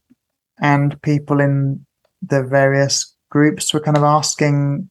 and 0.61 1.01
people 1.03 1.41
in 1.41 1.85
the 2.23 2.43
various 2.43 3.15
groups 3.31 3.73
were 3.73 3.81
kind 3.81 3.97
of 3.97 4.03
asking 4.03 4.91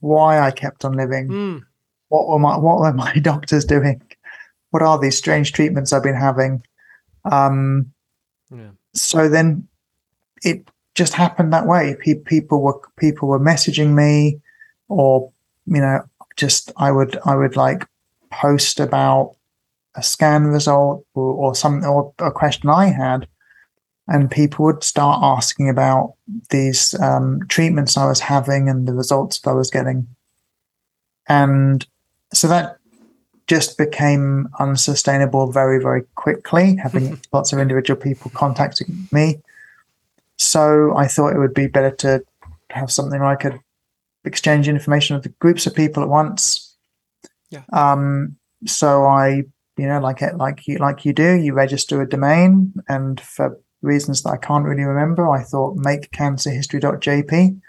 why 0.00 0.38
I 0.38 0.50
kept 0.50 0.84
on 0.84 0.92
living. 0.92 1.28
Mm. 1.28 1.62
What 2.08 2.28
were 2.28 2.38
my 2.38 2.56
what 2.56 2.78
were 2.78 2.92
my 2.92 3.14
doctors 3.22 3.64
doing? 3.64 4.00
What 4.70 4.82
are 4.82 4.98
these 4.98 5.18
strange 5.18 5.52
treatments 5.52 5.92
I've 5.92 6.02
been 6.02 6.14
having? 6.14 6.62
Um, 7.30 7.92
yeah. 8.50 8.70
So 8.92 9.28
then 9.28 9.66
it 10.42 10.68
just 10.94 11.14
happened 11.14 11.52
that 11.52 11.66
way. 11.66 11.96
people 12.24 12.62
were 12.62 12.80
people 12.96 13.28
were 13.28 13.40
messaging 13.40 13.94
me, 13.94 14.40
or 14.88 15.32
you 15.66 15.80
know, 15.80 16.02
just 16.36 16.72
I 16.76 16.92
would 16.92 17.18
I 17.24 17.34
would 17.34 17.56
like 17.56 17.86
post 18.30 18.80
about 18.80 19.36
a 19.96 20.02
scan 20.02 20.46
result 20.46 21.04
or, 21.14 21.32
or 21.32 21.54
something 21.54 21.88
or 21.88 22.12
a 22.18 22.30
question 22.30 22.68
I 22.68 22.86
had, 22.86 23.28
and 24.06 24.30
people 24.30 24.66
would 24.66 24.84
start 24.84 25.20
asking 25.22 25.68
about 25.68 26.14
these 26.50 26.94
um, 27.00 27.40
treatments 27.48 27.96
I 27.96 28.06
was 28.06 28.20
having 28.20 28.68
and 28.68 28.86
the 28.86 28.94
results 28.94 29.38
that 29.40 29.50
I 29.50 29.54
was 29.54 29.70
getting, 29.70 30.06
and 31.28 31.86
so 32.32 32.48
that 32.48 32.78
just 33.46 33.76
became 33.76 34.48
unsustainable 34.58 35.52
very 35.52 35.82
very 35.82 36.02
quickly. 36.14 36.76
Having 36.82 37.20
lots 37.32 37.52
of 37.52 37.58
individual 37.58 38.00
people 38.00 38.30
contacting 38.34 39.08
me 39.12 39.40
so 40.36 40.96
I 40.96 41.06
thought 41.06 41.34
it 41.34 41.38
would 41.38 41.54
be 41.54 41.66
better 41.66 41.90
to 41.90 42.24
have 42.70 42.90
something 42.90 43.20
where 43.20 43.28
I 43.28 43.36
could 43.36 43.58
exchange 44.24 44.68
information 44.68 45.16
with 45.16 45.38
groups 45.38 45.66
of 45.66 45.74
people 45.74 46.02
at 46.02 46.08
once. 46.08 46.76
Yeah. 47.50 47.62
Um, 47.72 48.36
so 48.66 49.04
I, 49.04 49.44
you 49.76 49.86
know, 49.86 50.00
like 50.00 50.22
it, 50.22 50.36
like 50.36 50.66
you, 50.66 50.78
like 50.78 51.04
you 51.04 51.12
do, 51.12 51.34
you 51.34 51.52
register 51.52 52.00
a 52.02 52.08
domain, 52.08 52.72
and 52.88 53.20
for 53.20 53.60
reasons 53.84 54.22
that 54.22 54.30
I 54.30 54.36
can't 54.36 54.64
really 54.64 54.82
remember, 54.82 55.30
I 55.30 55.42
thought 55.42 55.76
makecancerhistory.jp. 55.76 57.60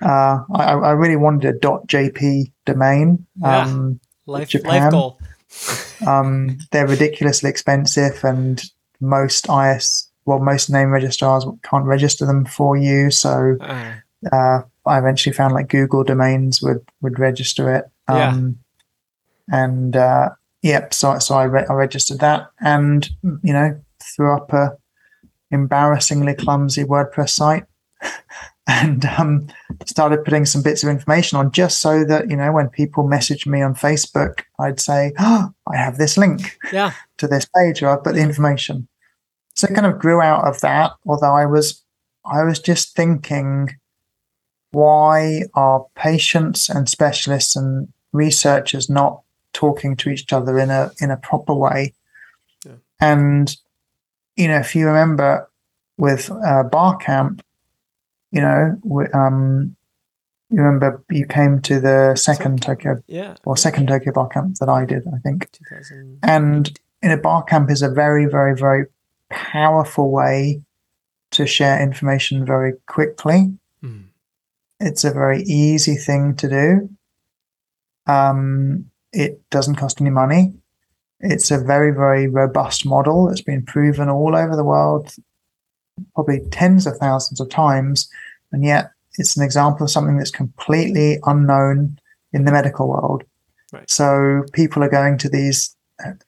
Uh, 0.00 0.44
I, 0.54 0.72
I 0.74 0.90
really 0.92 1.16
wanted 1.16 1.56
a 1.56 1.58
.jp 1.58 2.52
domain. 2.64 3.26
Yeah. 3.36 3.62
Um, 3.62 4.00
life, 4.26 4.48
Japan. 4.48 4.82
life 4.82 4.90
goal. 4.92 5.20
um, 6.06 6.58
they're 6.70 6.86
ridiculously 6.86 7.50
expensive, 7.50 8.22
and 8.22 8.62
most 9.00 9.48
IS 9.48 10.08
well, 10.28 10.38
most 10.40 10.68
name 10.68 10.90
registrars 10.90 11.46
can't 11.62 11.86
register 11.86 12.26
them 12.26 12.44
for 12.44 12.76
you. 12.76 13.10
So 13.10 13.56
uh, 13.62 13.94
uh, 14.30 14.60
I 14.84 14.98
eventually 14.98 15.32
found 15.32 15.54
like 15.54 15.68
Google 15.68 16.04
domains 16.04 16.60
would 16.60 16.86
would 17.00 17.18
register 17.18 17.74
it. 17.74 17.84
Um, 18.08 18.58
yeah. 19.50 19.62
And 19.64 19.96
uh, 19.96 20.28
yep, 20.60 20.92
so 20.92 21.18
so 21.18 21.34
I, 21.34 21.44
re- 21.44 21.64
I 21.68 21.72
registered 21.72 22.20
that, 22.20 22.50
and 22.60 23.08
you 23.22 23.54
know 23.54 23.80
threw 24.02 24.36
up 24.36 24.52
a 24.52 24.76
embarrassingly 25.50 26.34
clumsy 26.34 26.84
WordPress 26.84 27.30
site. 27.30 27.64
and 28.66 29.06
um, 29.06 29.48
started 29.86 30.24
putting 30.24 30.44
some 30.44 30.62
bits 30.62 30.82
of 30.82 30.90
information 30.90 31.38
on 31.38 31.50
just 31.50 31.80
so 31.80 32.04
that 32.04 32.28
you 32.30 32.36
know 32.36 32.52
when 32.52 32.68
people 32.68 33.08
message 33.08 33.46
me 33.46 33.62
on 33.62 33.74
Facebook, 33.74 34.42
I'd 34.58 34.78
say, 34.78 35.12
"Oh, 35.18 35.52
I 35.66 35.76
have 35.76 35.96
this 35.96 36.18
link 36.18 36.58
yeah. 36.72 36.92
to 37.16 37.26
this 37.26 37.46
page, 37.56 37.82
or 37.82 37.88
I've 37.88 38.04
put 38.04 38.14
the 38.14 38.20
information." 38.20 38.86
so 39.58 39.66
it 39.66 39.74
kind 39.74 39.86
of 39.86 39.98
grew 39.98 40.20
out 40.20 40.46
of 40.46 40.60
that 40.60 40.92
although 41.04 41.34
i 41.34 41.44
was 41.44 41.82
i 42.24 42.42
was 42.42 42.60
just 42.60 42.94
thinking 42.94 43.68
why 44.70 45.42
are 45.54 45.86
patients 45.96 46.68
and 46.68 46.88
specialists 46.88 47.56
and 47.56 47.92
researchers 48.12 48.88
not 48.88 49.20
talking 49.52 49.96
to 49.96 50.10
each 50.10 50.32
other 50.32 50.58
in 50.58 50.70
a 50.70 50.92
in 51.00 51.10
a 51.10 51.16
proper 51.16 51.54
way 51.54 51.92
yeah. 52.64 52.76
and 53.00 53.56
you 54.38 54.48
know 54.48 54.58
if 54.58 54.74
you 54.74 54.86
remember 54.86 55.50
with 55.98 56.30
uh, 56.30 56.62
barcamp 56.62 57.42
you 58.32 58.40
know 58.40 58.80
um 59.12 59.76
you 60.50 60.62
remember 60.62 61.04
you 61.10 61.26
came 61.26 61.60
to 61.62 61.78
the 61.80 62.16
second 62.16 62.62
Tokyo, 62.62 63.02
yeah, 63.06 63.34
or 63.44 63.56
second 63.56 63.88
Tokyo 63.88 64.12
bar 64.12 64.28
camp 64.28 64.56
that 64.60 64.68
I 64.68 64.86
did, 64.86 65.02
I 65.06 65.18
think. 65.18 65.50
And 66.22 66.78
in 67.02 67.10
a 67.10 67.18
bar 67.18 67.44
camp 67.44 67.70
is 67.70 67.82
a 67.82 67.90
very, 67.90 68.26
very, 68.26 68.56
very 68.56 68.86
powerful 69.28 70.10
way 70.10 70.62
to 71.32 71.46
share 71.46 71.82
information 71.82 72.46
very 72.46 72.74
quickly. 72.86 73.52
Mm. 73.84 74.04
It's 74.80 75.04
a 75.04 75.12
very 75.12 75.42
easy 75.42 75.96
thing 75.96 76.34
to 76.36 76.48
do. 76.48 76.90
Um, 78.06 78.90
it 79.12 79.42
doesn't 79.50 79.76
cost 79.76 80.00
any 80.00 80.10
money. 80.10 80.54
It's 81.20 81.50
a 81.50 81.58
very, 81.58 81.92
very 81.92 82.28
robust 82.28 82.86
model 82.86 83.26
that's 83.26 83.42
been 83.42 83.64
proven 83.64 84.08
all 84.08 84.36
over 84.36 84.54
the 84.54 84.64
world, 84.64 85.14
probably 86.14 86.40
tens 86.50 86.86
of 86.86 86.96
thousands 86.98 87.40
of 87.40 87.48
times. 87.48 88.08
And 88.52 88.64
yet 88.64 88.92
it's 89.18 89.36
an 89.36 89.42
example 89.42 89.84
of 89.84 89.90
something 89.90 90.16
that's 90.16 90.30
completely 90.30 91.18
unknown 91.24 91.98
in 92.32 92.44
the 92.44 92.52
medical 92.52 92.88
world. 92.88 93.24
Right. 93.72 93.88
So 93.90 94.44
people 94.52 94.82
are 94.84 94.88
going 94.88 95.18
to 95.18 95.28
these 95.28 95.76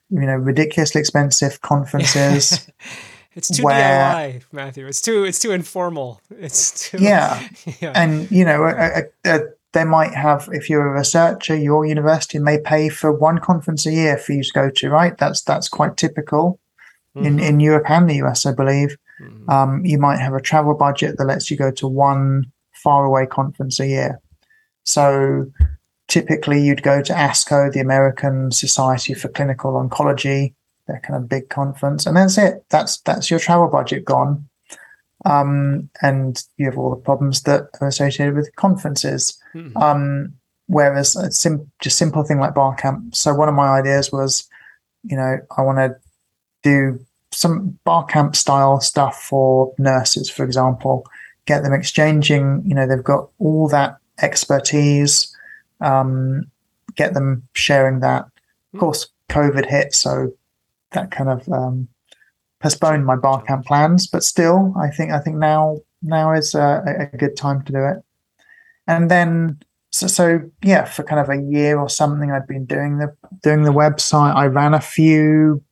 you 0.09 0.21
know 0.21 0.35
ridiculously 0.35 0.99
expensive 0.99 1.61
conferences. 1.61 2.69
it's 3.33 3.49
too 3.49 3.63
where, 3.63 3.79
DIY, 3.79 4.43
Matthew. 4.51 4.85
It's 4.87 5.01
too 5.01 5.23
it's 5.23 5.39
too 5.39 5.51
informal. 5.51 6.21
It's 6.29 6.89
too 6.89 6.97
yeah, 6.99 7.47
yeah. 7.79 7.93
and 7.95 8.29
you 8.29 8.45
know. 8.45 8.65
A, 8.65 9.03
a, 9.25 9.35
a, 9.35 9.39
they 9.73 9.85
might 9.85 10.13
have, 10.13 10.49
if 10.51 10.69
you're 10.69 10.87
a 10.87 10.97
researcher, 10.99 11.55
your 11.55 11.85
university 11.85 12.39
may 12.39 12.59
pay 12.59 12.89
for 12.89 13.11
one 13.11 13.39
conference 13.39 13.85
a 13.85 13.91
year 13.91 14.17
for 14.17 14.33
you 14.33 14.43
to 14.43 14.51
go 14.53 14.69
to, 14.69 14.89
right? 14.89 15.17
That's 15.17 15.41
that's 15.41 15.69
quite 15.69 15.97
typical 15.97 16.59
mm-hmm. 17.15 17.25
in, 17.25 17.39
in 17.39 17.59
Europe 17.59 17.89
and 17.89 18.09
the 18.09 18.21
US, 18.23 18.45
I 18.45 18.53
believe. 18.53 18.97
Mm-hmm. 19.21 19.49
Um, 19.49 19.85
you 19.85 19.97
might 19.97 20.19
have 20.19 20.33
a 20.33 20.41
travel 20.41 20.73
budget 20.73 21.17
that 21.17 21.25
lets 21.25 21.49
you 21.49 21.57
go 21.57 21.71
to 21.71 21.87
one 21.87 22.51
faraway 22.73 23.25
conference 23.25 23.79
a 23.79 23.87
year. 23.87 24.21
So 24.83 25.45
typically 26.07 26.61
you'd 26.61 26.83
go 26.83 27.01
to 27.01 27.13
ASCO, 27.13 27.71
the 27.71 27.79
American 27.79 28.51
Society 28.51 29.13
for 29.13 29.29
Clinical 29.29 29.73
Oncology, 29.73 30.53
their 30.87 30.99
kind 30.99 31.15
of 31.15 31.29
big 31.29 31.49
conference, 31.49 32.05
and 32.05 32.17
that's 32.17 32.37
it. 32.37 32.65
That's 32.69 32.99
that's 33.01 33.29
your 33.29 33.39
travel 33.39 33.67
budget 33.67 34.03
gone. 34.03 34.49
Um, 35.25 35.89
and 36.01 36.43
you 36.57 36.65
have 36.65 36.77
all 36.77 36.89
the 36.89 37.01
problems 37.01 37.43
that 37.43 37.67
are 37.79 37.87
associated 37.87 38.35
with 38.35 38.55
conferences. 38.55 39.37
Mm-hmm. 39.53 39.77
Um, 39.77 40.33
whereas 40.67 41.15
a 41.15 41.31
sim- 41.31 41.71
just 41.79 41.97
simple 41.97 42.23
thing 42.23 42.39
like 42.39 42.55
bar 42.55 42.75
camp. 42.75 43.15
So 43.15 43.33
one 43.33 43.49
of 43.49 43.55
my 43.55 43.67
ideas 43.67 44.11
was, 44.11 44.49
you 45.03 45.15
know, 45.15 45.37
I 45.57 45.61
want 45.61 45.77
to 45.77 45.95
do 46.63 46.99
some 47.31 47.77
bar 47.83 48.05
camp 48.05 48.35
style 48.35 48.79
stuff 48.81 49.21
for 49.21 49.73
nurses, 49.77 50.29
for 50.29 50.43
example, 50.43 51.05
get 51.45 51.63
them 51.63 51.73
exchanging. 51.73 52.63
You 52.65 52.75
know, 52.75 52.87
they've 52.87 53.03
got 53.03 53.29
all 53.39 53.67
that 53.69 53.97
expertise 54.21 55.35
um, 55.81 56.49
get 56.95 57.13
them 57.13 57.47
sharing 57.53 57.99
that. 57.99 58.25
Of 58.25 58.31
hmm. 58.73 58.79
course, 58.79 59.07
COVID 59.29 59.65
hit, 59.65 59.93
so 59.93 60.33
that 60.91 61.11
kind 61.11 61.29
of 61.29 61.47
um, 61.49 61.87
postponed 62.61 63.05
my 63.05 63.15
bar 63.15 63.41
camp 63.41 63.65
plans. 63.65 64.07
But 64.07 64.23
still, 64.23 64.73
I 64.77 64.89
think 64.89 65.11
I 65.11 65.19
think 65.19 65.37
now 65.37 65.79
now 66.01 66.33
is 66.33 66.55
a, 66.55 67.07
a 67.11 67.17
good 67.17 67.35
time 67.35 67.63
to 67.63 67.71
do 67.71 67.83
it. 67.85 67.97
And 68.87 69.09
then 69.11 69.59
so 69.91 70.07
so 70.07 70.41
yeah, 70.63 70.85
for 70.85 71.03
kind 71.03 71.19
of 71.19 71.29
a 71.29 71.41
year 71.41 71.79
or 71.79 71.89
something, 71.89 72.31
I'd 72.31 72.47
been 72.47 72.65
doing 72.65 72.97
the 72.97 73.15
doing 73.43 73.63
the 73.63 73.73
website. 73.73 74.35
I 74.35 74.45
ran 74.45 74.73
a 74.73 74.81
few 74.81 75.63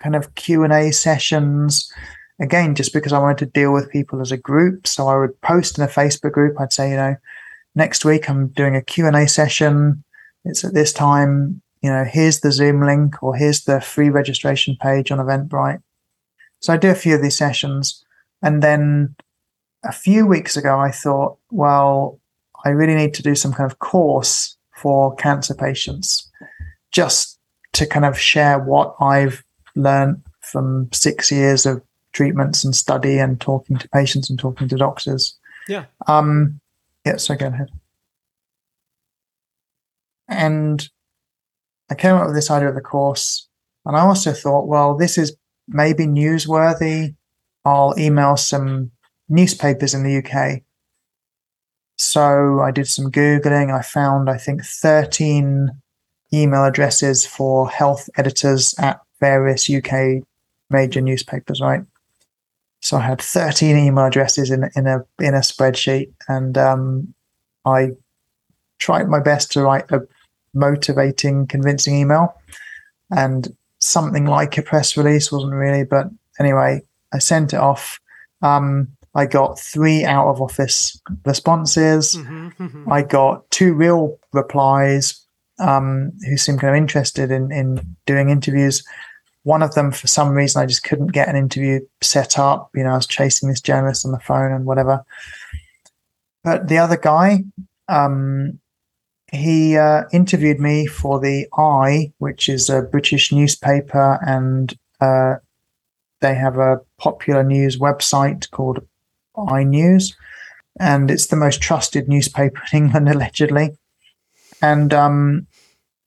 kind 0.00 0.16
of 0.16 0.34
Q 0.34 0.64
and 0.64 0.72
A 0.72 0.92
sessions. 0.92 1.90
Again, 2.40 2.74
just 2.74 2.92
because 2.92 3.12
I 3.12 3.20
wanted 3.20 3.38
to 3.38 3.46
deal 3.46 3.72
with 3.72 3.90
people 3.90 4.20
as 4.20 4.32
a 4.32 4.36
group, 4.36 4.86
so 4.86 5.06
I 5.06 5.16
would 5.16 5.40
post 5.42 5.78
in 5.78 5.84
a 5.84 5.88
Facebook 5.88 6.32
group. 6.32 6.58
I'd 6.58 6.72
say, 6.72 6.90
you 6.90 6.96
know, 6.96 7.16
next 7.76 8.04
week 8.04 8.28
I'm 8.28 8.48
doing 8.48 8.74
a 8.74 8.82
Q 8.82 9.06
and 9.06 9.16
A 9.16 9.28
session. 9.28 10.02
It's 10.44 10.64
at 10.64 10.74
this 10.74 10.92
time. 10.92 11.62
You 11.82 11.90
know, 11.90 12.04
here's 12.04 12.40
the 12.40 12.52
Zoom 12.52 12.80
link 12.84 13.20
or 13.22 13.34
here's 13.34 13.64
the 13.64 13.80
free 13.80 14.08
registration 14.08 14.76
page 14.80 15.10
on 15.10 15.18
Eventbrite. 15.18 15.82
So 16.62 16.72
I 16.72 16.76
do 16.76 16.90
a 16.90 16.94
few 16.94 17.14
of 17.14 17.22
these 17.22 17.36
sessions, 17.36 18.04
and 18.40 18.62
then 18.62 19.14
a 19.84 19.92
few 19.92 20.26
weeks 20.26 20.56
ago, 20.56 20.78
I 20.78 20.92
thought, 20.92 21.36
well, 21.50 22.20
I 22.64 22.70
really 22.70 22.94
need 22.94 23.14
to 23.14 23.22
do 23.22 23.34
some 23.34 23.52
kind 23.52 23.70
of 23.70 23.80
course 23.80 24.56
for 24.76 25.14
cancer 25.16 25.54
patients 25.54 26.30
just 26.92 27.38
to 27.72 27.84
kind 27.86 28.04
of 28.04 28.18
share 28.18 28.60
what 28.60 28.94
I've 29.00 29.42
learned 29.74 30.22
from 30.40 30.88
six 30.92 31.32
years 31.32 31.66
of 31.66 31.82
treatments 32.12 32.62
and 32.62 32.76
study 32.76 33.18
and 33.18 33.40
talking 33.40 33.76
to 33.78 33.88
patients 33.88 34.30
and 34.30 34.38
talking 34.38 34.68
to 34.68 34.76
doctors. 34.76 35.34
Yeah. 35.66 35.86
Um, 36.06 36.60
yeah, 37.04 37.16
so 37.16 37.34
go 37.34 37.46
ahead. 37.46 37.70
And 40.28 40.88
I 41.90 41.96
came 41.96 42.14
up 42.14 42.26
with 42.26 42.36
this 42.36 42.50
idea 42.50 42.68
of 42.68 42.76
the 42.76 42.80
course, 42.80 43.48
and 43.84 43.96
I 43.96 44.00
also 44.00 44.32
thought, 44.32 44.68
well, 44.68 44.96
this 44.96 45.18
is 45.18 45.36
maybe 45.68 46.06
newsworthy. 46.06 47.14
I'll 47.64 47.94
email 47.98 48.36
some 48.36 48.90
newspapers 49.28 49.94
in 49.94 50.02
the 50.02 50.18
UK. 50.18 50.62
So 51.96 52.60
I 52.60 52.70
did 52.70 52.88
some 52.88 53.10
Googling. 53.10 53.72
I 53.72 53.82
found, 53.82 54.28
I 54.28 54.36
think, 54.36 54.64
13 54.64 55.70
email 56.32 56.64
addresses 56.64 57.24
for 57.24 57.68
health 57.68 58.08
editors 58.16 58.74
at 58.78 59.00
various 59.20 59.70
UK 59.70 60.22
major 60.70 61.00
newspapers, 61.00 61.60
right? 61.60 61.82
So 62.80 62.96
I 62.96 63.02
had 63.02 63.20
13 63.20 63.76
email 63.76 64.06
addresses 64.06 64.50
in, 64.50 64.68
in 64.74 64.88
a 64.88 65.04
in 65.20 65.34
a 65.34 65.40
spreadsheet, 65.40 66.12
and 66.26 66.58
um, 66.58 67.14
I 67.64 67.90
tried 68.78 69.08
my 69.08 69.20
best 69.20 69.52
to 69.52 69.62
write 69.62 69.90
a 69.92 70.00
motivating, 70.52 71.46
convincing 71.46 71.94
email. 71.96 72.34
And 73.10 73.54
something 73.82 74.24
like 74.24 74.56
a 74.56 74.62
press 74.62 74.96
release 74.96 75.30
wasn't 75.30 75.52
really, 75.52 75.84
but 75.84 76.06
anyway, 76.38 76.80
I 77.12 77.18
sent 77.18 77.52
it 77.52 77.58
off. 77.58 78.00
Um, 78.40 78.88
I 79.14 79.26
got 79.26 79.58
three 79.58 80.04
out 80.04 80.28
of 80.28 80.40
office 80.40 80.98
responses. 81.26 82.14
Mm-hmm, 82.14 82.48
mm-hmm. 82.62 82.92
I 82.92 83.02
got 83.02 83.50
two 83.50 83.74
real 83.74 84.18
replies 84.32 85.20
um, 85.58 86.12
who 86.26 86.36
seemed 86.36 86.60
kind 86.60 86.74
of 86.74 86.80
interested 86.80 87.30
in, 87.30 87.52
in 87.52 87.96
doing 88.06 88.30
interviews. 88.30 88.82
One 89.42 89.62
of 89.62 89.74
them, 89.74 89.90
for 89.90 90.06
some 90.06 90.30
reason, 90.30 90.62
I 90.62 90.66
just 90.66 90.84
couldn't 90.84 91.12
get 91.12 91.28
an 91.28 91.36
interview 91.36 91.80
set 92.00 92.38
up. 92.38 92.70
You 92.74 92.84
know, 92.84 92.92
I 92.92 92.96
was 92.96 93.06
chasing 93.06 93.48
this 93.48 93.60
journalist 93.60 94.06
on 94.06 94.12
the 94.12 94.20
phone 94.20 94.52
and 94.52 94.64
whatever. 94.64 95.04
But 96.44 96.68
the 96.68 96.78
other 96.78 96.96
guy, 96.96 97.44
um, 97.88 98.60
he 99.32 99.78
uh, 99.78 100.04
interviewed 100.12 100.60
me 100.60 100.86
for 100.86 101.18
the 101.18 101.48
i, 101.56 102.12
which 102.18 102.48
is 102.48 102.68
a 102.68 102.82
British 102.82 103.32
newspaper, 103.32 104.18
and 104.24 104.78
uh, 105.00 105.36
they 106.20 106.34
have 106.34 106.58
a 106.58 106.80
popular 106.98 107.42
news 107.42 107.78
website 107.78 108.50
called 108.50 108.86
iNews, 109.36 110.14
and 110.78 111.10
it's 111.10 111.26
the 111.26 111.36
most 111.36 111.62
trusted 111.62 112.08
newspaper 112.08 112.60
in 112.72 112.84
England, 112.84 113.08
allegedly. 113.08 113.78
And 114.60 114.92
um, 114.92 115.46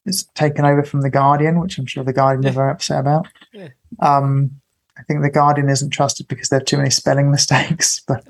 it's 0.05 0.23
taken 0.36 0.63
over 0.63 0.84
from 0.84 1.01
the 1.01 1.09
Guardian, 1.09 1.59
which 1.59 1.80
I'm 1.80 1.88
sure 1.88 2.03
the 2.03 2.13
Guardian 2.13 2.47
are 2.47 2.55
very 2.55 2.71
upset 2.71 2.99
about. 2.99 3.28
Yeah. 3.51 3.69
Um, 3.99 4.51
I 4.97 5.03
think 5.03 5.23
the 5.23 5.32
Guardian 5.32 5.67
isn't 5.67 5.89
trusted 5.89 6.28
because 6.28 6.49
there 6.49 6.61
are 6.61 6.63
too 6.63 6.78
many 6.78 6.91
spelling 6.91 7.32
mistakes. 7.32 8.01
But 8.07 8.23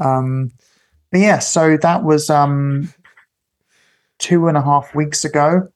um, 0.00 0.52
but 1.10 1.20
yeah, 1.20 1.40
so 1.40 1.76
that 1.76 2.04
was 2.04 2.30
um, 2.30 2.94
two 4.22 4.46
and 4.46 4.56
a 4.56 4.62
half 4.62 4.94
weeks 4.94 5.24
ago. 5.24 5.68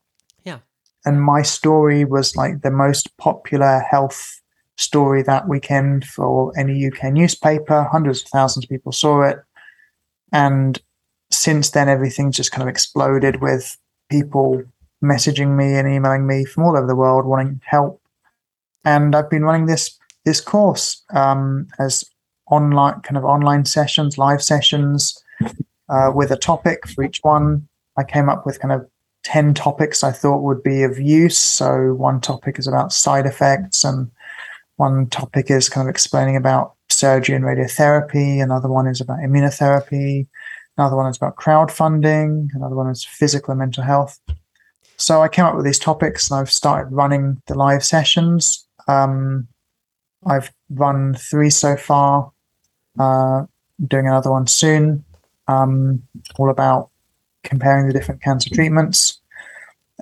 Yeah. 0.45 0.61
And 1.05 1.23
my 1.23 1.43
story 1.43 2.05
was 2.05 2.37
like 2.37 2.63
the 2.63 2.71
most 2.71 3.15
popular 3.19 3.81
health 3.81 4.41
story 4.79 5.23
that 5.25 5.49
weekend 5.49 6.05
for 6.05 6.53
any 6.59 6.87
UK 6.87 7.13
newspaper. 7.13 7.83
Hundreds 7.91 8.23
of 8.23 8.29
thousands 8.29 8.65
of 8.65 8.71
people 8.71 8.93
saw 8.93 9.23
it. 9.23 9.39
And 10.33 10.81
since 11.31 11.71
then, 11.71 11.89
everything's 11.89 12.37
just 12.37 12.53
kind 12.53 12.63
of 12.63 12.69
exploded 12.69 13.43
with 13.43 13.77
people 14.09 14.63
messaging 15.03 15.57
me 15.57 15.75
and 15.75 15.89
emailing 15.89 16.27
me 16.27 16.45
from 16.45 16.65
all 16.65 16.77
over 16.77 16.87
the 16.87 16.97
world 16.97 17.27
wanting 17.27 17.61
help. 17.65 18.01
And 18.85 19.17
I've 19.17 19.29
been 19.29 19.45
running 19.45 19.67
this 19.67 19.99
this 20.25 20.41
course 20.41 21.05
um, 21.11 21.69
as 21.79 22.05
online 22.51 23.01
kind 23.01 23.17
of 23.17 23.25
online 23.25 23.65
sessions, 23.65 24.19
live 24.19 24.43
sessions 24.43 25.21
uh, 25.89 26.13
with 26.15 26.31
a 26.31 26.37
topic 26.37 26.87
for 26.89 27.03
each 27.03 27.19
one. 27.23 27.69
I 27.97 28.05
came 28.05 28.29
up 28.29 28.45
with 28.47 28.61
kind 28.61 28.73
of 28.73 28.89
10 29.25 29.55
topics 29.55 30.05
I 30.05 30.13
thought 30.13 30.43
would 30.43 30.63
be 30.63 30.85
of 30.85 31.01
use. 31.01 31.37
So 31.37 31.95
one 31.95 32.21
topic 32.21 32.59
is 32.59 32.69
about 32.69 32.93
side 32.93 33.27
effects 33.27 33.83
and 33.85 34.11
one 34.77 35.09
topic 35.09 35.51
is 35.51 35.69
kind 35.69 35.89
of 35.89 35.91
explaining 35.91 36.37
about 36.37 36.75
surgery 36.91 37.35
and 37.35 37.45
radiotherapy. 37.45 38.41
Another 38.41 38.69
one 38.69 38.87
is 38.87 39.01
about 39.01 39.19
immunotherapy. 39.19 40.29
Another 40.79 40.95
one 40.95 41.11
is 41.11 41.17
about 41.17 41.37
crowdfunding. 41.37 42.49
Another 42.55 42.77
one 42.77 42.89
is 42.89 43.05
physical 43.05 43.51
and 43.51 43.59
mental 43.59 43.83
health. 43.83 44.21
So 44.97 45.23
I 45.23 45.29
came 45.29 45.45
up 45.45 45.57
with 45.57 45.65
these 45.65 45.79
topics 45.79 46.31
and 46.31 46.39
I've 46.39 46.53
started 46.53 46.93
running 46.93 47.43
the 47.47 47.55
live 47.55 47.85
sessions. 47.85 48.67
Um, 48.87 49.49
I've 50.25 50.53
run 50.71 51.15
three 51.15 51.51
so 51.51 51.77
far, 51.77 52.31
uh, 52.99 53.47
doing 53.87 54.07
another 54.07 54.31
one 54.31 54.47
soon, 54.47 55.05
um, 55.49 56.03
all 56.39 56.51
about 56.51 56.91
comparing 57.47 57.87
the 57.87 57.93
different 57.93 58.23
cancer 58.23 58.51
treatments. 58.51 59.21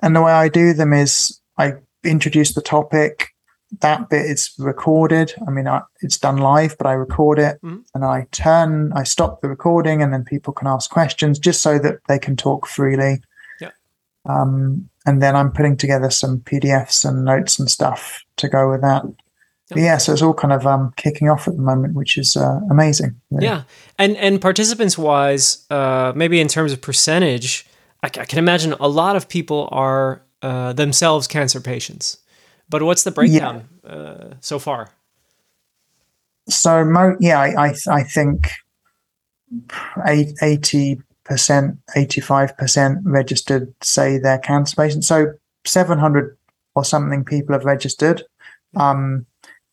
And 0.03 0.15
the 0.15 0.21
way 0.21 0.31
I 0.33 0.49
do 0.49 0.73
them 0.73 0.91
is 0.93 1.39
I 1.57 1.73
introduce 2.03 2.53
the 2.53 2.61
topic. 2.61 3.29
That 3.81 4.09
bit 4.09 4.25
is 4.25 4.51
recorded. 4.59 5.33
I 5.47 5.51
mean, 5.51 5.67
I, 5.67 5.81
it's 6.01 6.17
done 6.17 6.37
live, 6.37 6.77
but 6.77 6.87
I 6.87 6.93
record 6.93 7.39
it 7.39 7.59
Mhm. 7.63 7.83
and 7.93 8.05
I 8.05 8.27
turn, 8.31 8.91
I 8.93 9.03
stop 9.03 9.41
the 9.41 9.49
recording, 9.49 10.01
and 10.01 10.13
then 10.13 10.23
people 10.23 10.53
can 10.53 10.67
ask 10.67 10.89
questions 10.89 11.39
just 11.39 11.61
so 11.61 11.79
that 11.79 11.99
they 12.07 12.19
can 12.19 12.35
talk 12.35 12.67
freely. 12.67 13.21
Yeah. 13.59 13.71
Um, 14.25 14.89
and 15.05 15.21
then 15.21 15.35
I'm 15.35 15.51
putting 15.51 15.77
together 15.77 16.09
some 16.09 16.39
PDFs 16.39 17.05
and 17.07 17.25
notes 17.25 17.59
and 17.59 17.69
stuff 17.69 18.23
to 18.37 18.47
go 18.47 18.69
with 18.69 18.81
that. 18.81 19.03
But 19.69 19.79
yeah, 19.79 19.97
so 19.97 20.13
it's 20.13 20.21
all 20.21 20.33
kind 20.33 20.53
of 20.53 20.67
um, 20.67 20.93
kicking 20.95 21.27
off 21.27 21.47
at 21.47 21.55
the 21.55 21.61
moment, 21.61 21.95
which 21.95 22.17
is 22.17 22.37
uh, 22.37 22.59
amazing. 22.69 23.19
really. 23.31 23.45
Yeah, 23.45 23.63
and 23.97 24.15
and 24.17 24.39
participants 24.39 24.97
wise, 24.97 25.65
uh, 25.71 26.13
maybe 26.15 26.39
in 26.39 26.47
terms 26.47 26.71
of 26.71 26.81
percentage, 26.81 27.65
I 28.03 28.09
can 28.09 28.37
imagine 28.37 28.73
a 28.73 28.87
lot 28.87 29.15
of 29.15 29.27
people 29.27 29.67
are 29.71 30.21
uh, 30.43 30.73
themselves 30.73 31.27
cancer 31.27 31.59
patients. 31.59 32.17
But 32.69 32.83
what's 32.83 33.03
the 33.03 33.11
breakdown 33.11 33.67
uh, 33.83 34.35
so 34.41 34.59
far? 34.59 34.91
So, 36.47 36.85
mo- 36.85 37.17
yeah, 37.19 37.39
I, 37.39 37.69
I, 37.69 37.73
I 37.89 38.03
think 38.03 38.51
80%, 40.05 41.01
85% 41.27 42.97
registered 43.03 43.73
say 43.81 44.17
they're 44.19 44.37
cancer 44.37 44.75
patients. 44.75 45.07
So, 45.07 45.33
700 45.65 46.37
or 46.75 46.85
something 46.85 47.23
people 47.23 47.53
have 47.53 47.65
registered. 47.65 48.23
Um, 48.75 49.25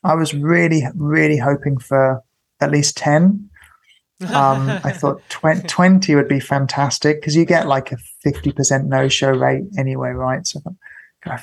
I 0.05 0.14
was 0.14 0.34
really, 0.34 0.82
really 0.94 1.38
hoping 1.38 1.78
for 1.78 2.22
at 2.61 2.70
least 2.70 2.96
10. 2.96 3.48
Um, 4.28 4.68
I 4.84 4.92
thought 4.96 5.22
20, 5.28 5.66
20 5.66 6.14
would 6.14 6.28
be 6.28 6.40
fantastic 6.40 7.20
because 7.20 7.36
you 7.36 7.44
get 7.44 7.66
like 7.66 7.92
a 7.92 7.98
50% 8.24 8.86
no 8.86 9.09
show 9.09 9.30
rate 9.30 9.64
anyway, 9.76 10.11
right? 10.11 10.46
So, 10.46 10.61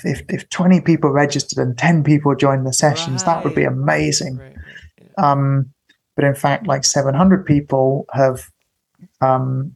if, 0.03 0.23
if 0.27 0.49
20 0.49 0.81
people 0.81 1.09
registered 1.09 1.65
and 1.65 1.77
10 1.77 2.03
people 2.03 2.35
joined 2.35 2.65
the 2.65 2.73
sessions, 2.73 3.23
that 3.23 3.43
would 3.43 3.55
be 3.55 3.63
amazing. 3.63 4.37
Right, 4.37 4.55
right, 4.55 5.09
yeah. 5.17 5.31
Um, 5.31 5.73
but 6.15 6.25
in 6.25 6.35
fact, 6.35 6.67
like 6.67 6.83
700 6.83 7.45
people 7.45 8.05
have 8.11 8.49
um, 9.21 9.75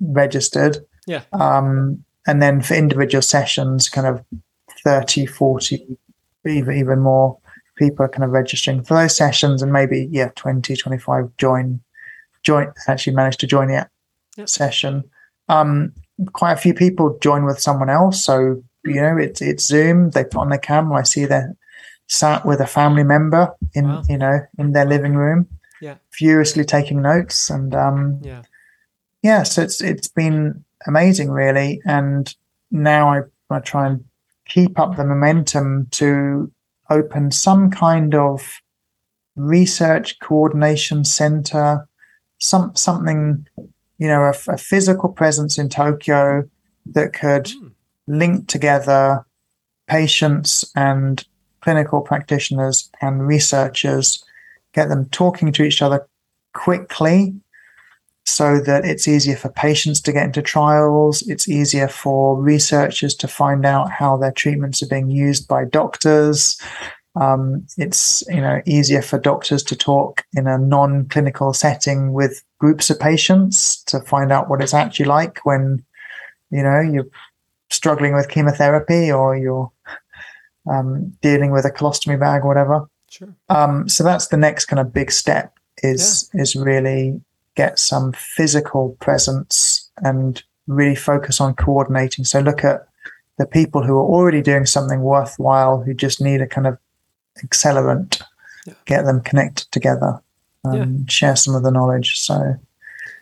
registered. 0.00 0.78
Yeah. 1.06 1.22
Um, 1.32 2.04
and 2.26 2.40
then 2.40 2.62
for 2.62 2.74
individual 2.74 3.20
sessions, 3.20 3.90
kind 3.90 4.06
of 4.06 4.24
30, 4.84 5.26
40, 5.26 5.98
even, 6.46 6.76
even 6.78 7.00
more 7.00 7.38
people 7.82 8.04
are 8.04 8.08
kind 8.08 8.24
of 8.24 8.30
registering 8.30 8.82
for 8.84 8.94
those 8.94 9.16
sessions. 9.16 9.62
And 9.62 9.72
maybe, 9.72 10.08
yeah, 10.10 10.30
20, 10.36 10.76
25 10.76 11.36
join, 11.38 11.80
join, 12.42 12.72
actually 12.88 13.14
manage 13.14 13.36
to 13.38 13.46
join 13.46 13.68
the 13.68 13.88
Yep. 14.36 14.48
session. 14.48 15.04
Um, 15.48 15.92
quite 16.32 16.52
a 16.52 16.56
few 16.56 16.74
people 16.74 17.18
join 17.20 17.44
with 17.44 17.58
someone 17.60 17.90
else. 17.90 18.24
So, 18.24 18.62
you 18.84 19.00
know, 19.02 19.16
it's, 19.18 19.42
it's 19.42 19.64
Zoom. 19.64 20.10
They 20.10 20.24
put 20.24 20.36
on 20.40 20.48
their 20.48 20.58
camera. 20.58 20.98
I 20.98 21.02
see 21.02 21.24
they're 21.26 21.54
sat 22.08 22.44
with 22.46 22.60
a 22.60 22.66
family 22.66 23.04
member 23.04 23.44
in, 23.74 23.88
Wow. 23.88 24.02
you 24.08 24.18
know, 24.18 24.40
in 24.58 24.72
their 24.72 24.84
living 24.86 25.14
room. 25.14 25.46
Yeah. 25.80 25.96
furiously 26.10 26.64
taking 26.64 27.02
notes, 27.02 27.50
and 27.50 27.74
um, 27.74 28.20
Yeah. 28.22 28.42
yeah, 29.22 29.42
so 29.42 29.62
it's 29.62 29.80
it's 29.80 30.06
been 30.06 30.64
amazing, 30.86 31.28
really. 31.30 31.80
And 31.84 32.32
now 32.70 33.08
I, 33.12 33.22
I 33.50 33.58
try 33.58 33.88
and 33.88 34.04
keep 34.46 34.78
up 34.78 34.96
the 34.96 35.04
momentum 35.04 35.88
to 35.92 36.52
open 36.90 37.30
some 37.30 37.70
kind 37.70 38.14
of 38.14 38.60
research 39.36 40.18
coordination 40.20 41.04
center, 41.04 41.88
some 42.38 42.74
something, 42.74 43.46
you 43.98 44.08
know, 44.08 44.22
a, 44.22 44.34
a 44.52 44.58
physical 44.58 45.08
presence 45.08 45.58
in 45.58 45.68
Tokyo 45.68 46.48
that 46.86 47.12
could 47.12 47.48
Hmm. 47.48 47.68
link 48.06 48.48
together 48.48 49.24
patients 49.86 50.70
and 50.74 51.24
clinical 51.60 52.00
practitioners 52.00 52.90
and 53.00 53.26
researchers, 53.26 54.24
get 54.72 54.88
them 54.88 55.06
talking 55.10 55.52
to 55.52 55.62
each 55.62 55.80
other 55.80 56.06
quickly 56.54 57.34
so 58.24 58.60
that 58.60 58.84
it's 58.84 59.08
easier 59.08 59.36
for 59.36 59.48
patients 59.48 60.00
to 60.00 60.12
get 60.12 60.24
into 60.24 60.42
trials. 60.42 61.22
It's 61.22 61.48
easier 61.48 61.88
for 61.88 62.40
researchers 62.40 63.14
to 63.16 63.28
find 63.28 63.66
out 63.66 63.90
how 63.90 64.16
their 64.16 64.32
treatments 64.32 64.82
are 64.82 64.88
being 64.88 65.10
used 65.10 65.48
by 65.48 65.64
doctors. 65.64 66.60
Um, 67.20 67.66
it's 67.76 68.22
you 68.28 68.40
know 68.40 68.62
easier 68.64 69.02
for 69.02 69.18
doctors 69.18 69.62
to 69.64 69.76
talk 69.76 70.24
in 70.34 70.46
a 70.46 70.56
non-clinical 70.56 71.52
setting 71.52 72.12
with 72.12 72.42
groups 72.58 72.88
of 72.88 72.98
patients 72.98 73.82
to 73.84 74.00
find 74.00 74.32
out 74.32 74.48
what 74.48 74.62
it's 74.62 74.72
actually 74.72 75.06
like 75.06 75.44
when 75.44 75.84
you 76.50 76.62
know 76.62 76.80
you're 76.80 77.08
struggling 77.70 78.14
with 78.14 78.28
chemotherapy 78.28 79.12
or 79.12 79.36
you're 79.36 79.70
um, 80.70 81.10
dealing 81.20 81.50
with 81.50 81.64
a 81.64 81.70
colostomy 81.70 82.18
bag 82.18 82.44
or 82.44 82.48
whatever. 82.48 82.88
Sure. 83.10 83.34
Um, 83.50 83.88
so 83.88 84.04
that's 84.04 84.28
the 84.28 84.36
next 84.38 84.66
kind 84.66 84.80
of 84.80 84.92
big 84.92 85.10
step 85.10 85.58
is 85.82 86.30
is 86.32 86.56
really 86.56 87.20
get 87.54 87.78
some 87.78 88.12
physical 88.12 88.96
presence 89.00 89.90
and 89.98 90.42
really 90.66 90.94
focus 90.96 91.40
on 91.40 91.54
coordinating. 91.54 92.24
So 92.24 92.40
look 92.40 92.64
at 92.64 92.86
the 93.38 93.46
people 93.46 93.82
who 93.82 93.94
are 93.98 94.04
already 94.06 94.40
doing 94.42 94.66
something 94.66 95.00
worthwhile 95.02 95.82
who 95.82 95.94
just 95.94 96.20
need 96.20 96.40
a 96.40 96.46
kind 96.46 96.66
of 96.66 96.78
accelerant, 97.44 98.22
Yeah. 98.66 98.74
get 98.86 99.04
them 99.04 99.20
connected 99.20 99.70
together, 99.72 100.20
and 100.64 101.00
Yeah. 101.00 101.04
share 101.08 101.36
some 101.36 101.54
of 101.54 101.62
the 101.62 101.70
knowledge. 101.70 102.20
So 102.20 102.54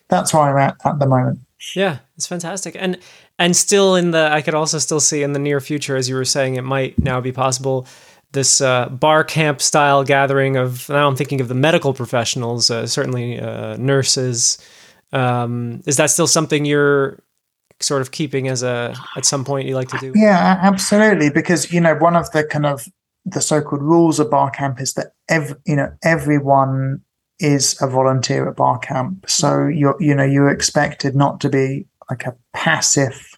that's 0.09 0.35
where 0.35 0.43
I'm 0.43 0.59
at 0.59 0.77
at 0.85 0.99
the 0.99 1.07
moment. 1.07 1.41
Yeah, 1.75 1.99
it's 2.17 2.27
fantastic. 2.27 2.77
And 2.79 2.99
and 3.39 3.57
still 3.57 3.95
in 3.97 4.11
the 4.11 4.31
I 4.31 4.43
could 4.43 4.55
also 4.55 4.79
still 4.79 5.01
see 5.01 5.23
in 5.23 5.33
the 5.33 5.39
near 5.39 5.61
future, 5.61 5.97
as 5.97 6.09
you 6.09 6.15
were 6.15 6.25
saying, 6.27 6.57
it 6.57 6.63
might 6.65 6.99
now 6.99 7.21
be 7.21 7.33
possible 7.33 7.87
this 8.33 8.61
uh, 8.61 8.89
bar 8.89 9.25
camp 9.25 9.61
style 9.61 10.05
gathering 10.05 10.57
of 10.57 10.89
now 10.89 11.09
I'm 11.09 11.17
thinking 11.17 11.41
of 11.41 11.49
the 11.49 11.55
medical 11.55 11.93
professionals, 11.93 12.71
uh, 12.71 12.87
certainly 12.87 13.41
uh, 13.41 13.77
nurses. 13.77 14.59
Um, 15.13 15.83
is 15.87 15.97
that 15.97 16.11
still 16.11 16.29
something 16.29 16.65
you're 16.65 17.23
sort 17.81 18.03
of 18.03 18.11
keeping 18.11 18.49
as 18.49 18.63
a 18.63 18.95
at 19.17 19.25
some 19.25 19.45
point 19.45 19.67
you 19.67 19.75
like 19.75 19.89
to 19.89 19.99
do? 19.99 20.13
Yeah, 20.15 20.59
absolutely. 20.63 21.31
Because 21.31 21.73
you 21.73 21.81
know, 21.81 21.95
one 21.95 22.17
of 22.17 22.31
the 22.33 22.45
kind 22.45 22.67
of 22.67 22.87
the 23.25 23.41
so-called 23.41 23.83
rules 23.83 24.19
of 24.19 24.31
bar 24.31 24.51
camp 24.51 24.81
is 24.81 24.95
that 24.95 25.13
every 25.29 25.57
you 25.67 25.77
know 25.77 25.93
everyone 26.03 27.01
is 27.39 27.81
a 27.81 27.87
volunteer 27.87 28.49
at 28.49 28.57
bar 28.57 28.79
camp. 28.79 29.29
So 29.29 29.67
you're 29.67 29.97
you 30.01 30.15
know 30.15 30.25
you're 30.25 30.51
expected 30.51 31.17
not 31.17 31.41
to 31.41 31.49
be 31.49 31.87
like 32.09 32.27
a 32.27 32.37
passive 32.53 33.37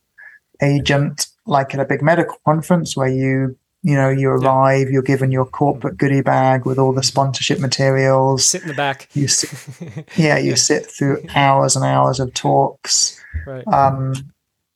agent 0.63 1.27
like 1.47 1.75
at 1.75 1.81
a 1.81 1.85
big 1.85 2.03
medical 2.03 2.37
conference 2.45 2.97
where 2.97 3.09
you 3.09 3.57
you 3.83 3.95
know 3.97 4.09
you 4.09 4.29
Yeah. 4.31 4.37
arrive, 4.37 4.91
you're 4.91 5.03
given 5.03 5.33
your 5.33 5.45
corporate 5.45 5.97
goodie 5.99 6.21
bag 6.23 6.65
with 6.67 6.79
all 6.79 6.93
the 6.93 7.03
sponsorship 7.03 7.59
materials. 7.61 8.45
Sit 8.45 8.63
in 8.63 8.69
the 8.69 8.75
back. 8.75 9.09
You 9.15 9.29
sit, 9.29 9.51
yeah, 10.17 10.39
you 10.39 10.51
Yeah. 10.51 10.55
sit 10.57 10.87
through 10.87 11.25
hours 11.35 11.75
and 11.77 11.85
hours 11.85 12.21
of 12.21 12.33
talks 12.35 13.21
right. 13.47 13.67
um, 13.69 14.15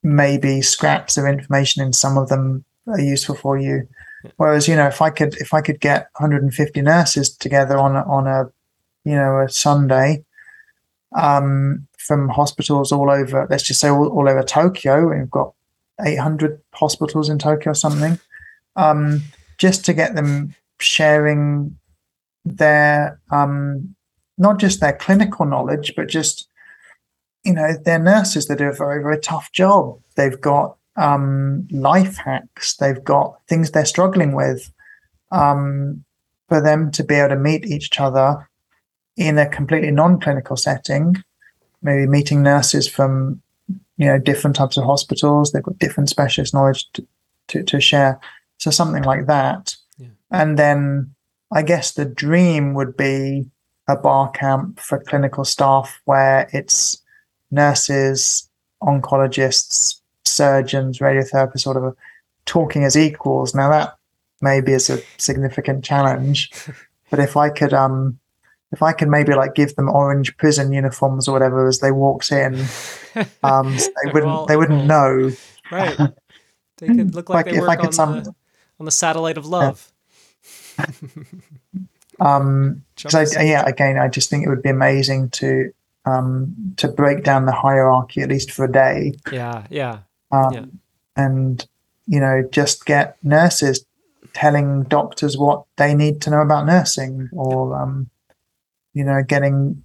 maybe 0.03 0.61
scraps 0.63 1.17
of 1.17 1.25
information 1.27 1.83
in 1.83 1.93
some 1.93 2.19
of 2.19 2.29
them 2.29 2.65
are 2.87 3.01
useful 3.01 3.35
for 3.35 3.59
you. 3.59 3.87
Whereas, 4.37 4.67
you 4.67 4.75
know, 4.75 4.87
if 4.89 5.01
I 5.01 5.11
could 5.11 5.35
if 5.37 5.55
I 5.55 5.61
could 5.61 5.79
get 5.81 6.09
150 6.19 6.81
nurses 6.83 7.31
together 7.37 7.79
on 7.79 7.95
a, 7.97 8.03
on 8.03 8.27
a 8.27 8.51
you 9.05 9.15
know 9.15 9.41
a 9.41 9.49
Sunday 9.49 10.25
um, 11.15 11.87
from 11.97 12.29
hospitals 12.29 12.93
all 12.93 13.11
over, 13.11 13.47
let's 13.51 13.63
just 13.63 13.81
say 13.81 13.89
all, 13.89 14.09
all 14.09 14.29
over 14.29 14.43
Tokyo, 14.43 15.09
we've 15.17 15.31
got 15.31 15.53
800 16.05 16.61
hospitals 16.75 17.29
in 17.29 17.39
Tokyo 17.39 17.71
or 17.71 17.75
something, 17.75 18.19
um, 18.77 19.23
just 19.59 19.85
to 19.87 19.95
get 19.95 20.15
them 20.15 20.55
sharing 20.79 21.77
their 22.45 23.21
um, 23.31 23.95
not 24.39 24.59
just 24.59 24.81
their 24.81 24.93
clinical 24.93 25.47
knowledge, 25.47 25.95
but 25.97 26.09
just 26.09 26.49
you 27.45 27.53
know 27.53 27.73
they're 27.85 27.99
nurses 27.99 28.47
that 28.47 28.59
do 28.59 28.69
a 28.69 28.73
very 28.73 29.03
very 29.03 29.19
tough 29.21 29.51
job. 29.53 29.99
They've 30.17 30.41
got 30.41 30.77
um, 30.97 31.67
life 31.71 32.17
hacks. 32.17 32.77
They've 32.77 33.03
got 33.03 33.39
things 33.49 33.71
they're 33.71 33.85
struggling 33.85 34.35
with 34.35 34.73
um, 35.31 36.05
for 36.49 36.61
them 36.61 36.91
to 36.93 37.05
be 37.05 37.17
able 37.17 37.31
to 37.31 37.37
meet 37.37 37.67
each 37.67 37.99
other 37.99 38.49
in 39.17 39.39
a 39.39 39.49
completely 39.49 39.91
non-clinical 39.91 40.57
setting. 40.57 41.17
Maybe 41.83 42.07
meeting 42.07 42.43
nurses 42.43 42.89
from 42.89 43.43
you 43.97 44.07
know 44.07 44.19
different 44.19 44.57
types 44.57 44.77
of 44.77 44.85
hospitals. 44.85 45.53
They've 45.53 45.63
got 45.63 45.79
different 45.79 46.09
specialist 46.09 46.55
knowledge 46.55 46.91
to, 46.93 47.07
to, 47.49 47.63
to 47.63 47.81
share 47.81 48.21
so 48.59 48.71
something 48.71 49.03
like 49.05 49.27
that 49.27 49.77
Yeah. 49.99 50.09
and 50.31 50.59
then 50.59 51.15
i 51.53 51.63
guess 51.63 51.93
the 51.93 52.05
dream 52.05 52.75
would 52.75 52.97
be 52.97 53.51
a 53.89 53.97
bar 53.97 54.31
camp 54.31 54.81
for 54.81 54.99
clinical 54.99 55.45
staff 55.45 56.01
where 56.07 56.49
it's 56.53 57.01
nurses, 57.53 58.49
oncologists, 58.83 60.01
surgeons, 60.25 60.99
radiotherapists, 60.99 61.67
whatever, 61.67 61.97
talking 62.45 62.83
as 62.85 62.97
equals. 62.97 63.55
Now 63.55 63.71
that 63.71 63.97
maybe 64.41 64.73
is 64.73 64.91
a 64.91 64.99
significant 65.19 65.85
challenge, 65.85 66.51
but 67.11 67.21
if 67.21 67.37
I 67.37 67.49
could, 67.51 67.73
um, 67.73 68.19
if 68.73 68.83
I 68.83 68.93
could 68.93 69.09
maybe 69.09 69.35
like 69.35 69.55
give 69.55 69.77
them 69.77 69.89
orange 69.89 70.37
prison 70.37 70.73
uniforms 70.73 71.29
or 71.29 71.33
whatever 71.33 71.69
as 71.69 71.79
they 71.79 71.93
walked 71.93 72.33
in, 72.33 72.55
um, 73.45 73.79
so 73.79 73.89
they 74.05 74.13
wouldn't 74.13 74.33
all- 74.33 74.47
they 74.47 74.57
wouldn't 74.57 74.87
know. 74.87 75.31
right. 75.71 75.97
They 76.79 76.89
could 76.89 77.15
look 77.15 77.29
like, 77.31 77.47
Like, 77.47 77.55
they 77.55 77.61
if 77.63 77.69
I 77.69 77.77
could 77.77 77.87
on, 77.87 77.93
some- 77.93 78.23
the, 78.25 78.35
on 78.79 78.87
the 78.87 78.93
satellite 78.93 79.39
of 79.39 79.47
love. 79.47 79.93
Um, 82.21 82.83
so 82.97 83.25
yeah, 83.41 83.65
again, 83.67 83.99
I 83.99 84.09
just 84.09 84.31
think 84.31 84.47
it 84.47 84.49
would 84.49 84.63
be 84.63 84.71
amazing 84.71 85.31
to 85.31 85.73
um, 86.05 86.55
to 86.77 86.89
break 86.89 87.25
down 87.25 87.47
the 87.47 87.53
hierarchy 87.53 88.23
at 88.23 88.29
least 88.29 88.53
for 88.53 88.65
a 88.65 88.73
day. 88.73 89.15
yeah, 89.33 89.67
yeah. 89.71 89.99
um, 90.33 90.53
Yeah. 90.55 90.65
and 91.17 91.67
you 92.07 92.21
know 92.21 92.43
just 92.51 92.87
get 92.87 93.17
nurses 93.23 93.85
telling 94.33 94.85
doctors 94.85 95.37
what 95.37 95.65
they 95.77 95.95
need 95.95 96.21
to 96.23 96.31
know 96.31 96.41
about 96.41 96.67
nursing 96.67 97.29
or 97.33 97.77
um, 97.79 98.09
you 98.95 99.05
know 99.05 99.23
getting 99.23 99.83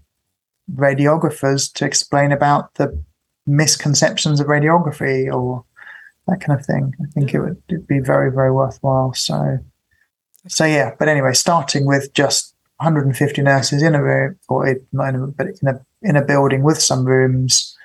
radiographers 0.74 1.72
to 1.74 1.86
explain 1.86 2.32
about 2.32 2.76
the 2.76 3.04
misconceptions 3.46 4.40
of 4.40 4.48
radiography 4.48 5.34
or 5.34 5.66
that 6.32 6.42
kind 6.42 6.60
of 6.60 6.66
thing 6.66 6.94
i 7.04 7.06
think 7.14 7.32
Yeah. 7.32 7.42
it 7.42 7.44
would 7.70 7.88
be 7.88 8.00
very 8.00 8.32
very 8.32 8.52
worthwhile 8.52 9.14
so 9.14 9.60
so 10.48 10.66
yeah 10.66 10.96
but 10.98 11.08
anyway 11.08 11.34
starting 11.34 11.86
with 11.86 12.14
just 12.14 12.56
150 12.78 13.42
nurses 13.44 13.84
in 13.84 13.94
a 13.94 14.02
room 14.04 14.36
or 14.50 14.76
not 14.92 15.10
in 15.10 15.16
a, 15.22 15.28
but 15.28 15.48
in 15.62 15.68
a 15.68 15.86
in 16.02 16.16
a 16.16 16.26
building 16.26 16.64
with 16.64 16.82
some 16.82 17.06
rooms 17.06 17.78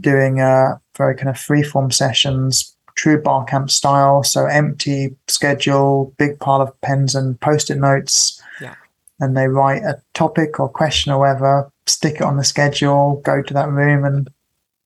doing 0.00 0.40
uh, 0.40 0.76
very 0.96 1.14
kind 1.14 1.28
of 1.28 1.36
freeform 1.36 1.92
sessions, 1.92 2.74
true 2.96 3.20
bar 3.22 3.44
camp 3.44 3.70
style. 3.70 4.22
So 4.22 4.46
empty 4.46 5.16
schedule, 5.28 6.12
big 6.18 6.38
pile 6.40 6.60
of 6.60 6.78
pens 6.80 7.14
and 7.14 7.40
post-it 7.40 7.78
notes. 7.78 8.42
Yeah. 8.60 8.74
And 9.20 9.36
they 9.36 9.46
write 9.48 9.82
a 9.82 10.02
topic 10.14 10.58
or 10.60 10.68
question 10.68 11.12
or 11.12 11.20
whatever, 11.20 11.70
stick 11.86 12.16
it 12.16 12.22
on 12.22 12.36
the 12.36 12.44
schedule, 12.44 13.22
go 13.24 13.40
to 13.40 13.54
that 13.54 13.70
room 13.70 14.04
and 14.04 14.28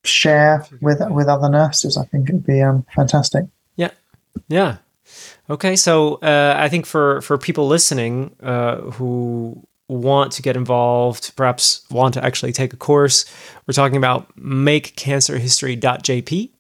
share 0.04 0.64
with 0.80 1.00
with 1.10 1.26
other 1.28 1.48
nurses. 1.48 1.96
I 1.96 2.04
think 2.04 2.28
it'd 2.28 2.44
be 2.46 2.60
um, 2.62 2.84
fantastic. 2.94 3.44
Yeah. 3.76 3.90
Yeah. 4.48 4.76
Okay, 5.50 5.76
so 5.76 6.14
uh, 6.22 6.54
I 6.58 6.68
think 6.68 6.86
for 6.86 7.20
for 7.22 7.36
people 7.38 7.66
listening 7.68 8.34
uh, 8.42 8.76
who 8.96 9.62
want 9.88 10.32
to 10.32 10.42
get 10.42 10.56
involved, 10.56 11.32
perhaps 11.36 11.82
want 11.90 12.14
to 12.14 12.24
actually 12.24 12.52
take 12.52 12.72
a 12.72 12.76
course, 12.76 13.26
we're 13.66 13.74
talking 13.74 13.96
about 13.98 14.34
makecancerhistory.jp. 14.38 16.50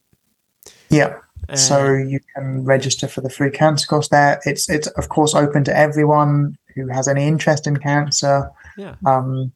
Yeah. 0.90 1.18
And- 1.48 1.58
So 1.58 1.94
you 1.94 2.20
can 2.34 2.64
register 2.64 3.08
for 3.08 3.20
the 3.22 3.30
free 3.30 3.50
cancer 3.50 3.86
course 3.86 4.08
there. 4.08 4.40
It's 4.44 4.68
it's 4.68 4.86
of 4.88 5.08
course 5.08 5.34
open 5.34 5.64
to 5.64 5.74
everyone 5.76 6.56
who 6.74 6.86
has 6.88 7.08
any 7.08 7.26
interest 7.26 7.66
in 7.66 7.76
cancer. 7.78 8.50
yeah, 8.76 8.94
um, 9.04 9.52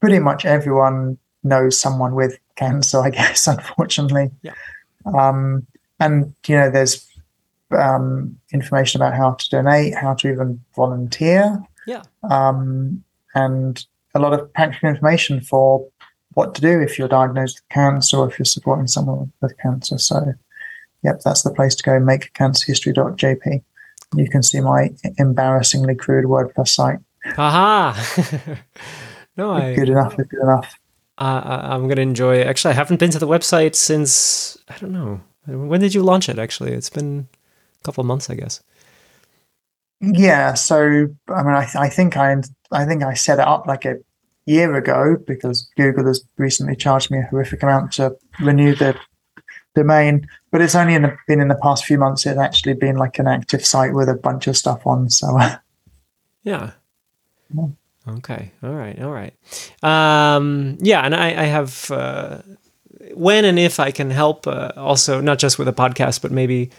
pretty 0.00 0.18
much 0.18 0.44
everyone 0.44 1.18
knows 1.42 1.78
someone 1.78 2.14
with 2.14 2.38
cancer, 2.60 3.00
I 3.00 3.10
guess, 3.18 3.46
unfortunately. 3.46 4.30
Yeah. 4.42 4.52
Um, 5.06 5.66
and, 5.98 6.34
you 6.46 6.56
know, 6.56 6.70
there's 6.70 7.06
um, 7.76 8.38
information 8.52 9.00
about 9.00 9.16
how 9.16 9.32
to 9.32 9.50
donate, 9.50 9.94
how 9.94 10.14
to 10.14 10.32
even 10.32 10.60
volunteer. 10.76 11.62
Yeah. 11.86 12.02
Um, 12.22 13.02
and, 13.34 13.84
a 14.14 14.18
lot 14.18 14.32
of 14.32 14.52
practical 14.52 14.88
information 14.88 15.40
for 15.40 15.86
what 16.34 16.54
to 16.54 16.60
do 16.60 16.80
if 16.80 16.98
you're 16.98 17.08
diagnosed 17.08 17.60
with 17.60 17.68
cancer 17.68 18.18
or 18.18 18.30
if 18.30 18.38
you're 18.38 18.44
supporting 18.46 18.86
someone 18.86 19.32
with 19.40 19.56
cancer. 19.58 19.98
So, 19.98 20.34
yep, 21.02 21.20
that's 21.24 21.42
the 21.42 21.52
place 21.52 21.74
to 21.76 21.82
go. 21.82 21.92
MakeCancerHistory.jp. 21.92 23.62
You 24.16 24.28
can 24.28 24.42
see 24.42 24.60
my 24.60 24.90
embarrassingly 25.18 25.94
crude 25.94 26.24
WordPress 26.24 26.68
site. 26.68 26.98
Aha! 27.36 28.58
no, 29.36 29.52
I, 29.52 29.74
good 29.74 29.88
enough. 29.88 30.16
Good 30.16 30.32
enough. 30.42 30.79
Uh, 31.20 31.60
I'm 31.64 31.86
gonna 31.86 32.00
enjoy. 32.00 32.40
Actually, 32.40 32.72
I 32.72 32.74
haven't 32.74 32.98
been 32.98 33.10
to 33.10 33.18
the 33.18 33.28
website 33.28 33.74
since 33.74 34.56
I 34.68 34.78
don't 34.78 34.92
know. 34.92 35.20
When 35.46 35.80
did 35.80 35.94
you 35.94 36.02
launch 36.02 36.28
it? 36.28 36.38
Actually, 36.38 36.72
it's 36.72 36.90
been 36.90 37.28
a 37.80 37.84
couple 37.84 38.00
of 38.00 38.06
months, 38.06 38.30
I 38.30 38.34
guess. 38.34 38.62
Yeah. 40.00 40.54
So, 40.54 41.08
I 41.28 41.42
mean, 41.42 41.54
I, 41.54 41.68
I 41.74 41.88
think 41.88 42.16
I, 42.16 42.36
I 42.72 42.84
think 42.84 43.02
I 43.02 43.14
set 43.14 43.38
it 43.38 43.46
up 43.46 43.66
like 43.66 43.84
a 43.84 43.96
year 44.46 44.74
ago 44.74 45.16
because 45.26 45.68
Google 45.76 46.06
has 46.06 46.24
recently 46.38 46.76
charged 46.76 47.10
me 47.10 47.18
a 47.18 47.22
horrific 47.22 47.62
amount 47.62 47.92
to 47.92 48.16
renew 48.40 48.74
the 48.74 48.96
domain. 49.74 50.26
But 50.50 50.62
it's 50.62 50.74
only 50.74 50.94
in 50.94 51.02
the, 51.02 51.16
been 51.26 51.40
in 51.40 51.48
the 51.48 51.60
past 51.62 51.84
few 51.84 51.98
months. 51.98 52.26
It's 52.26 52.38
actually 52.38 52.74
been 52.74 52.96
like 52.96 53.18
an 53.18 53.26
active 53.26 53.64
site 53.64 53.92
with 53.92 54.08
a 54.08 54.14
bunch 54.14 54.46
of 54.46 54.56
stuff 54.56 54.86
on. 54.86 55.10
So, 55.10 55.38
yeah. 56.42 56.72
yeah. 57.54 57.66
Okay. 58.18 58.52
All 58.62 58.74
right. 58.74 59.00
All 59.00 59.10
right. 59.10 59.34
Um, 59.82 60.78
yeah, 60.80 61.02
and 61.02 61.14
I, 61.14 61.28
I 61.28 61.44
have 61.44 61.90
uh, 61.90 62.38
when 63.14 63.44
and 63.44 63.58
if 63.58 63.80
I 63.80 63.90
can 63.90 64.10
help, 64.10 64.46
uh, 64.46 64.72
also 64.76 65.20
not 65.20 65.38
just 65.38 65.58
with 65.58 65.68
a 65.68 65.72
podcast, 65.72 66.22
but 66.22 66.30
maybe 66.30 66.70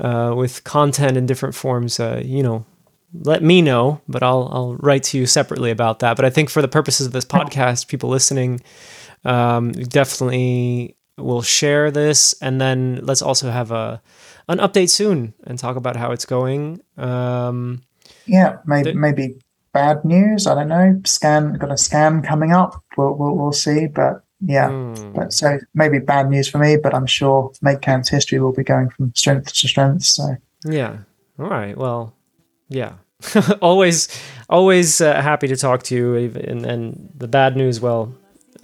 uh, 0.00 0.34
with 0.36 0.64
content 0.64 1.16
in 1.16 1.26
different 1.26 1.54
forms. 1.54 2.00
Uh, 2.00 2.20
you 2.24 2.42
know, 2.42 2.64
let 3.14 3.42
me 3.42 3.62
know, 3.62 4.00
but 4.08 4.22
I'll 4.22 4.48
I'll 4.52 4.76
write 4.76 5.04
to 5.04 5.18
you 5.18 5.26
separately 5.26 5.70
about 5.70 6.00
that. 6.00 6.16
But 6.16 6.24
I 6.24 6.30
think 6.30 6.50
for 6.50 6.62
the 6.62 6.68
purposes 6.68 7.06
of 7.06 7.12
this 7.12 7.24
podcast, 7.24 7.88
people 7.88 8.10
listening 8.10 8.60
um, 9.24 9.72
definitely 9.72 10.96
will 11.18 11.42
share 11.42 11.90
this, 11.90 12.34
and 12.40 12.60
then 12.60 13.00
let's 13.02 13.22
also 13.22 13.50
have 13.50 13.70
a 13.70 14.02
an 14.48 14.58
update 14.58 14.90
soon 14.90 15.34
and 15.44 15.58
talk 15.58 15.76
about 15.76 15.96
how 15.96 16.12
it's 16.12 16.26
going. 16.26 16.80
Um, 16.96 17.82
yeah, 18.26 18.58
maybe 18.66 18.94
maybe 18.94 19.36
bad 19.72 20.04
news. 20.04 20.46
I 20.46 20.54
don't 20.54 20.68
know. 20.68 21.00
Scan 21.04 21.54
got 21.54 21.72
a 21.72 21.76
scan 21.76 22.22
coming 22.22 22.52
up. 22.52 22.82
We'll 22.96 23.14
we'll, 23.14 23.36
we'll 23.36 23.52
see. 23.52 23.86
But 23.86 24.22
yeah, 24.40 24.68
mm. 24.68 25.14
but 25.14 25.32
so 25.32 25.58
maybe 25.74 25.98
bad 25.98 26.30
news 26.30 26.48
for 26.48 26.58
me. 26.58 26.76
But 26.76 26.94
I'm 26.94 27.06
sure 27.06 27.52
Make 27.62 27.80
Cancer 27.80 28.16
History 28.16 28.40
will 28.40 28.52
be 28.52 28.64
going 28.64 28.90
from 28.90 29.14
strength 29.14 29.52
to 29.52 29.68
strength. 29.68 30.04
So 30.04 30.36
yeah. 30.64 30.98
All 31.38 31.48
right. 31.48 31.76
Well, 31.76 32.14
yeah. 32.68 32.94
always, 33.60 34.08
always 34.48 35.00
uh, 35.00 35.20
happy 35.20 35.48
to 35.48 35.56
talk 35.56 35.82
to 35.84 35.94
you. 35.94 36.14
And, 36.16 36.66
and 36.66 37.12
the 37.16 37.28
bad 37.28 37.56
news, 37.56 37.80
well, 37.80 38.14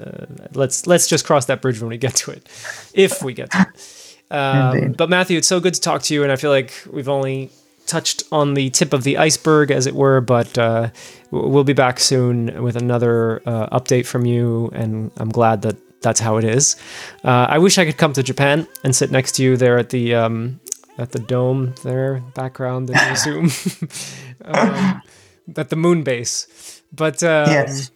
uh, 0.00 0.26
let's 0.52 0.86
let's 0.86 1.06
just 1.06 1.24
cross 1.24 1.46
that 1.46 1.60
bridge 1.62 1.80
when 1.80 1.88
we 1.88 1.98
get 1.98 2.14
to 2.16 2.30
it, 2.30 2.48
if 2.94 3.22
we 3.22 3.34
get 3.34 3.50
to 3.52 3.60
it. 3.60 3.94
Um, 4.30 4.92
but 4.92 5.08
Matthew, 5.08 5.38
it's 5.38 5.48
so 5.48 5.58
good 5.58 5.72
to 5.72 5.80
talk 5.80 6.02
to 6.02 6.12
you, 6.12 6.22
and 6.22 6.30
I 6.30 6.36
feel 6.36 6.50
like 6.50 6.74
we've 6.90 7.08
only 7.08 7.50
touched 7.88 8.22
on 8.30 8.54
the 8.54 8.70
tip 8.70 8.92
of 8.92 9.02
the 9.02 9.18
iceberg, 9.18 9.70
as 9.70 9.86
it 9.86 9.94
were. 9.94 10.20
But 10.20 10.56
uh, 10.56 10.90
we'll 11.30 11.64
be 11.64 11.72
back 11.72 11.98
soon 11.98 12.62
with 12.62 12.76
another 12.76 13.42
uh, 13.46 13.78
update 13.78 14.06
from 14.06 14.26
you, 14.26 14.70
and 14.72 15.10
I'm 15.16 15.30
glad 15.30 15.62
that 15.62 15.76
that's 16.00 16.20
how 16.20 16.36
it 16.36 16.44
is. 16.44 16.76
Uh, 17.24 17.46
I 17.48 17.58
wish 17.58 17.78
I 17.78 17.84
could 17.84 17.96
come 17.96 18.12
to 18.12 18.22
Japan 18.22 18.66
and 18.84 18.94
sit 18.94 19.10
next 19.10 19.32
to 19.32 19.42
you 19.42 19.56
there 19.56 19.78
at 19.78 19.90
the 19.90 20.14
um, 20.14 20.60
at 20.96 21.12
the 21.12 21.18
dome 21.18 21.74
there 21.82 22.20
background 22.34 22.90
in 22.90 23.16
Zoom, 23.16 23.50
um, 24.44 25.02
at 25.56 25.70
the 25.70 25.76
moon 25.76 26.02
base. 26.02 26.82
But 26.92 27.22
um, 27.22 27.50
yes. 27.50 27.90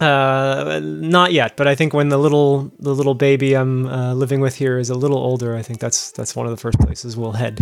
Uh, 0.00 0.78
not 0.80 1.32
yet, 1.32 1.56
but 1.56 1.66
I 1.66 1.74
think 1.74 1.92
when 1.92 2.08
the 2.08 2.18
little 2.18 2.70
the 2.78 2.94
little 2.94 3.14
baby 3.14 3.56
I'm 3.56 3.86
uh, 3.86 4.14
living 4.14 4.40
with 4.40 4.54
here 4.54 4.78
is 4.78 4.90
a 4.90 4.94
little 4.94 5.18
older, 5.18 5.56
I 5.56 5.62
think 5.62 5.80
that's 5.80 6.12
that's 6.12 6.36
one 6.36 6.46
of 6.46 6.50
the 6.50 6.56
first 6.56 6.78
places 6.78 7.16
we'll 7.16 7.32
head. 7.32 7.60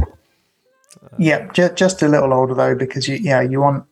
Yeah, 1.19 1.51
just 1.53 1.77
just 1.77 2.03
a 2.03 2.09
little 2.09 2.33
older 2.33 2.55
though, 2.55 2.75
because 2.75 3.09
you 3.09 3.17
yeah 3.17 3.41
you 3.41 3.61
want 3.61 3.85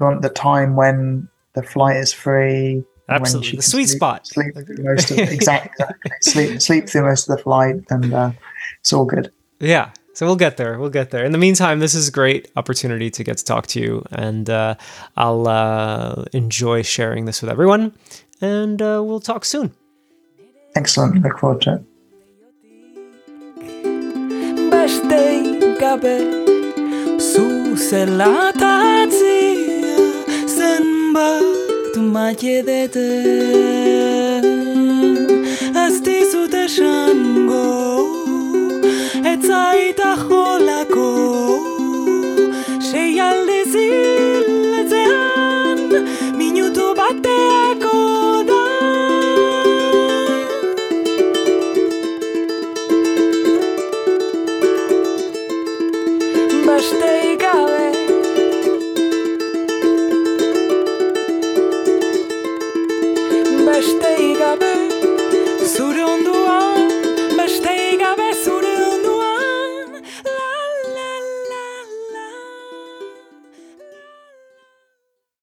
you 0.00 0.06
want 0.06 0.22
the 0.22 0.30
time 0.30 0.76
when 0.76 1.28
the 1.54 1.62
flight 1.62 1.96
is 1.96 2.12
free. 2.12 2.84
Absolutely, 3.08 3.56
the 3.56 3.62
sweet 3.62 3.86
sleep, 3.86 3.96
spot. 3.96 4.26
Sleep 4.26 4.54
most 4.80 5.10
of, 5.10 5.18
exactly, 5.18 5.86
exactly. 5.86 6.12
sleep 6.20 6.60
sleep 6.60 6.88
through 6.88 7.02
most 7.02 7.28
of 7.28 7.36
the 7.36 7.42
flight, 7.42 7.76
and 7.90 8.12
uh, 8.12 8.32
it's 8.80 8.92
all 8.92 9.04
good. 9.04 9.32
Yeah, 9.60 9.92
so 10.18 10.26
we'll 10.26 10.36
get 10.36 10.56
there. 10.56 10.78
We'll 10.78 10.90
get 10.90 11.10
there. 11.10 11.24
In 11.24 11.30
the 11.30 11.38
meantime, 11.38 11.78
this 11.78 11.94
is 11.94 12.08
a 12.08 12.10
great 12.10 12.50
opportunity 12.56 13.08
to 13.08 13.22
get 13.22 13.38
to 13.38 13.44
talk 13.44 13.68
to 13.68 13.80
you, 13.80 14.04
and 14.10 14.50
uh, 14.50 14.74
I'll 15.16 15.46
uh, 15.46 16.24
enjoy 16.32 16.82
sharing 16.82 17.24
this 17.24 17.40
with 17.40 17.50
everyone. 17.50 17.94
And 18.40 18.82
uh, 18.82 19.00
we'll 19.04 19.20
talk 19.20 19.44
soon. 19.44 19.72
Excellent. 20.74 21.22
Look 21.22 21.38
forward 21.38 21.62
to 21.62 21.74
it. 21.74 21.82
gabe 25.88 26.18
Zuzela 27.30 28.52
tatzia 28.60 29.96
zenbat 30.56 31.94
maite 32.14 32.56
dete 32.68 33.08
Ez 35.84 35.96
dizut 36.06 36.54
esango, 36.64 37.68
ez 39.32 39.48
aita 39.60 40.12
jolako. 40.24 41.57